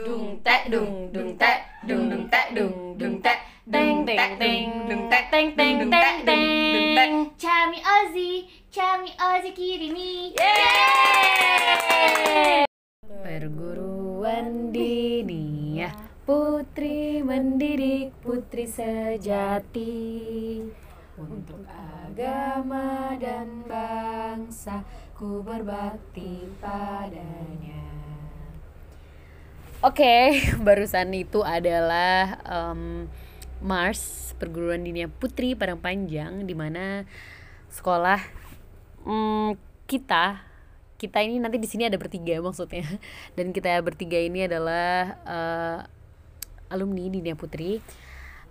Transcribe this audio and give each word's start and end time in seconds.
Dung 0.00 0.40
tek 0.40 0.72
dung 0.72 1.12
dung 1.12 1.36
tek 1.36 1.68
dung 1.84 2.08
dung 2.08 2.24
tek 2.32 2.56
dung 2.56 2.96
dung 2.96 3.20
tek 3.20 3.44
Teng 3.68 4.08
teng 4.08 4.40
teng 4.40 4.88
dung 4.88 5.04
tek 5.12 5.28
teng 5.28 5.52
teng 5.52 5.84
dung 5.84 5.92
teng 5.92 6.16
tek 6.24 6.24
dung 6.24 6.72
dung 6.72 6.88
tek 6.96 7.10
Chami 7.36 7.78
Ozzy 7.84 8.48
Chami 8.72 9.12
Ozzy 9.20 9.52
Kirimi. 9.52 10.32
Perguruan 13.04 14.72
Diniyah 14.72 15.92
Putri 16.24 17.20
mendidik 17.20 18.16
putri 18.24 18.64
sejati. 18.64 19.92
Untuk 21.20 21.68
agama 21.68 23.12
dan 23.20 23.60
bangsa 23.68 24.80
Ku 25.12 25.44
berbakti 25.44 26.48
padanya 26.56 27.91
Oke, 29.82 30.38
barusan 30.66 31.10
itu 31.10 31.42
adalah 31.42 32.38
em, 32.46 33.10
Mars 33.58 34.30
Perguruan 34.38 34.86
Dinia 34.86 35.10
Putri 35.10 35.58
Padang 35.58 35.82
Panjang 35.82 36.46
di 36.46 36.54
mana 36.54 37.02
sekolah 37.66 38.22
mm, 39.02 39.58
kita 39.90 40.38
kita 41.02 41.18
ini 41.26 41.42
nanti 41.42 41.58
di 41.58 41.66
sini 41.66 41.90
ada 41.90 41.98
bertiga 41.98 42.38
maksudnya 42.38 42.86
dan 43.36 43.50
kita 43.50 43.74
bertiga 43.82 44.22
ini 44.22 44.46
adalah 44.46 45.18
eh, 45.26 45.78
alumni 46.70 47.10
Dinia 47.10 47.34
Putri. 47.34 47.82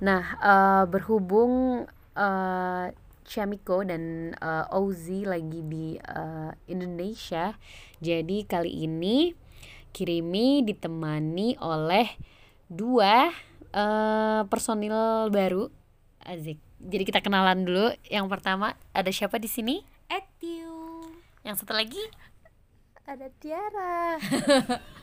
Nah, 0.03 0.35
eh, 0.35 0.83
berhubung 0.91 1.87
eh, 2.11 2.85
Chamiko 3.23 3.87
dan 3.87 4.35
eh, 4.35 4.75
Ozzy 4.75 5.23
lagi 5.23 5.63
di 5.63 5.95
eh, 5.95 6.51
Indonesia, 6.67 7.55
jadi 8.03 8.43
kali 8.43 8.83
ini 8.83 9.31
Kirimi 9.91 10.63
ditemani 10.63 11.59
oleh 11.59 12.07
dua 12.71 13.29
eh, 13.75 14.41
personil 14.47 15.27
baru. 15.29 15.67
Azik. 16.25 16.57
Jadi 16.81 17.03
kita 17.05 17.19
kenalan 17.21 17.67
dulu. 17.67 17.93
Yang 18.09 18.25
pertama 18.31 18.73
ada 18.95 19.11
siapa 19.13 19.37
di 19.37 19.51
sini? 19.51 19.85
Etiu 20.09 21.05
Yang 21.45 21.65
satu 21.65 21.77
lagi? 21.77 22.01
ada 23.11 23.27
Tiara 23.43 24.15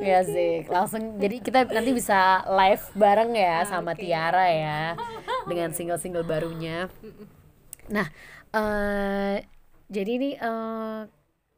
Ya 0.00 0.24
Zik. 0.24 0.70
Langsung 0.70 1.20
jadi 1.20 1.36
kita 1.42 1.68
nanti 1.68 1.90
bisa 1.92 2.46
live 2.48 2.84
bareng 2.96 3.36
ya 3.36 3.66
sama 3.68 3.92
Tiara 3.92 4.46
ya 4.48 4.80
dengan 5.44 5.74
single-single 5.74 6.24
barunya. 6.24 6.88
Nah, 7.90 8.06
eh 8.54 9.44
jadi 9.90 10.10
ini 10.16 10.30
eh 10.38 11.00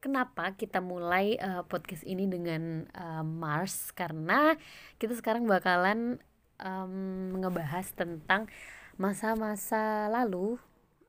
kenapa 0.03 0.59
kita 0.59 0.83
mulai 0.83 1.39
eh, 1.39 1.63
podcast 1.71 2.03
ini 2.03 2.27
dengan 2.27 2.85
eh, 2.91 3.25
Mars 3.25 3.95
karena 3.95 4.59
kita 4.99 5.15
sekarang 5.15 5.47
bakalan 5.47 6.19
em, 6.59 7.39
ngebahas 7.39 7.87
tentang 7.95 8.51
masa-masa 8.99 10.11
lalu 10.11 10.59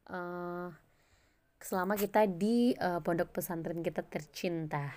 eh 0.08 0.69
selama 1.63 1.95
kita 1.97 2.30
di 2.30 2.77
eh, 2.77 3.00
pondok 3.02 3.33
pesantren 3.33 3.81
kita 3.81 4.05
tercinta. 4.05 4.94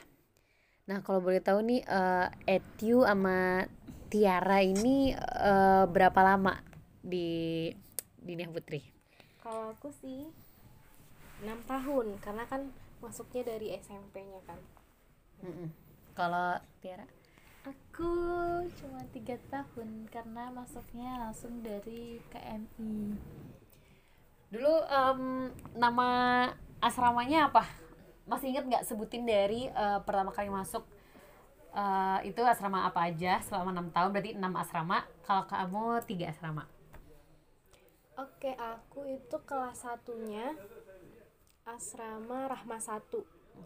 Nah, 0.86 1.03
kalau 1.03 1.19
boleh 1.25 1.41
tahu 1.42 1.64
nih 1.64 1.81
eh 1.83 2.28
Etiu 2.60 3.03
sama 3.08 3.64
Tiara 4.12 4.60
ini 4.60 5.16
eh, 5.16 5.84
berapa 5.88 6.20
lama 6.20 6.60
di 7.00 7.70
Dinia 8.20 8.50
Putri? 8.53 8.97
kalau 9.47 9.70
aku 9.70 9.94
sih 9.94 10.27
6 11.47 11.47
tahun 11.70 12.19
karena 12.19 12.44
kan 12.50 12.66
masuknya 13.07 13.43
dari 13.47 13.69
SMP-nya 13.79 14.41
kan. 14.49 14.59
Kalau 16.19 16.59
Tiara? 16.83 17.07
Aku 17.67 18.11
cuma 18.79 19.01
tiga 19.11 19.37
tahun 19.51 20.07
karena 20.15 20.51
masuknya 20.55 21.19
langsung 21.19 21.62
dari 21.67 22.23
KMI. 22.31 22.95
Dulu 24.53 24.75
em, 24.87 25.21
nama 25.75 26.09
asramanya 26.78 27.50
apa? 27.50 27.66
Masih 28.31 28.55
inget 28.55 28.65
nggak 28.66 28.87
sebutin 28.87 29.27
dari 29.27 29.66
eh, 29.71 29.99
pertama 30.06 30.31
kali 30.31 30.50
masuk 30.50 30.87
eh, 31.75 32.19
itu 32.31 32.41
asrama 32.47 32.87
apa 32.89 33.00
aja 33.11 33.43
selama 33.47 33.71
enam 33.75 33.89
tahun 33.95 34.11
berarti 34.15 34.31
enam 34.39 34.55
asrama. 34.59 34.99
Kalau 35.27 35.45
kamu 35.50 35.84
tiga 36.06 36.27
asrama. 36.31 36.65
oke 38.16 38.50
aku 38.56 39.00
itu 39.12 39.37
kelas 39.45 39.84
satunya 39.84 40.56
asrama 41.66 42.47
Rahma 42.47 42.78
1 42.78 43.03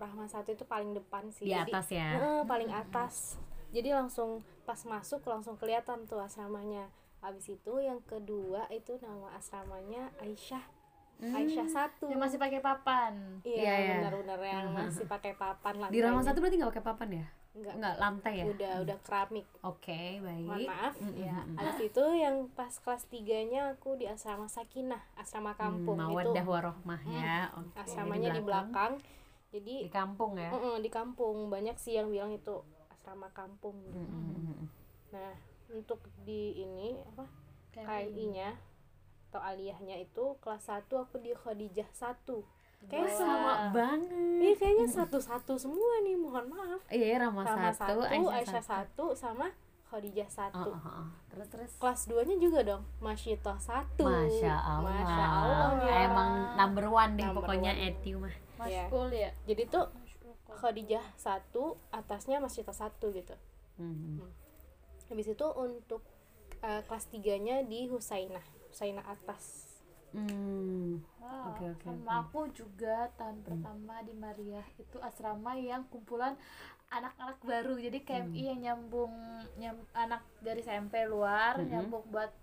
Rahma 0.00 0.24
1 0.24 0.54
itu 0.54 0.64
paling 0.64 0.94
depan 0.94 1.28
sih. 1.34 1.50
Di 1.50 1.52
Jadi- 1.52 1.72
atas 1.74 1.86
ya? 1.90 2.08
Heeh, 2.14 2.40
paling 2.46 2.70
atas. 2.70 3.36
Jadi 3.74 3.90
langsung 3.90 4.42
pas 4.62 4.78
masuk 4.86 5.22
langsung 5.26 5.58
kelihatan 5.58 6.06
tuh 6.06 6.22
asramanya. 6.22 6.86
Habis 7.20 7.52
itu 7.52 7.72
yang 7.82 8.00
kedua 8.06 8.70
itu 8.70 8.96
nama 9.02 9.34
asramanya 9.34 10.08
Aisyah. 10.22 10.62
Aisyah 11.20 11.68
satu. 11.68 12.08
Yang 12.08 12.22
masih 12.22 12.38
pakai 12.40 12.60
papan. 12.64 13.42
Iya, 13.44 13.60
iya 13.60 13.74
iya. 13.76 13.94
benar-benar 14.00 14.40
yang 14.40 14.66
masih 14.72 15.04
pakai 15.04 15.36
papan 15.36 15.74
lah 15.76 15.88
Di 15.92 16.00
Rama 16.00 16.24
satu 16.24 16.40
berarti 16.40 16.56
nggak 16.56 16.70
pakai 16.72 16.86
papan 16.86 17.08
ya? 17.20 17.26
Enggak 17.50 17.74
Nggak 17.76 17.94
lantai 17.96 18.34
ya? 18.36 18.44
udah 18.46 18.74
udah 18.80 18.98
keramik 19.00 19.46
Oke 19.60 20.18
baik. 20.18 20.46
mohon 20.46 20.62
maaf 20.64 20.94
Mm, 20.96 21.14
ya 21.18 21.34
mm, 21.34 21.46
mm. 21.46 21.56
habis 21.56 21.78
itu 21.84 22.04
yang 22.14 22.36
pas 22.50 22.72
kelas 22.72 23.04
tiganya 23.06 23.60
aku 23.72 23.94
di 23.94 24.06
asrama 24.06 24.46
Sakinah 24.46 25.02
asrama 25.14 25.52
kampung 25.54 25.98
Hmm, 25.98 26.06
itu 26.06 26.14
Mawaddah 26.14 26.44
warohmah 26.44 27.00
ya. 27.04 27.50
Oke. 27.52 27.74
asramanya 27.76 28.30
di 28.30 28.40
belakang 28.40 28.92
jadi 29.50 29.76
Di 29.82 29.90
kampung 29.90 30.38
ya. 30.38 30.46
mm-mm, 30.48 30.78
di 30.78 30.88
kampung 30.88 31.48
banyak 31.48 31.74
sih 31.74 31.94
yang 31.94 32.06
bilang 32.08 32.30
itu 32.30 32.62
asrama 32.88 33.26
kampung 33.30 33.74
Mm, 33.88 33.98
mm, 33.98 34.22
mm, 34.22 34.42
mm. 34.54 34.66
nah 35.10 35.34
untuk 35.68 35.98
di 36.20 36.54
ini 36.56 36.94
apa 37.04 37.26
KMI-nya 37.72 38.54
atau 39.26 39.38
aliyahnya 39.40 39.94
itu 39.96 40.34
kelas 40.38 40.66
1 40.66 40.90
aku 40.90 41.18
di 41.18 41.30
Khadijah 41.32 41.86
1 41.88 42.26
kayak 42.82 43.10
Sama 43.10 43.20
sama 43.20 43.52
banget. 43.70 44.40
ini 44.40 44.52
kayaknya 44.54 44.88
satu-satu 44.88 45.52
semua 45.56 46.00
nih 46.00 46.16
mohon 46.16 46.48
maaf 46.48 46.80
Iya, 46.88 47.06
ya, 47.06 47.16
Rama 47.20 47.42
Rama 47.42 47.70
satu, 47.70 48.00
1, 48.00 48.08
Aisyah, 48.08 48.34
Aisyah 48.34 48.62
satu. 48.62 49.04
1 49.12 49.20
sama 49.20 49.46
Khadijah 49.84 50.28
1 50.28 50.54
Oh, 50.54 50.70
oh, 50.70 50.80
oh. 50.80 51.06
Terus 51.28 51.46
terus. 51.48 51.70
kelas 51.76 52.00
2 52.06 52.24
nya 52.24 52.36
juga 52.38 52.60
dong 52.64 52.82
Masyitoh 52.98 53.58
1 53.58 54.00
Masya 54.00 54.54
Allah. 54.54 54.86
Masya 54.88 55.24
Allah 55.26 55.70
ya. 55.82 55.94
Emang 56.04 56.30
number 56.56 56.86
one 56.86 57.12
deh 57.12 57.26
Number 57.26 57.36
pokoknya 57.42 57.72
one. 57.72 57.84
Etiu 57.84 58.16
mah. 58.18 58.34
Iya. 58.60 58.86
Maskul 58.86 59.08
ya. 59.10 59.30
jadi 59.44 59.62
tuh 59.66 59.86
Khadijah 60.50 61.04
1 61.14 61.52
atasnya 61.90 62.36
Masyitoh 62.38 62.72
1 62.72 62.90
gitu 63.14 63.34
Hmm. 63.76 64.20
habis 65.06 65.24
itu 65.26 65.46
untuk 65.50 66.04
eh, 66.60 66.82
kelas 66.82 67.08
3 67.08 67.16
nya 67.38 67.56
di 67.62 67.88
Husainah 67.88 68.44
Husainah 68.68 69.00
atas 69.02 69.69
Hmm. 70.10 70.98
Wow, 71.22 71.54
Oke, 71.54 71.64
oke, 71.70 71.86
sama 71.86 72.26
aku 72.26 72.40
juga 72.50 73.06
tahun 73.14 73.46
pertama 73.46 74.02
di 74.02 74.10
Maria 74.12 74.58
itu 74.76 74.98
asrama 74.98 75.54
yang 75.54 75.86
kumpulan 75.86 76.34
anak-anak 76.90 77.38
baru. 77.40 77.78
Jadi 77.78 78.02
KMI 78.02 78.42
yang 78.50 78.60
nyambung 78.60 79.14
nyam, 79.54 79.78
anak 79.94 80.26
dari 80.42 80.58
SMP 80.60 81.06
luar 81.06 81.62
Mhm. 81.62 81.70
nyambung 81.70 82.02
buat 82.10 82.34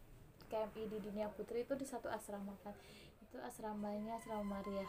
KMI 0.48 0.88
di 0.88 0.98
Dunia 1.04 1.28
Putri 1.28 1.68
itu 1.68 1.76
di 1.76 1.84
satu 1.84 2.08
asrama 2.08 2.56
kan. 2.64 2.72
Itu 3.20 3.36
asramanya 3.44 4.16
asrama 4.16 4.64
Maria. 4.64 4.88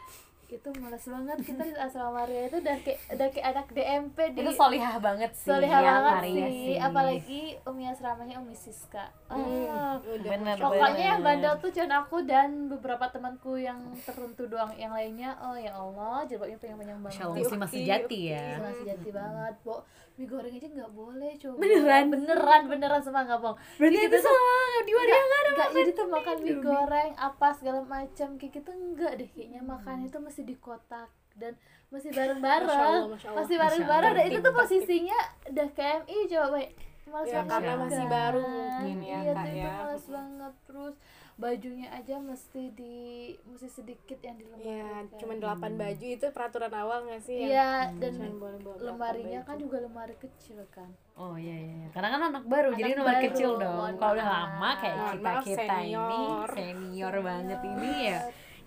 Itu 0.49 0.69
males 0.81 1.05
banget 1.05 1.37
kita 1.45 1.61
di 1.61 1.77
asrama 1.77 2.25
Maria 2.25 2.49
itu 2.49 2.57
udah 2.57 2.77
kayak 2.81 2.99
udah 3.13 3.27
kayak 3.29 3.47
anak 3.53 3.67
DMP 3.69 4.17
di 4.33 4.39
Itu 4.41 4.51
solihah 4.57 4.95
banget 4.97 5.31
sih. 5.37 5.45
Solihah 5.45 5.79
ya, 5.79 5.89
banget 5.93 6.13
Maria 6.17 6.47
sih. 6.49 6.77
apalagi 6.81 7.41
umi 7.69 7.83
asramanya 7.85 8.35
umi 8.41 8.57
Siska. 8.57 9.13
Ah, 9.29 10.01
udah 10.01 10.29
Bener, 10.29 10.55
Pokoknya 10.57 11.05
yang 11.13 11.21
bandel 11.21 11.53
tuh 11.61 11.69
cuma 11.69 12.01
aku 12.01 12.17
dan 12.25 12.65
beberapa 12.65 13.05
temanku 13.13 13.61
yang 13.61 13.77
tertentu 14.01 14.49
doang. 14.49 14.73
Yang 14.73 14.91
lainnya, 14.97 15.29
oh 15.37 15.53
ya 15.53 15.77
Allah, 15.77 16.25
jilbabnya 16.25 16.57
panjang-panjang 16.57 16.97
banget. 16.97 17.13
Masya 17.13 17.23
Allah, 17.29 17.37
muslimah 17.45 17.69
sejati 17.69 18.19
ya. 18.33 18.47
Muslimah 18.57 18.75
sejati 18.81 19.09
banget, 19.13 19.55
Bo. 19.61 19.75
Mie 20.19 20.27
goreng 20.27 20.51
aja 20.51 20.67
nggak 20.67 20.91
boleh 20.91 21.31
coba. 21.39 21.55
Beneran? 21.63 22.03
Beneran, 22.11 22.61
beneran 22.67 23.01
sama 23.05 23.23
nggak 23.23 23.39
bohong. 23.39 23.57
Berarti 23.79 23.99
itu 24.03 24.17
sama 24.19 24.53
di 24.83 24.91
Maria 24.97 25.15
nggak 25.15 25.39
ada 25.39 25.51
Nggak, 25.59 25.69
jadi 25.75 25.91
tuh 25.91 26.07
makan 26.07 26.35
mie 26.39 26.57
goreng 26.63 27.11
apa 27.19 27.47
segala 27.51 27.79
macam 27.83 28.27
kayak 28.39 28.51
gitu 28.55 28.71
enggak 28.71 29.11
deh 29.19 29.29
kayaknya 29.31 29.59
makan 29.59 30.07
itu 30.07 30.17
mesti 30.23 30.38
di 30.41 30.55
kotak 30.55 31.07
dan 31.33 31.55
masih 31.87 32.09
Masya 32.09 32.19
bareng-bareng 32.19 32.69
Allah, 32.69 33.07
Masya 33.09 33.27
Allah. 33.27 33.37
masih 33.39 33.55
bareng-bareng 33.57 34.13
dan 34.13 34.25
itu 34.27 34.39
tuh 34.39 34.53
posisinya 34.53 35.17
udah 35.47 35.67
KMI 35.71 36.17
coba 36.27 36.47
baik 36.53 36.71
males 37.05 37.25
Ya, 37.25 37.35
banget 37.39 37.49
karena 37.49 37.73
masih 37.79 37.97
kan. 37.99 38.11
baru 38.11 38.43
mungkin 38.45 38.97
ya, 38.99 39.17
iya 39.17 39.31
Kak, 39.31 39.41
tuh 39.41 39.49
itu 39.49 39.57
ya. 39.57 39.71
males 39.73 40.05
banget 40.05 40.53
terus 40.63 40.95
bajunya 41.35 41.87
aja 41.89 42.15
mesti 42.19 42.63
di 42.69 42.97
mesti 43.41 43.69
sedikit 43.71 44.19
yang 44.19 44.35
ya 44.35 44.43
dilemarikan 44.43 45.03
cuman 45.15 45.35
8 45.39 45.79
baju 45.79 46.05
itu 46.11 46.25
peraturan 46.29 46.73
awal 46.75 46.97
nggak 47.01 47.21
sih 47.23 47.37
yang 47.39 47.49
iya 47.49 47.71
dan 47.95 48.11
cuman 48.13 48.33
boleh 48.35 48.59
bawa 48.59 48.75
delapan 48.75 48.87
lemarinya 48.91 49.39
baju. 49.39 49.47
kan 49.47 49.55
juga 49.57 49.77
lemari 49.79 50.15
kecil 50.17 50.59
kan 50.69 50.89
Oh 51.15 51.35
iya 51.35 51.51
iya. 51.53 51.73
iya. 51.77 51.87
Karena 51.89 52.09
kan 52.09 52.21
anak 52.25 52.43
baru, 52.45 52.71
jadi 52.71 52.89
Anak 52.89 52.97
nomor 52.97 53.11
baru, 53.11 53.25
kecil 53.27 53.49
dong. 53.57 53.91
Kalau 53.93 54.13
udah 54.13 54.29
lama 54.29 54.69
kayak 54.73 54.95
kita 54.95 55.31
kita 55.41 55.63
ini 55.81 55.91
senior. 55.91 56.47
senior 56.49 57.13
banget 57.19 57.59
ini 57.61 57.91
ya, 58.05 58.19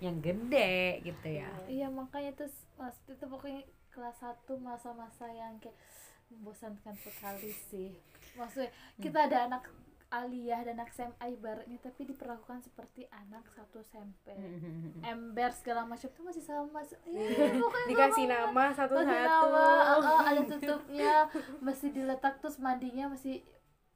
yang 0.03 0.19
gede 0.19 0.99
gitu 1.07 1.27
ya. 1.31 1.47
iya 1.71 1.87
makanya 1.87 2.35
tuh 2.35 2.51
mas 2.75 2.99
itu 3.07 3.23
pokoknya 3.23 3.63
kelas 3.87 4.19
1 4.19 4.43
masa-masa 4.59 5.31
yang 5.31 5.55
kayak 5.63 5.77
membosankan 6.27 6.97
sekali 6.97 7.53
sih. 7.71 7.93
Maksudnya 8.35 8.73
kita 8.97 9.29
ada 9.29 9.37
anak 9.47 9.69
aliyah 10.13 10.61
dan 10.61 10.77
anak 10.77 10.93
SMA 10.93 11.25
ibaratnya 11.33 11.77
tapi 11.81 12.05
diperlakukan 12.05 12.61
seperti 12.61 13.09
anak 13.09 13.49
satu 13.49 13.81
SMP 13.81 14.29
ember 15.01 15.49
segala 15.57 15.89
macam 15.89 16.05
tuh 16.13 16.21
masih 16.21 16.45
sama 16.45 16.85
eh, 16.85 17.57
pokoknya 17.57 17.87
dikasih 17.89 18.25
nama 18.29 18.63
satu 18.77 18.93
masih 19.01 19.09
satu 19.09 19.47
nama 19.49 19.65
uh, 19.97 20.21
ada 20.29 20.41
tutupnya 20.45 21.13
masih 21.65 21.89
diletak 21.89 22.37
terus 22.37 22.61
mandinya 22.61 23.09
masih 23.09 23.41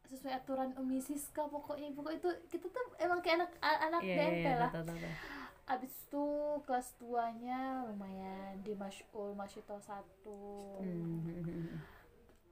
sesuai 0.10 0.34
aturan 0.42 0.72
Umi 0.80 1.04
Siska 1.04 1.46
pokoknya. 1.52 1.92
Pokoknya 1.92 2.18
itu 2.18 2.30
kita 2.48 2.72
tuh 2.72 2.84
emang 2.96 3.20
kayak 3.20 3.44
anak 3.44 3.52
anak 3.60 4.02
Iya, 4.08 4.16
DMP 4.16 4.40
iya, 4.40 4.54
lah. 4.56 4.70
tahu, 4.72 4.84
tahu, 4.88 4.98
tahu. 4.98 5.14
Abis 5.68 5.92
itu 6.08 6.26
kelas 6.64 6.96
2 7.04 7.44
nya 7.44 7.84
lumayan 7.92 8.56
di 8.64 8.72
Masyul 8.72 9.36
Masyito 9.36 9.76
satu 9.84 10.80
Hmm. 10.80 11.84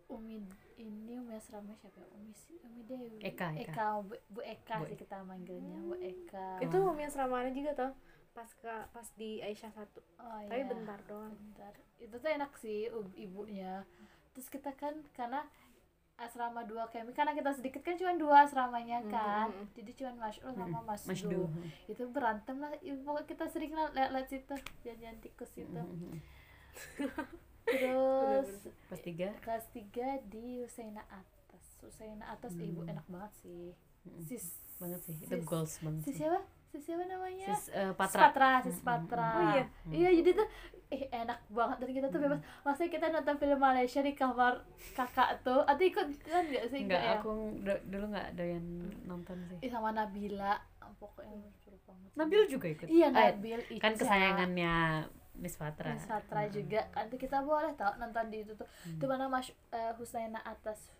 Umi 0.05 0.37
ini 0.77 1.17
Umi 1.17 1.33
asramanya 1.33 1.79
siapa 1.81 1.97
ya? 1.97 2.07
Umi 2.13 2.29
si 2.35 2.53
Umi 2.61 2.85
Dewi 2.85 3.17
Eka, 3.25 3.57
Eka. 3.57 3.71
Eka 3.73 3.87
Bu, 4.05 4.13
Bu 4.29 4.41
Eka 4.45 4.75
Bu 4.83 4.85
sih 4.85 4.99
kita 4.99 5.23
manggilnya 5.25 5.79
Bu 5.81 5.95
Eka 5.97 6.61
itu 6.61 6.77
umi 6.77 7.07
asramanya 7.07 7.49
juga 7.55 7.71
toh 7.73 7.91
pas 8.35 8.51
ke 8.51 8.73
pas 8.91 9.07
di 9.15 9.39
Aisyah 9.39 9.71
satu 9.71 10.03
oh, 10.19 10.39
tapi 10.51 10.59
iya. 10.59 10.67
bentar 10.67 10.99
doang 11.07 11.31
bentar 11.31 11.71
itu 12.03 12.11
tuh 12.19 12.29
enak 12.29 12.51
sih 12.59 12.91
ibunya 13.15 13.87
terus 14.35 14.51
kita 14.51 14.75
kan 14.75 14.99
karena 15.15 15.47
asrama 16.15 16.63
dua 16.63 16.87
kami. 16.87 17.11
Karena 17.11 17.35
kita 17.35 17.51
sedikit 17.51 17.81
kan 17.83 17.99
cuma 17.99 18.15
dua 18.15 18.47
asramanya 18.47 19.03
kan. 19.11 19.51
Mm, 19.51 19.59
mm, 19.59 19.67
jadi 19.75 19.91
cuma 19.99 20.11
Masyul 20.27 20.51
sama 20.55 20.79
Mas 20.83 21.01
Mas 21.03 21.21
Du. 21.21 21.29
Du. 21.29 21.43
itu 21.91 22.03
berantem 22.09 22.55
lah. 22.59 22.71
Ibu 22.79 22.99
pokoknya 23.03 23.27
kita 23.27 23.45
sering 23.51 23.71
lah 23.75 23.91
lihat-lihat 23.91 24.27
situ. 24.31 24.55
Jajan 24.83 25.19
tikus 25.19 25.51
itu 25.55 25.81
terus 27.65 28.49
Pas 28.91 28.99
tiga. 29.01 29.33
kelas 29.41 29.65
tiga 29.73 30.21
di 30.29 30.61
Husaina 30.61 31.01
atas. 31.09 31.63
Husaina 31.81 32.25
atas 32.29 32.53
ibu 32.57 32.85
enak 32.85 33.05
banget 33.09 33.31
sih. 33.41 33.73
Sis 34.27 34.61
banget 34.77 35.01
sih. 35.01 35.17
Itu 35.17 35.41
goals 35.43 35.81
banget 35.81 36.01
sis 36.05 36.15
siapa 36.21 36.43
sis 36.65 36.81
siapa 36.83 37.03
namanya 37.05 37.45
sis 37.47 37.69
eh, 37.69 37.87
Sis 37.87 37.95
Patra 37.95 38.21
Patra, 38.27 38.49
sis 38.61 38.79
Patra. 38.79 39.27
Oh 39.31 39.43
iya? 39.51 39.63
Iya, 39.87 40.09
jadi 40.19 40.29
tuh 40.35 40.47
eh, 40.87 41.01
enak 41.09 41.39
banget 41.49 41.77
dan 41.79 41.89
kita 41.91 42.07
tuh 42.09 42.19
bebas. 42.19 42.39
Maksudnya 42.61 42.91
kita 42.91 43.05
nonton 43.09 43.35
film 43.35 43.59
Malaysia 43.59 43.99
di 43.99 44.13
kamar 44.13 44.53
kakak 44.93 45.41
tuh. 45.41 45.63
Atau 45.63 45.83
ikut 45.83 46.07
kan 46.21 46.43
enggak 46.43 46.65
sih? 46.67 46.79
enggak 46.83 47.01
ya? 47.01 47.13
aku 47.17 47.31
dulu 47.85 48.05
nggak 48.11 48.27
doyan 48.33 48.65
nonton 49.03 49.37
sih 49.47 49.57
Ih, 49.61 49.71
sama 49.71 49.89
Nabila. 49.89 50.59
Pokoknya 50.95 51.35
seru 51.57 51.75
banget. 51.83 52.09
Nabil 52.13 52.41
juga 52.47 52.67
ikut 52.69 52.87
Iya, 52.87 53.07
Eh, 53.09 53.33
Nabil 53.33 53.59
kan 53.79 53.91
Ica. 53.91 53.99
kesayangannya 53.99 54.73
Miss 55.35 55.55
Patra 55.55 55.91
Miss 55.91 56.07
Patra 56.07 56.47
juga. 56.47 56.87
Nanti 56.91 57.15
kita 57.15 57.39
boleh 57.41 57.71
tau 57.73 57.91
nonton 57.95 58.25
di 58.27 58.41
itu 58.41 58.53
tuh. 58.53 58.67
Di 58.85 59.05
mana 59.05 59.27
Mas 59.27 59.51
eh, 59.69 59.91
Husaina 59.95 60.39
atas 60.39 60.91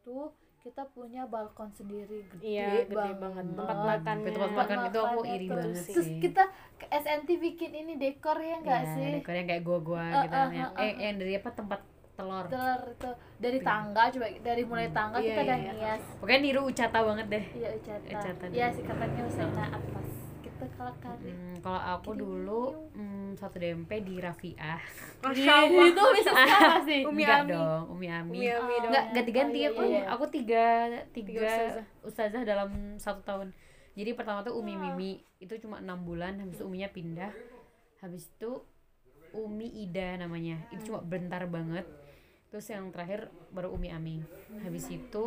tuh 0.00 0.32
kita 0.62 0.86
punya 0.88 1.26
balkon 1.26 1.66
sendiri 1.68 2.22
gede, 2.24 2.42
iya 2.44 2.86
gede 2.86 3.18
banget. 3.18 3.44
tempat 3.50 3.76
makannya 3.82 4.22
Itu 4.22 4.30
tempat 4.36 4.54
makan 4.56 4.78
itu 4.86 4.98
aku 5.00 5.20
iri 5.26 5.44
tuh. 5.44 5.56
banget 5.58 5.82
Terus 5.88 6.06
sih. 6.06 6.20
kita 6.20 6.42
ke 6.76 6.86
SNT 6.88 7.28
bikin 7.36 7.70
ini 7.74 7.92
dekor 7.96 8.38
ya 8.38 8.56
enggak 8.56 8.80
Iya, 8.80 8.94
sih? 8.94 9.10
dekornya 9.18 9.44
kayak 9.44 9.62
gua-gua 9.62 10.04
Eh, 10.04 10.22
gitu 10.22 10.36
eh, 10.36 10.48
yang, 10.52 10.70
eh, 10.72 10.84
eh, 10.84 10.92
yang 11.00 11.14
dari 11.16 11.32
apa 11.34 11.50
tempat 11.50 11.80
telur. 12.12 12.44
Telur 12.46 12.80
itu. 12.88 13.10
Dari 13.36 13.58
tangga 13.60 14.02
coba 14.08 14.26
dari 14.40 14.62
mulai 14.62 14.88
tangga 14.88 15.18
Iya, 15.18 15.26
kita 15.26 15.34
iya, 15.34 15.42
udah 15.42 15.58
iya. 15.58 15.72
ngias 15.72 16.02
pokoknya 16.16 16.40
niru 16.40 16.60
ucata 16.64 16.98
banget 17.02 17.26
deh. 17.28 17.44
Iya 17.52 17.68
ucata. 17.74 18.06
Ucata 18.08 18.44
iya 18.48 18.66
sih 18.70 18.82
katanya 18.82 19.22
Usaina 19.24 19.64
atas 19.68 20.08
kita 20.42 20.64
kalau 20.74 20.94
kali 20.98 21.30
Hmm, 21.30 21.54
kalau 21.58 21.80
aku 21.80 22.10
dulu 22.12 22.62
hmm, 22.90 23.34
satu 23.34 23.56
DMP 23.56 24.02
di 24.02 24.18
Rafiah. 24.18 24.78
Masya 25.20 25.52
Allah. 25.62 25.84
Itu 25.88 26.02
bisa 26.12 26.30
sekarang 26.36 26.82
sih. 26.82 27.00
Umi 27.02 27.22
Enggak 27.22 27.40
Ami. 27.40 27.50
dong 27.50 27.82
Umi 27.88 28.06
Ami. 28.08 28.30
Umi 28.34 28.48
Ami 28.48 28.74
Enggak 28.82 29.04
ganti-ganti 29.12 29.58
Oh, 29.58 29.62
iya, 29.62 29.68
aku. 29.68 29.82
iya, 29.82 29.90
iya. 29.90 30.02
aku 30.08 30.24
tiga 30.28 30.64
tiga, 31.10 31.30
Tiga 31.32 31.46
ustazah. 31.46 31.84
ustazah 32.02 32.42
dalam 32.42 32.70
satu 32.96 33.22
tahun. 33.22 33.48
Jadi 33.92 34.10
pertama 34.12 34.42
tuh 34.42 34.54
Umi 34.54 34.74
Mimi. 34.74 35.12
Itu 35.36 35.54
cuma 35.58 35.78
enam 35.78 36.02
bulan 36.02 36.38
habis 36.38 36.56
itu 36.56 36.64
Uminya 36.64 36.88
pindah. 36.88 37.32
Habis 37.98 38.26
itu 38.28 38.62
Umi 39.32 39.68
Ida 39.80 40.16
namanya. 40.16 40.58
Itu 40.68 40.90
cuma 40.90 41.00
bentar 41.00 41.46
banget. 41.46 41.86
Terus 42.48 42.66
yang 42.66 42.90
terakhir 42.90 43.26
baru 43.48 43.70
Umi 43.70 43.88
Ami. 43.88 44.20
Habis 44.60 44.88
itu 44.88 45.24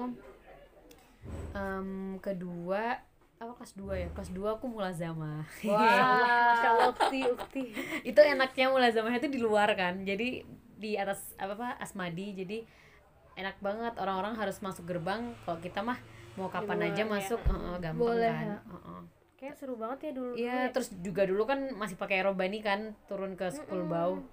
em, 1.51 1.89
kedua 2.19 2.99
apa 3.45 3.53
kelas 3.61 3.73
2 3.77 4.03
ya? 4.03 4.07
Kelas 4.11 4.29
2 4.33 4.55
aku 4.57 4.65
mulazamah. 4.67 5.45
Masya 5.61 6.67
Allah 6.73 6.89
ukti 6.91 7.19
ukti. 7.25 7.63
Itu 8.01 8.19
enaknya 8.19 8.69
mulazamah 8.69 9.13
itu 9.13 9.29
di 9.29 9.39
luar 9.39 9.69
kan. 9.73 10.01
Jadi 10.01 10.41
di 10.75 10.97
atas 10.97 11.33
apa 11.37 11.53
apa 11.55 11.67
asmadi. 11.77 12.33
Jadi 12.33 12.57
enak 13.37 13.61
banget. 13.61 13.93
Orang-orang 14.01 14.33
harus 14.35 14.57
masuk 14.59 14.89
gerbang. 14.89 15.31
Kalau 15.45 15.59
kita 15.61 15.85
mah 15.85 15.97
mau 16.35 16.51
kapan 16.51 16.83
luar 16.83 16.89
aja 16.91 17.03
ya. 17.03 17.07
masuk 17.07 17.39
heeh, 17.47 17.75
gampang 17.79 18.01
Boleh, 18.01 18.27
kan. 18.33 18.45
ya. 18.45 18.57
Heeh. 18.67 19.01
kayak 19.35 19.55
seru 19.59 19.75
banget 19.75 19.99
ya 19.99 20.11
dulu. 20.15 20.33
Iya, 20.35 20.59
terus 20.71 20.89
juga 21.03 21.27
dulu 21.27 21.43
kan 21.43 21.59
masih 21.75 21.99
pakai 21.99 22.23
robani 22.23 22.63
kan, 22.63 22.95
turun 23.05 23.35
ke 23.35 23.51
school 23.51 23.83
bau. 23.85 24.23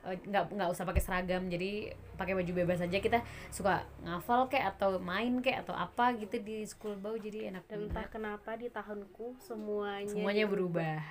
Eh, 0.00 0.16
nggak 0.16 0.56
nggak 0.56 0.70
usah 0.72 0.88
pakai 0.88 1.02
seragam, 1.04 1.44
jadi 1.52 1.92
pakai 2.16 2.32
baju 2.32 2.52
bebas 2.56 2.80
aja 2.80 2.98
kita 3.04 3.20
suka 3.52 3.84
ngafal 4.00 4.48
kayak 4.48 4.72
atau 4.76 4.96
main 4.96 5.44
kayak 5.44 5.68
atau 5.68 5.76
apa 5.76 6.16
gitu 6.16 6.40
di 6.40 6.64
school 6.64 6.96
bau 6.96 7.20
jadi 7.20 7.52
enak 7.52 7.68
dan 7.68 7.84
entah 7.84 8.08
kenapa 8.08 8.56
di 8.56 8.72
tahunku 8.72 9.36
semuanya 9.44 10.08
Semuanya 10.08 10.44
berubah. 10.48 11.04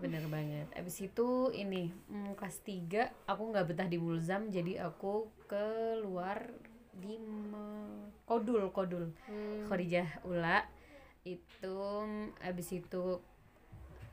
Bener 0.00 0.24
banget. 0.32 0.64
Abis 0.72 0.96
itu 1.04 1.52
ini 1.52 1.92
mm, 2.08 2.40
kelas 2.40 2.56
3 2.64 3.28
aku 3.28 3.42
nggak 3.52 3.66
betah 3.68 3.88
di 3.90 4.00
Mulzam, 4.00 4.48
jadi 4.48 4.88
aku 4.88 5.28
keluar 5.44 6.48
di 6.96 7.20
Me- 7.20 8.08
Kodul, 8.24 8.72
Kodul. 8.72 9.12
Hmm. 9.28 9.68
Khorijah 9.68 10.24
Ula 10.24 10.64
itu 11.28 11.76
mm, 12.00 12.40
abis 12.48 12.80
itu 12.80 13.20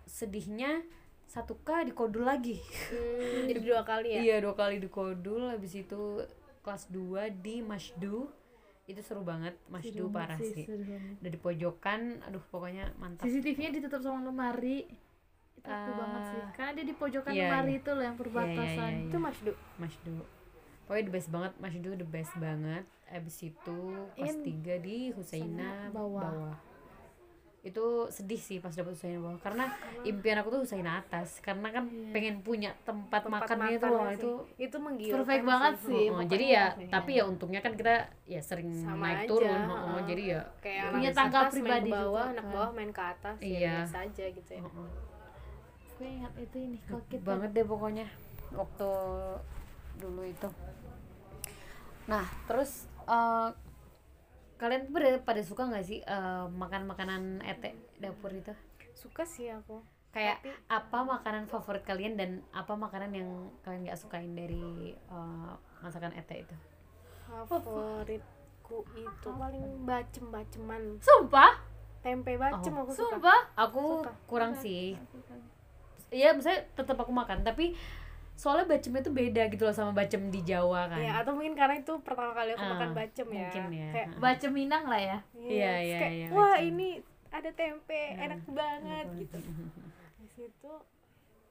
sedihnya 0.03 0.83
satu 1.25 1.57
k 1.59 1.83
di 1.83 1.91
kodul 1.91 2.23
lagi. 2.23 2.57
Hmm, 2.89 3.45
jadi 3.45 3.59
dua 3.59 3.81
kali 3.81 4.09
ya? 4.09 4.21
Iya 4.23 4.35
dua 4.41 4.53
kali 4.53 4.77
di 4.77 4.87
kodul 4.87 5.49
abis 5.49 5.73
itu 5.77 6.21
kelas 6.59 6.89
2 6.89 6.97
di 7.39 7.61
Masdu 7.61 8.25
itu 8.85 8.97
seru 8.99 9.21
banget 9.21 9.53
Masdu 9.67 10.09
parah 10.09 10.33
sih 10.35 10.65
udah 11.15 11.29
di 11.29 11.37
pojokan 11.37 12.21
aduh 12.21 12.41
pokoknya 12.47 12.89
mantap. 12.95 13.25
CCTV-nya 13.25 13.69
ditutup 13.71 14.01
sama 14.01 14.21
lemari. 14.23 14.89
Itu 15.55 15.65
aku 15.65 15.89
Ah. 15.89 15.95
banget 15.95 16.21
sih. 16.27 16.41
Karena 16.53 16.71
dia 16.73 16.85
di 16.85 16.95
pojokan 16.95 17.31
Iya, 17.31 17.41
lemari 17.43 17.69
iya. 17.71 17.79
itu 17.79 17.89
loh 17.91 18.03
yang 18.03 18.17
perbatasan. 18.17 18.91
iya, 18.91 19.05
itu 19.05 19.17
Mas 19.17 19.37
Du. 19.39 19.53
Masdu 19.75 20.15
pokoknya 20.85 21.03
the 21.03 21.11
best 21.11 21.29
banget 21.29 21.51
Masdu 21.57 21.89
the 21.91 22.07
best 22.07 22.33
banget. 22.35 22.83
Abis 23.07 23.37
itu 23.43 23.79
kelas 24.15 24.35
3 24.39 24.73
di 24.79 24.97
Husaina 25.11 25.89
bawah. 25.91 26.21
bawah. 26.23 26.55
Itu 27.65 27.81
sedih 28.07 28.37
sih 28.37 28.61
pas 28.61 28.69
dapet 28.69 28.93
Husaina 28.93 29.17
bawah 29.17 29.41
karena 29.41 29.65
impian 30.01 30.37
aku 30.37 30.53
tuh 30.53 30.61
Husaina 30.61 31.01
atas 31.01 31.41
karena 31.41 31.73
kan 31.73 31.89
pengen 32.13 32.39
punya 32.39 32.77
tempat, 32.85 33.25
tempat 33.25 33.41
makannya 33.41 33.73
itu 33.73 33.81
makannya 33.81 33.89
loh 33.89 34.05
sih. 34.05 34.15
itu 34.15 34.31
itu 34.61 34.77
menggiurkan 34.77 35.17
perfect 35.17 35.43
banget 35.43 35.73
sih. 35.75 35.87
sih 35.89 36.05
Oh, 36.07 36.21
jadi 36.23 36.45
ya 36.45 36.65
sih. 36.71 36.87
tapi 36.87 37.11
ya 37.17 37.23
untungnya 37.25 37.59
kan 37.59 37.73
kita 37.73 37.95
ya 38.23 38.37
sering 38.39 38.69
Sama 38.71 39.01
naik 39.03 39.17
aja, 39.17 39.29
turun 39.33 39.49
heeh. 39.65 39.89
oh, 39.89 40.01
jadi 40.05 40.23
ya 40.29 40.41
kayak 40.61 40.83
Punya 40.87 41.09
anak 41.09 41.17
tangga 41.17 41.37
atas 41.41 41.41
main 41.49 41.55
pribadi 41.57 41.89
ke 41.89 41.95
bawah 41.97 42.05
juga 42.21 42.29
anak 42.31 42.45
kan. 42.45 42.53
bawah 42.53 42.69
main 42.71 42.91
ke 42.93 43.03
atas 43.03 43.35
Iya. 43.41 43.57
ya 43.57 43.73
biasa 43.81 43.97
aja 44.05 44.25
gitu 44.29 44.51
ya 44.53 44.61
oh, 44.61 44.69
oh. 44.69 44.89
aku 45.89 46.01
ingat 46.05 46.33
itu 46.37 46.57
ini 46.61 46.77
kalau 46.85 47.01
kita 47.07 47.23
banget 47.23 47.49
deh 47.51 47.65
pokoknya 47.65 48.05
waktu 48.51 48.89
dulu 49.95 50.21
itu 50.21 50.49
nah 52.05 52.25
terus 52.45 52.71
eh, 53.03 53.49
kalian 54.55 54.85
tuh 54.85 54.93
pada, 54.93 55.09
pada 55.21 55.41
suka 55.41 55.63
nggak 55.65 55.83
sih 55.83 55.99
eh, 55.99 56.45
makan 56.47 56.85
makanan 56.85 57.21
ete 57.41 57.73
dapur 57.97 58.29
itu? 58.29 58.51
Suka 58.93 59.23
sih 59.23 59.49
aku. 59.49 59.83
Kayak 60.09 60.39
Tapi- 60.39 60.55
apa 60.69 60.99
makanan 61.03 61.43
favorit 61.45 61.83
kalian 61.83 62.15
dan 62.15 62.29
apa 62.49 62.71
makanan 62.73 63.11
yang 63.11 63.29
kalian 63.61 63.83
nggak 63.83 63.97
sukain 63.97 64.31
dari 64.31 64.91
eh, 64.91 65.51
masakan 65.79 66.13
ete 66.13 66.41
itu? 66.41 66.55
Favoritku 67.45 68.77
itu 68.93 69.29
paling 69.31 69.65
bacem 69.83 70.25
baceman 70.29 70.81
sumpah? 70.99 71.59
Tempe 71.99 72.37
bacem 72.37 72.69
Oh. 72.71 72.81
aku 72.81 72.91
suka. 72.93 73.09
sumpah? 73.17 73.39
Aku 73.57 73.81
Suka. 73.99 74.11
kurang 74.25 74.53
sih. 74.53 74.93
Iya, 76.09 76.31
misalnya 76.31 76.61
tetap 76.71 76.95
aku 76.95 77.09
makan, 77.09 77.41
tapi 77.41 77.73
soalnya 78.35 78.67
bacemnya 78.67 79.01
tuh 79.01 79.11
beda 79.11 79.41
gitu 79.47 79.63
loh 79.63 79.71
sama 79.71 79.91
bacem 79.91 80.27
di 80.27 80.41
Jawa 80.41 80.87
kan. 80.87 80.99
ya 80.99 81.17
atau 81.17 81.31
mungkin 81.31 81.53
karena 81.53 81.75
itu 81.77 81.93
pertama 81.99 82.31
kali 82.31 82.51
aku 82.51 82.61
Ah, 82.61 82.71
makan 82.73 82.91
bacem 82.93 83.27
ya 83.27 83.35
mungkin 83.41 83.63
ya. 83.69 83.89
kayak 83.91 84.07
baca 84.17 84.47
Minang 84.49 84.83
lah 84.85 85.01
ya 85.01 85.17
Iya, 85.33 85.73
iya, 85.79 85.97
kayak, 85.97 86.13
iya, 86.13 86.27
wah 86.29 86.43
bacem. 86.53 86.67
ini 86.69 86.89
ada 87.27 87.49
tempe 87.51 88.01
enak 88.13 88.41
banget 88.45 89.05
gitu 89.17 89.37
di 90.19 90.27
situ 90.29 90.71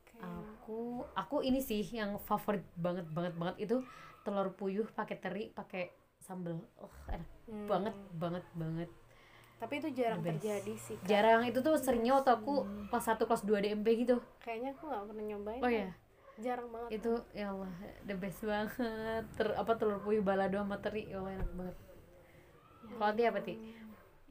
kayak 0.05 0.23
Aku 0.61 0.81
aku 1.11 1.37
ini 1.41 1.59
sih 1.59 1.81
yang 1.83 2.17
favorit 2.19 2.65
banget 2.75 3.05
banget 3.09 3.33
banget 3.35 3.57
itu 3.61 3.77
telur 4.21 4.49
puyuh 4.51 4.89
pakai 4.89 5.17
teri, 5.19 5.45
pakai 5.51 5.93
sambel. 6.19 6.57
Oh, 6.75 6.89
enak 7.07 7.29
Hmm. 7.45 7.69
banget 7.69 7.93
banget 8.15 8.45
banget. 8.55 8.89
tapi 9.55 9.79
itu 9.79 9.89
jarang 9.93 10.19
best. 10.19 10.33
terjadi 10.35 10.75
sih 10.79 10.97
Kak. 10.97 11.07
Jarang 11.07 11.43
itu 11.43 11.59
tuh 11.59 11.77
seringnya 11.77 12.13
waktu 12.15 12.33
aku 12.33 12.55
kelas 12.89 13.05
1 13.07 13.21
kelas 13.23 13.43
2 13.43 13.61
DMP 13.61 13.89
gitu. 13.99 14.17
kayaknya 14.39 14.73
aku 14.73 14.83
nggak 14.87 15.03
pernah 15.07 15.25
nyobain 15.27 15.61
Oh 15.61 15.67
kan. 15.67 15.77
ya. 15.79 15.91
Jarang 16.37 16.69
banget 16.69 16.91
itu 16.95 17.13
ya 17.31 17.47
Allah 17.49 17.71
the 18.03 18.15
best 18.15 18.43
banget 18.43 18.75
ter 19.33 19.49
apa 19.53 19.73
telur 19.75 19.99
puyuh 19.99 20.21
balado 20.21 20.57
sama 20.57 20.77
teri 20.77 21.07
ya 21.07 21.19
Allah 21.19 21.37
enak 21.37 21.51
banget 21.53 21.77
kalau 22.93 23.13
dia 23.13 23.29
apa 23.29 23.41
ti 23.41 23.55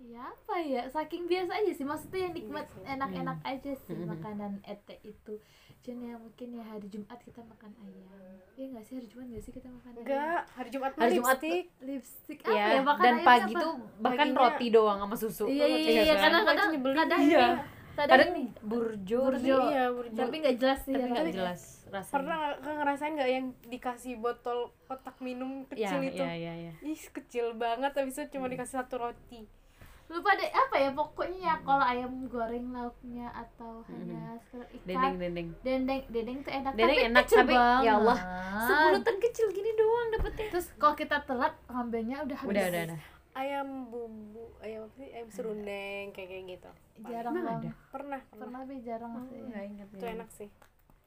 ya 0.03 0.21
apa 0.25 0.55
ya 0.59 0.83
saking 0.85 1.25
biasa 1.25 1.51
aja 1.55 1.71
sih 1.71 1.83
maksudnya 1.83 2.19
yang 2.21 2.33
nikmat 2.33 2.67
Biasa. 2.67 2.91
enak-enak 2.91 3.37
aja 3.41 3.71
sih 3.77 3.95
Hmm. 3.95 4.09
makanan 4.13 4.51
ete 4.61 4.99
itu 5.01 5.39
cuman 5.79 5.99
ya 6.01 6.15
mungkin 6.15 6.47
ya 6.53 6.63
hari 6.65 6.87
Jumat 6.87 7.19
kita 7.19 7.39
makan 7.41 7.71
ayam 7.77 8.07
ya 8.53 8.65
nggak 8.67 8.83
sih 8.83 8.93
hari 8.95 9.07
Jumat 9.07 9.25
nggak 9.29 9.43
sih 9.43 9.51
kita 9.51 9.67
makan 9.69 9.91
ayam 9.93 10.03
enggak 10.03 10.41
hari 10.49 10.69
Jumat 10.69 10.91
Hari 10.93 11.13
Jumat 11.13 11.37
lipstick. 11.37 11.65
lipstick 11.81 12.39
apa 12.41 12.51
ya, 12.53 12.65
ya, 12.69 12.81
makan 12.81 13.03
dan 13.05 13.15
pagi 13.21 13.53
apa? 13.53 13.61
tuh 13.61 13.73
bahkan 13.97 14.27
Paginya- 14.29 14.39
roti 14.45 14.67
doang 14.69 14.97
sama 15.01 15.15
susu 15.17 15.45
iya 15.45 15.65
iya 15.65 15.79
iya, 16.01 16.13
kan? 16.13 16.23
kadang-kadang 16.25 16.65
Itu 16.65 16.73
nyebelin. 16.73 16.97
kadang 16.97 17.19
Iya. 17.21 17.47
Kadang, 17.93 18.29
ini. 18.33 18.45
burjo, 18.65 19.19
Burjo. 19.29 19.57
iya 19.69 19.85
burjo. 19.93 20.17
tapi 20.17 20.35
nggak 20.41 20.57
jelas 20.57 20.79
sih 20.81 20.93
tapi 20.93 21.09
nggak 21.13 21.33
jelas 21.33 21.61
rasanya. 21.93 22.13
Pernah 22.17 22.37
nggak 22.57 22.75
ngerasain 22.81 23.13
nggak 23.13 23.29
yang 23.29 23.45
dikasih 23.69 24.13
botol 24.17 24.73
kotak 24.89 25.17
minum 25.21 25.69
ya 25.69 25.93
kecil 25.93 26.01
itu? 26.01 26.23
ya 26.25 26.33
ya 26.33 26.53
ya 26.57 26.73
ih 26.81 27.01
kecil 27.13 27.45
banget 27.53 27.91
habis 27.93 28.17
itu 28.17 28.37
cuma 28.37 28.49
dikasih 28.49 28.81
satu 28.81 28.97
roti. 28.97 29.45
Lupa 30.11 30.35
deh 30.35 30.51
apa 30.51 30.75
ya 30.77 30.89
pokoknya 30.91 31.39
ya 31.39 31.55
kalau 31.63 31.85
ayam 31.85 32.11
goreng 32.27 32.69
lauknya 32.75 33.31
atau 33.31 33.81
hanya 33.87 34.35
sekedar 34.45 34.67
ikan. 34.73 34.85
Dendeng 34.85 35.15
dendeng. 35.17 35.47
Dendeng 35.63 36.01
dendeng 36.11 36.37
tuh 36.43 36.51
enak. 36.53 36.71
Dendeng 36.75 36.97
tapi 36.97 37.07
enak, 37.07 37.23
kecil 37.23 37.37
tapi 37.39 37.55
ya 37.55 37.93
Allah, 37.97 38.19
banget. 38.19 38.67
sebulutan 38.67 39.15
kecil 39.23 39.47
gini 39.55 39.71
doang 39.73 40.07
dapetnya 40.11 40.45
terus 40.51 40.67
kalau 40.75 40.95
kita 40.97 41.17
telat 41.23 41.53
ngambilnya 41.69 42.17
udah 42.25 42.37
habis. 42.41 42.51
Udah 42.51 42.65
udah 42.67 42.83
udah 42.89 43.01
ayam 43.33 43.89
bumbu 43.89 44.53
ayam 44.59 44.85
apa 44.85 44.93
sih? 44.95 45.09
Ayam 45.09 45.27
serundeng 45.29 46.05
kayak 46.11 46.29
kayak 46.29 46.43
gitu. 46.51 46.71
Jarang 47.03 47.33
Emang 47.33 47.45
banget. 47.59 47.63
ada? 47.65 47.71
pernah 47.89 48.21
pernah. 48.23 48.41
Pernah 48.45 48.59
tapi 48.61 48.75
jarang 48.81 49.11
sih. 49.25 49.39
nggak 49.41 49.63
ingat 49.67 49.87
itu 49.89 50.05
enak 50.07 50.29
sih. 50.29 50.49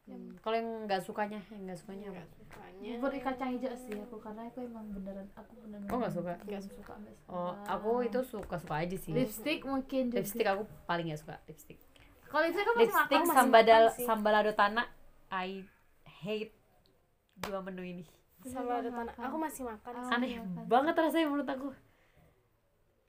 Hmm, 0.06 0.30
kalau 0.38 0.54
yang 0.54 0.70
nggak 0.86 1.02
sukanya 1.02 1.42
yang 1.50 1.66
nggak 1.66 1.78
sukanya 1.78 2.06
apa? 2.14 2.22
Sukanya. 2.32 2.90
Bubur 2.94 3.10
kacang 3.16 3.50
hijau 3.50 3.74
sih 3.74 3.94
aku 3.96 4.16
karena 4.16 4.42
aku 4.46 4.58
emang 4.62 4.86
beneran 4.90 5.26
aku 5.34 5.52
beneran 5.58 5.86
Oh, 5.90 5.98
nggak 5.98 6.14
suka? 6.14 6.32
nggak 6.46 6.62
suka 6.62 6.92
oh 7.26 7.52
aku 7.66 7.90
itu 8.06 8.20
suka 8.22 8.54
suka 8.54 8.74
aja 8.78 8.96
sih. 8.96 9.10
Lipstick 9.10 9.66
mungkin 9.66 10.02
juga 10.08 10.22
lipstick 10.22 10.46
aku 10.46 10.62
paling 10.86 11.10
nggak 11.10 11.18
suka 11.18 11.34
lipstick. 11.46 11.78
Kalau 12.26 12.42
lipstick 12.46 12.62
aku 12.62 12.74
masih 12.76 12.86
lipstick 12.86 13.18
makan 13.18 13.34
sambal 13.34 13.82
sih. 13.90 14.06
sambalado 14.06 14.52
tanah 14.54 14.86
I 15.26 15.66
hate 16.06 16.54
dua 17.36 17.58
menu 17.60 17.82
ini. 17.82 18.04
Sama 18.46 18.78
ada 18.78 18.86
tanah. 18.86 19.10
Makan. 19.10 19.22
aku 19.26 19.36
masih 19.42 19.62
makan 19.66 19.90
Oh, 19.90 20.14
aneh 20.14 20.30
kan. 20.38 20.46
banget 20.70 20.94
rasanya 20.94 21.26
menurut 21.26 21.50
aku 21.50 21.66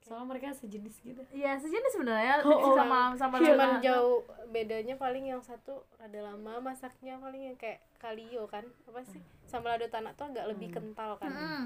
soalnya 0.08 0.26
mereka 0.26 0.50
sejenis 0.50 0.96
gitu. 0.98 1.20
Iya 1.30 1.54
sejenis 1.54 1.92
sebenarnya 1.92 2.40
Oh, 2.42 2.48
oh. 2.48 2.74
sama 2.74 3.12
sama 3.14 3.36
cuman 3.38 3.78
jauh 3.78 4.24
bedanya 4.48 4.96
paling 4.96 5.28
yang 5.28 5.38
satu 5.38 5.84
rada 5.94 6.20
lama 6.24 6.64
masaknya 6.64 7.14
paling 7.16 7.44
yang 7.44 7.56
kayak 7.56 7.84
kalio 7.96 8.48
kan 8.48 8.64
apa 8.84 9.04
sih? 9.04 9.20
Sambal 9.44 9.76
lado 9.76 9.84
tanah 9.86 10.12
tuh 10.12 10.26
agak 10.26 10.48
lebih 10.48 10.72
kental 10.72 11.14
kan. 11.16 11.28
Mm-mm. 11.28 11.64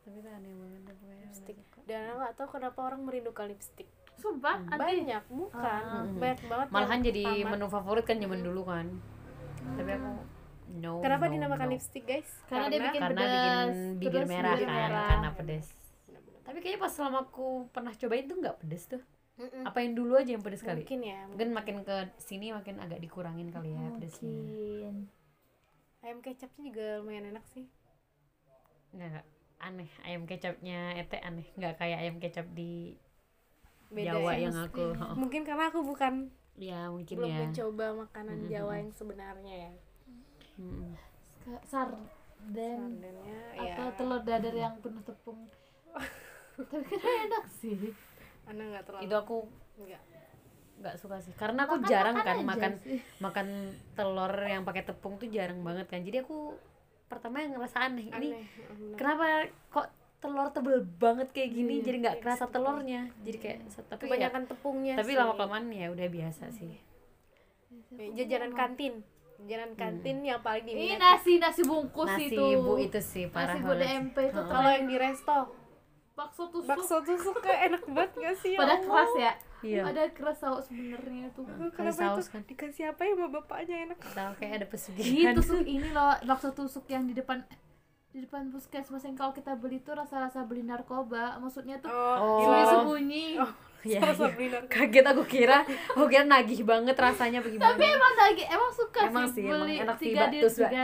tapi 0.00 0.16
itu 0.16 0.28
aneh 0.28 0.54
banget 0.54 0.80
lipstick. 1.20 1.56
dan 1.84 2.08
aku 2.08 2.18
nggak 2.18 2.34
tahu 2.34 2.48
kenapa 2.50 2.78
orang 2.80 3.00
merindukan 3.02 3.46
lipstick. 3.46 3.84
Sumpah, 4.16 4.56
Hmm. 4.58 4.68
ada 4.70 4.80
banyak 4.82 5.24
bukan? 5.28 5.82
Ah. 5.84 6.04
banyak 6.08 6.40
banget 6.42 6.66
malahan 6.68 6.92
yang 6.94 7.04
jadi 7.04 7.22
tamat. 7.26 7.48
menu 7.50 7.66
favorit 7.68 8.04
kan 8.04 8.16
zaman 8.16 8.40
dulu 8.40 8.62
kan. 8.64 8.86
Tapi 9.76 9.90
aku 9.92 10.10
no 10.72 10.92
kenapa 10.98 11.24
no, 11.26 11.32
dinamakan 11.32 11.66
no. 11.66 11.72
lipstick 11.74 12.04
guys? 12.04 12.30
Karena 12.46 12.66
dia 12.68 12.80
bikin 12.80 13.00
karena 13.02 13.20
pedas, 13.20 13.74
bikin 13.74 13.98
bibir 14.00 14.24
merah 14.24 14.52
kan 14.52 14.68
merah. 14.68 15.08
karena 15.10 15.30
pedes 15.34 15.66
tapi 16.50 16.58
kayaknya 16.66 16.82
pas 16.82 16.90
selama 16.90 17.30
aku 17.30 17.70
pernah 17.70 17.94
cobain 17.94 18.26
tuh 18.26 18.36
nggak 18.42 18.58
pedes 18.58 18.90
tuh. 18.90 19.02
Mm-mm. 19.40 19.64
apa 19.64 19.78
yang 19.80 19.96
dulu 19.96 20.20
aja 20.20 20.36
yang 20.36 20.44
pedes 20.44 20.60
kali? 20.60 20.84
Mungkin 20.84 21.00
ya 21.00 21.24
mungkin 21.30 21.48
makin 21.56 21.76
ke 21.80 21.96
sini 22.20 22.52
makin 22.52 22.76
agak 22.76 23.00
dikurangin 23.00 23.48
kali 23.48 23.72
ya 23.72 23.88
pedesnya. 23.96 24.28
Mungkin 24.28 24.94
ayam 26.04 26.18
kecapnya 26.20 26.62
juga 26.68 26.86
lumayan 27.00 27.32
enak 27.32 27.44
sih. 27.54 27.64
Nggak 28.92 29.24
aneh. 29.62 29.90
Ayam 30.04 30.28
kecapnya 30.28 30.98
ete 30.98 31.16
aneh. 31.24 31.48
Nggak 31.56 31.78
kayak 31.80 31.98
ayam 32.04 32.16
kecap 32.20 32.46
di 32.52 33.00
beda 33.90 34.18
Jawa 34.18 34.32
ya. 34.36 34.46
yang 34.46 34.56
aku 34.60 34.82
oh. 34.94 35.14
mungkin 35.18 35.42
karena 35.42 35.66
aku 35.66 35.82
bukan 35.82 36.30
ya 36.54 36.86
mungkin 36.94 37.14
belum 37.18 37.32
ya. 37.32 37.38
mencoba 37.42 37.86
makanan 38.06 38.36
Mm-mm. 38.44 38.50
Jawa 38.52 38.72
yang 38.76 38.90
sebenarnya 38.92 39.54
ya. 39.66 39.72
Mm-mm. 40.60 40.92
Ska- 41.32 41.64
sarden 41.64 42.04
sardennya 42.44 43.40
ya. 43.56 43.74
atau 43.74 43.88
telur 43.96 44.20
dadar 44.20 44.54
yang 44.54 44.74
penuh 44.84 45.02
tepung 45.02 45.48
tapi 46.66 46.94
kan 46.96 47.14
enak 47.28 47.44
sih. 47.50 47.76
Ana 48.44 48.62
nggak 48.66 48.84
terlalu 48.84 49.02
itu 49.06 49.14
aku 49.14 49.36
nggak. 49.78 50.02
nggak 50.80 50.94
suka 50.96 51.16
sih. 51.20 51.32
Karena 51.36 51.68
aku 51.68 51.76
Makan- 51.76 51.88
jarang 51.88 52.16
makan 52.16 52.26
kan 52.26 52.38
makan 52.44 52.72
sih. 52.80 52.98
makan 53.20 53.46
telur 53.92 54.32
yang 54.40 54.62
pakai 54.64 54.82
tepung 54.82 55.20
tuh 55.20 55.28
jarang 55.28 55.60
banget 55.60 55.86
kan. 55.86 56.00
Jadi 56.00 56.24
aku 56.24 56.56
pertama 57.04 57.42
yang 57.42 57.52
ngerasa 57.52 57.90
aneh 57.90 58.06
ini 58.06 58.14
aneh 58.32 58.46
kenapa 58.94 59.50
kok 59.68 59.86
telur 60.20 60.48
tebel 60.52 60.78
banget 60.96 61.28
kayak 61.32 61.50
gini? 61.52 61.80
Iya, 61.80 61.84
jadi 61.84 61.96
nggak 62.00 62.16
iya, 62.16 62.22
kerasa 62.22 62.44
bisa 62.44 62.54
telurnya. 62.54 63.02
Jadi 63.24 63.36
kayak 63.40 63.58
tapi 63.88 64.02
ya, 64.04 64.08
kebanyakan 64.08 64.42
tepungnya 64.46 64.94
tapi 64.94 65.12
lama 65.16 65.32
kelamaan 65.34 65.66
ya 65.68 65.86
udah 65.88 66.06
biasa 66.06 66.44
sih. 66.52 66.76
Ya, 67.96 68.06
jajanan 68.22 68.52
kantin. 68.52 69.04
Jajanan 69.40 69.72
kantin 69.72 70.16
yang 70.20 70.40
paling 70.44 70.64
ini 70.64 70.94
diminati. 70.94 71.00
nasi 71.00 71.32
nasi 71.40 71.60
bungkus 71.64 72.08
nasi 72.12 72.28
itu. 72.28 72.44
bu 72.60 72.76
itu 72.76 73.00
sih 73.00 73.24
parah 73.28 73.56
nasi 73.56 73.64
bu. 73.64 73.72
DMP 73.72 74.16
itu 74.28 74.40
kalau 74.44 74.68
yang 74.68 74.84
di 74.84 74.96
resto 75.00 75.38
bakso 76.20 76.42
tusuk. 76.46 76.68
Bakso 76.68 76.96
tusuk 77.00 77.36
kayak 77.40 77.60
enak 77.66 77.82
banget 77.88 78.12
gak 78.14 78.36
sih 78.36 78.50
ya 78.52 78.58
pada 78.60 78.74
Allah? 78.74 78.84
keras 78.84 79.12
ya. 79.16 79.32
Iya. 79.60 79.82
Ada 79.86 80.02
keras 80.10 80.38
saus 80.38 80.64
sebenarnya 80.66 81.26
tuh. 81.32 81.44
Kasih 81.44 81.72
kenapa 81.72 81.96
saus 81.96 82.16
itu 82.20 82.30
kan. 82.30 82.42
dikasih 82.44 82.84
apa 82.88 83.00
ya 83.02 83.12
sama 83.14 83.28
bapaknya? 83.30 83.76
Enak. 83.86 83.98
Tahu 84.02 84.32
kayak 84.36 84.52
ada 84.54 84.66
Ih, 84.66 84.70
pesugihan 84.70 85.32
tusuk 85.34 85.64
ini 85.66 85.88
loh 85.90 86.12
bakso 86.22 86.48
tusuk 86.50 86.84
yang 86.86 87.04
di 87.04 87.12
depan 87.12 87.40
di 88.10 88.18
depan 88.20 88.50
puskesmas 88.50 89.06
yang 89.06 89.14
kalau 89.14 89.30
kita 89.30 89.54
beli 89.54 89.78
tuh 89.78 89.94
rasa-rasa 89.94 90.42
beli 90.42 90.60
narkoba. 90.60 91.38
Maksudnya 91.38 91.78
tuh 91.78 91.88
Oh. 91.88 92.16
sembunyi-sembunyi 92.42 93.24
Oh. 93.38 93.52
Beli 93.80 93.96
narkoba. 93.96 94.68
kaget 94.68 95.06
aku 95.06 95.22
kira 95.24 95.58
aku 95.64 96.04
kira 96.04 96.24
nagih 96.26 96.60
banget 96.62 96.92
rasanya 96.92 97.40
bagaimana 97.40 97.64
tapi 97.70 97.84
emang 97.86 98.14
lagi 98.14 98.44
emang 98.44 98.70
suka 98.70 99.00
Emang 99.02 99.24
sih 99.24 99.32
sih, 99.32 99.44
emang 99.48 99.60
beli 99.64 99.76
enak 99.78 99.96
sih, 99.96 100.06
tiga 100.12 100.24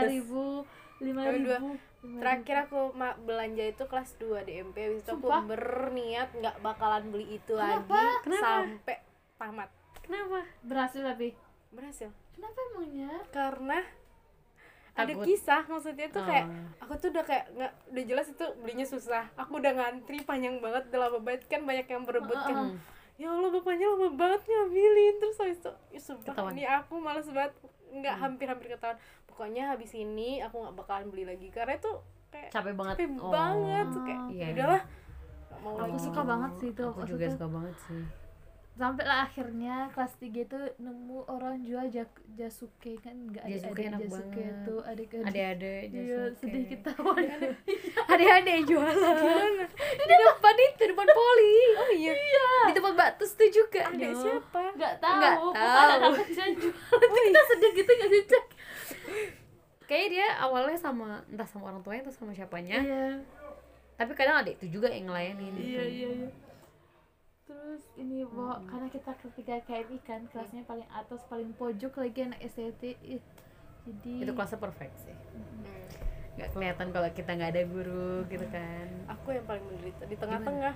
ribu 0.09 0.65
lima 0.97 1.21
ribu 1.29 1.77
terakhir 2.15 2.55
aku 2.63 2.79
belanja 3.21 3.63
itu 3.65 3.83
kelas 3.83 4.15
2 4.15 4.41
di 4.41 4.53
MP 4.61 4.75
habis 4.79 5.01
itu 5.01 5.11
aku 5.11 5.27
Sumpah? 5.27 5.43
berniat 5.45 6.29
nggak 6.31 6.55
bakalan 6.59 7.03
beli 7.07 7.35
itu 7.35 7.53
Kenapa? 7.53 7.91
lagi 7.91 8.23
Kenapa? 8.23 8.47
sampai 8.63 8.97
tamat. 9.35 9.69
Kenapa? 9.99 10.39
Berhasil 10.61 11.01
tapi? 11.01 11.27
Berhasil. 11.69 12.09
Kenapa 12.31 12.59
emangnya? 12.71 13.11
Karena 13.29 13.79
ada 14.93 15.13
Takut. 15.13 15.25
kisah 15.25 15.61
maksudnya 15.63 16.07
tuh 16.09 16.23
kayak 16.23 16.45
Oh. 16.47 16.81
aku 16.81 16.93
tuh 16.97 17.09
udah 17.11 17.21
kayak 17.21 17.45
nggak 17.53 17.71
udah 17.91 18.03
jelas 18.07 18.27
itu 18.27 18.45
belinya 18.57 18.81
susah. 18.83 19.29
Aku 19.35 19.61
udah 19.61 19.69
ngantri 19.71 20.23
panjang 20.23 20.57
banget 20.57 20.89
udah 20.89 20.99
lama 21.03 21.19
banget. 21.19 21.45
Kan 21.45 21.61
banyak 21.63 21.85
yang 21.85 22.01
berebut 22.01 22.33
kan. 22.35 22.73
Hmm. 22.73 22.77
ya 23.17 23.29
Allah 23.29 23.49
bapaknya 23.51 23.89
lama 23.89 24.09
banget 24.11 24.41
ngambilin. 24.43 25.13
Terus 25.17 25.37
habis 25.37 25.59
itu 25.59 25.71
ya 25.91 25.99
sumpah 25.99 26.33
ini 26.49 26.63
aku 26.63 26.97
males 26.97 27.27
banget. 27.27 27.53
Nggak 27.87 28.15
hampir-hampir 28.15 28.67
ketahuan 28.69 28.97
pokoknya 29.37 29.69
habis 29.69 29.93
ini 29.93 30.41
aku 30.41 30.57
nggak 30.57 30.75
bakalan 30.75 31.07
beli 31.07 31.23
lagi. 31.23 31.53
Karena 31.53 31.77
itu 31.77 31.93
kayak 32.27 32.49
capek 32.49 32.73
banget. 32.73 32.95
capek 32.97 33.09
Oh. 33.15 33.29
banget 33.29 33.85
tuh 33.87 34.01
kayak 34.01 34.21
Iya. 34.27 34.41
"Ya 34.41 34.49
udahlah 34.51 34.81
mau 35.59 35.73
Aku 35.75 35.85
lagi. 35.87 35.99
suka 36.01 36.21
banget 36.23 36.51
sih 36.55 36.69
itu, 36.71 36.83
aku 36.83 36.99
juga 37.05 37.25
suka. 37.29 37.45
banget 37.45 37.75
sih. 37.85 38.03
Sampai 38.73 39.05
lah 39.05 39.25
akhirnya 39.25 39.89
kelas 39.89 40.13
3 40.15 40.41
itu 40.43 40.53
nemu 40.77 41.25
orang 41.27 41.61
jual 41.61 41.85
jak 41.87 42.09
jasuke. 42.31 42.97
Kan 42.99 43.25
nggak 43.27 43.41
ada 43.41 43.53
Jasuke 43.55 43.73
ada 43.75 43.89
enak 43.89 44.01
jasuke 44.03 44.37
banget. 44.37 44.63
tuh 44.63 44.79
adik 44.83 45.09
ada-ada 45.19 45.71
iya 45.83 45.97
Jasuke. 46.23 46.37
sedih 46.39 46.63
kita 46.67 46.91
ada-ada 48.07 48.49
yang 48.51 48.65
jualan. 48.65 49.53
Di 49.73 50.15
depan 50.15 50.55
itu. 50.55 50.77
Di 50.77 50.85
depan 50.87 51.07
poli. 51.11 51.57
Oh 51.75 51.89
iya. 51.91 52.13
Di 52.65 52.73
tempat 52.73 52.93
batus 52.95 53.33
tuh 53.33 53.49
juga. 53.49 53.81
Ada 53.83 53.97
Yo. 54.03 54.13
siapa? 54.13 54.63
Nggak 54.73 54.93
tahu. 54.99 55.45
Nggak 55.49 55.69
tahu. 55.73 55.89
anak 55.97 56.11
kecil 56.23 56.45
itu 56.47 56.69
kita 57.25 57.41
sedih 57.47 57.71
gitu 57.73 57.91
nggak 57.91 58.09
sih 58.09 58.23
cek 58.27 58.45
kayaknya 59.87 60.09
dia 60.11 60.27
awalnya 60.43 60.77
sama 60.77 61.23
entah 61.31 61.47
sama 61.47 61.71
orang 61.71 61.81
tuanya 61.81 62.07
atau 62.07 62.13
sama 62.13 62.35
siapanya. 62.35 62.83
Iya. 62.83 63.07
Tapi 63.97 64.11
kadang 64.13 64.43
ada 64.43 64.51
itu 64.51 64.67
juga 64.69 64.91
yang 64.91 65.09
ngelayanin. 65.09 65.53
Iya 65.57 65.83
iya 65.87 66.09
iya. 66.11 66.29
Terus 67.47 67.83
ini 67.95 68.27
bawa 68.27 68.59
karena 68.67 68.91
kita 68.91 69.11
ketiga 69.23 69.55
KMI 69.63 69.97
kan 70.03 70.21
kelasnya 70.29 70.67
paling 70.67 70.85
atas 70.91 71.23
paling 71.31 71.55
pojok 71.55 71.95
lagi 72.03 72.27
anak 72.27 72.43
STT 72.43 72.99
ih, 73.07 73.23
jadi 73.87 74.13
itu 74.27 74.31
kelasnya 74.35 74.59
perfect 74.59 74.93
sih. 75.07 75.15
Hmm. 75.15 75.65
nggak 76.37 76.53
kelihatan 76.53 76.87
kalau 76.93 77.09
kita 77.17 77.33
nggak 77.33 77.51
ada 77.55 77.63
guru 77.65 78.21
gitu 78.29 78.45
kan. 78.53 78.85
Aku 79.09 79.33
yang 79.33 79.47
paling 79.49 79.63
menderita 79.65 80.05
di 80.05 80.15
tengah-tengah 80.21 80.75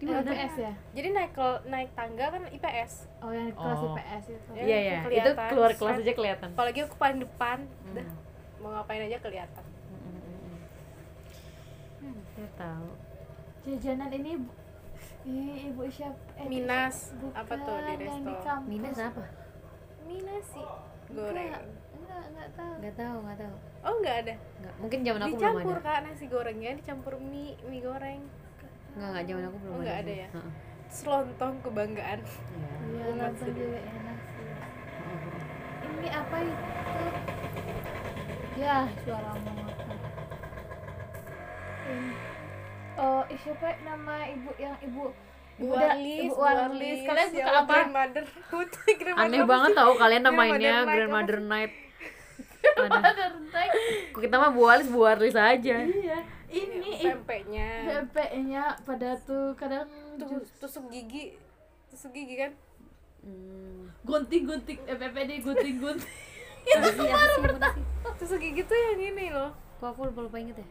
di 0.00 0.02
Eh, 0.02 0.10
mana 0.10 0.32
IPS 0.32 0.54
ya? 0.58 0.72
Jadi 0.90 1.08
naik 1.10 1.32
ke 1.32 1.48
naik 1.66 1.90
tangga 1.92 2.26
kan 2.30 2.42
IPS 2.48 2.92
oh 3.18 3.30
yang 3.30 3.52
kelas 3.52 3.78
Oh. 3.78 3.92
IPS 3.92 4.24
itu. 4.30 4.50
Ya, 4.50 4.64
iya 4.64 4.78
iya. 4.80 4.98
itu 5.04 5.30
keluar 5.46 5.70
kelas 5.70 5.96
aja 5.98 6.12
kelihatan. 6.12 6.48
Apalagi 6.50 6.78
aku 6.82 6.96
paling 6.96 7.20
depan. 7.20 7.58
Dah, 7.90 8.00
Hmm. 8.00 8.16
mau 8.58 8.72
ngapain 8.72 9.02
aja 9.02 9.18
kelihatan. 9.18 9.64
Hmm, 12.00 12.16
saya 12.30 12.48
tahu. 12.56 12.88
Jajanan 13.62 14.10
ini 14.10 14.32
bu- 14.38 14.56
ini 15.22 15.44
ibu 15.68 15.84
siapa 15.86 16.16
eh, 16.34 16.48
Minas. 16.48 17.12
bukan, 17.14 17.36
apa 17.36 17.52
tuh 17.54 17.76
di 17.78 17.94
resto? 17.98 18.32
minus 18.64 18.96
apa? 18.98 19.24
Minas 20.02 20.44
sih. 20.48 20.68
Goreng. 21.10 21.52
Enggak, 21.52 21.62
enggak 21.92 22.24
nggak 22.26 22.50
tahu. 22.54 22.74
Nggak 22.80 22.94
tahu 22.96 23.16
nggak 23.20 23.38
tahu. 23.38 23.54
Oh 23.80 23.94
nggak 23.98 24.16
ada. 24.18 24.34
Nggak 24.56 24.74
mungkin 24.78 24.98
zaman 25.02 25.20
aku 25.20 25.26
belum 25.26 25.36
dicampur 25.36 25.76
ada. 25.76 25.84
kak 25.86 25.98
nasi 26.02 26.24
gorengnya 26.26 26.70
dicampur 26.74 27.12
mie 27.20 27.52
mie 27.62 27.82
goreng 27.82 28.20
nggak 28.92 29.08
nggak 29.08 29.24
zaman 29.24 29.42
aku 29.44 29.56
belum 29.58 29.72
Oh, 29.72 29.80
ada 29.80 29.92
ada 29.96 30.12
ya? 30.16 30.28
Heeh. 30.30 30.52
Terus 30.84 31.02
lontong 31.04 31.54
kebanggaan. 31.62 32.18
Iya. 32.20 32.70
iya 33.06 33.26
juga 33.30 33.78
enak 33.80 34.18
sih. 34.26 34.46
Heeh. 34.98 35.94
ini 35.96 36.08
apa 36.10 36.36
itu? 36.40 37.04
Ya 38.56 38.76
suara 39.00 39.30
mama 39.32 39.62
ini. 41.86 42.12
Oh 42.94 43.22
ih, 43.26 43.38
siapa 43.38 43.68
nama 43.80 44.28
ibu 44.28 44.50
yang 44.56 44.76
ibu 44.80 45.14
Bu 45.56 45.66
da- 45.70 45.92
Warlis, 45.92 46.20
ibu 46.26 46.34
Bu 46.34 46.40
Warlis. 46.40 46.98
Kalian 47.04 47.28
suka 47.30 47.50
apa? 47.54 47.74
Grandmother. 47.80 48.24
Putri 48.50 48.92
Grandmother 48.96 49.28
aneh 49.28 49.42
banget 49.44 49.70
tau 49.72 49.92
kalian 49.94 50.22
Grandmother 50.22 50.50
namanya 50.50 50.72
Night, 50.74 50.96
Grandmother 50.96 51.38
Night 51.40 51.72
Ada. 52.60 53.10
Kok 54.10 54.20
kita 54.20 54.36
mah 54.36 54.50
Bu 54.50 54.62
Alis 54.66 54.88
Bu 54.88 55.00
Arlis 55.02 55.32
aja. 55.32 55.76
Iya 55.80 56.18
ini 56.50 56.90
pempeknya. 56.98 57.68
PPE-nya 57.86 58.64
pada 58.82 59.14
tuh 59.18 59.54
kadang 59.54 59.86
Tuh, 60.14 60.42
tusuk 60.58 60.90
gigi. 60.90 61.38
Tusuk 61.88 62.10
gigi 62.10 62.36
kan? 62.36 62.52
Hmm. 63.20 63.92
gunting-gunting 64.00 64.80
eh 64.82 64.96
PPD 64.96 65.44
gunting-gunting. 65.44 66.08
Apa 66.60 66.88
sih 66.88 67.04
apa 67.04 67.26
sih 67.26 67.40
apa 67.44 67.68
sih 67.72 67.84
tusuk 68.18 68.38
gigi 68.38 68.62
tuh 68.64 68.76
yang 68.76 69.00
ini 69.12 69.26
loh. 69.28 69.52
Kok 69.76 69.88
aku 69.90 70.00
lupa 70.08 70.20
lupa 70.24 70.36
inget 70.36 70.56
ya? 70.56 70.68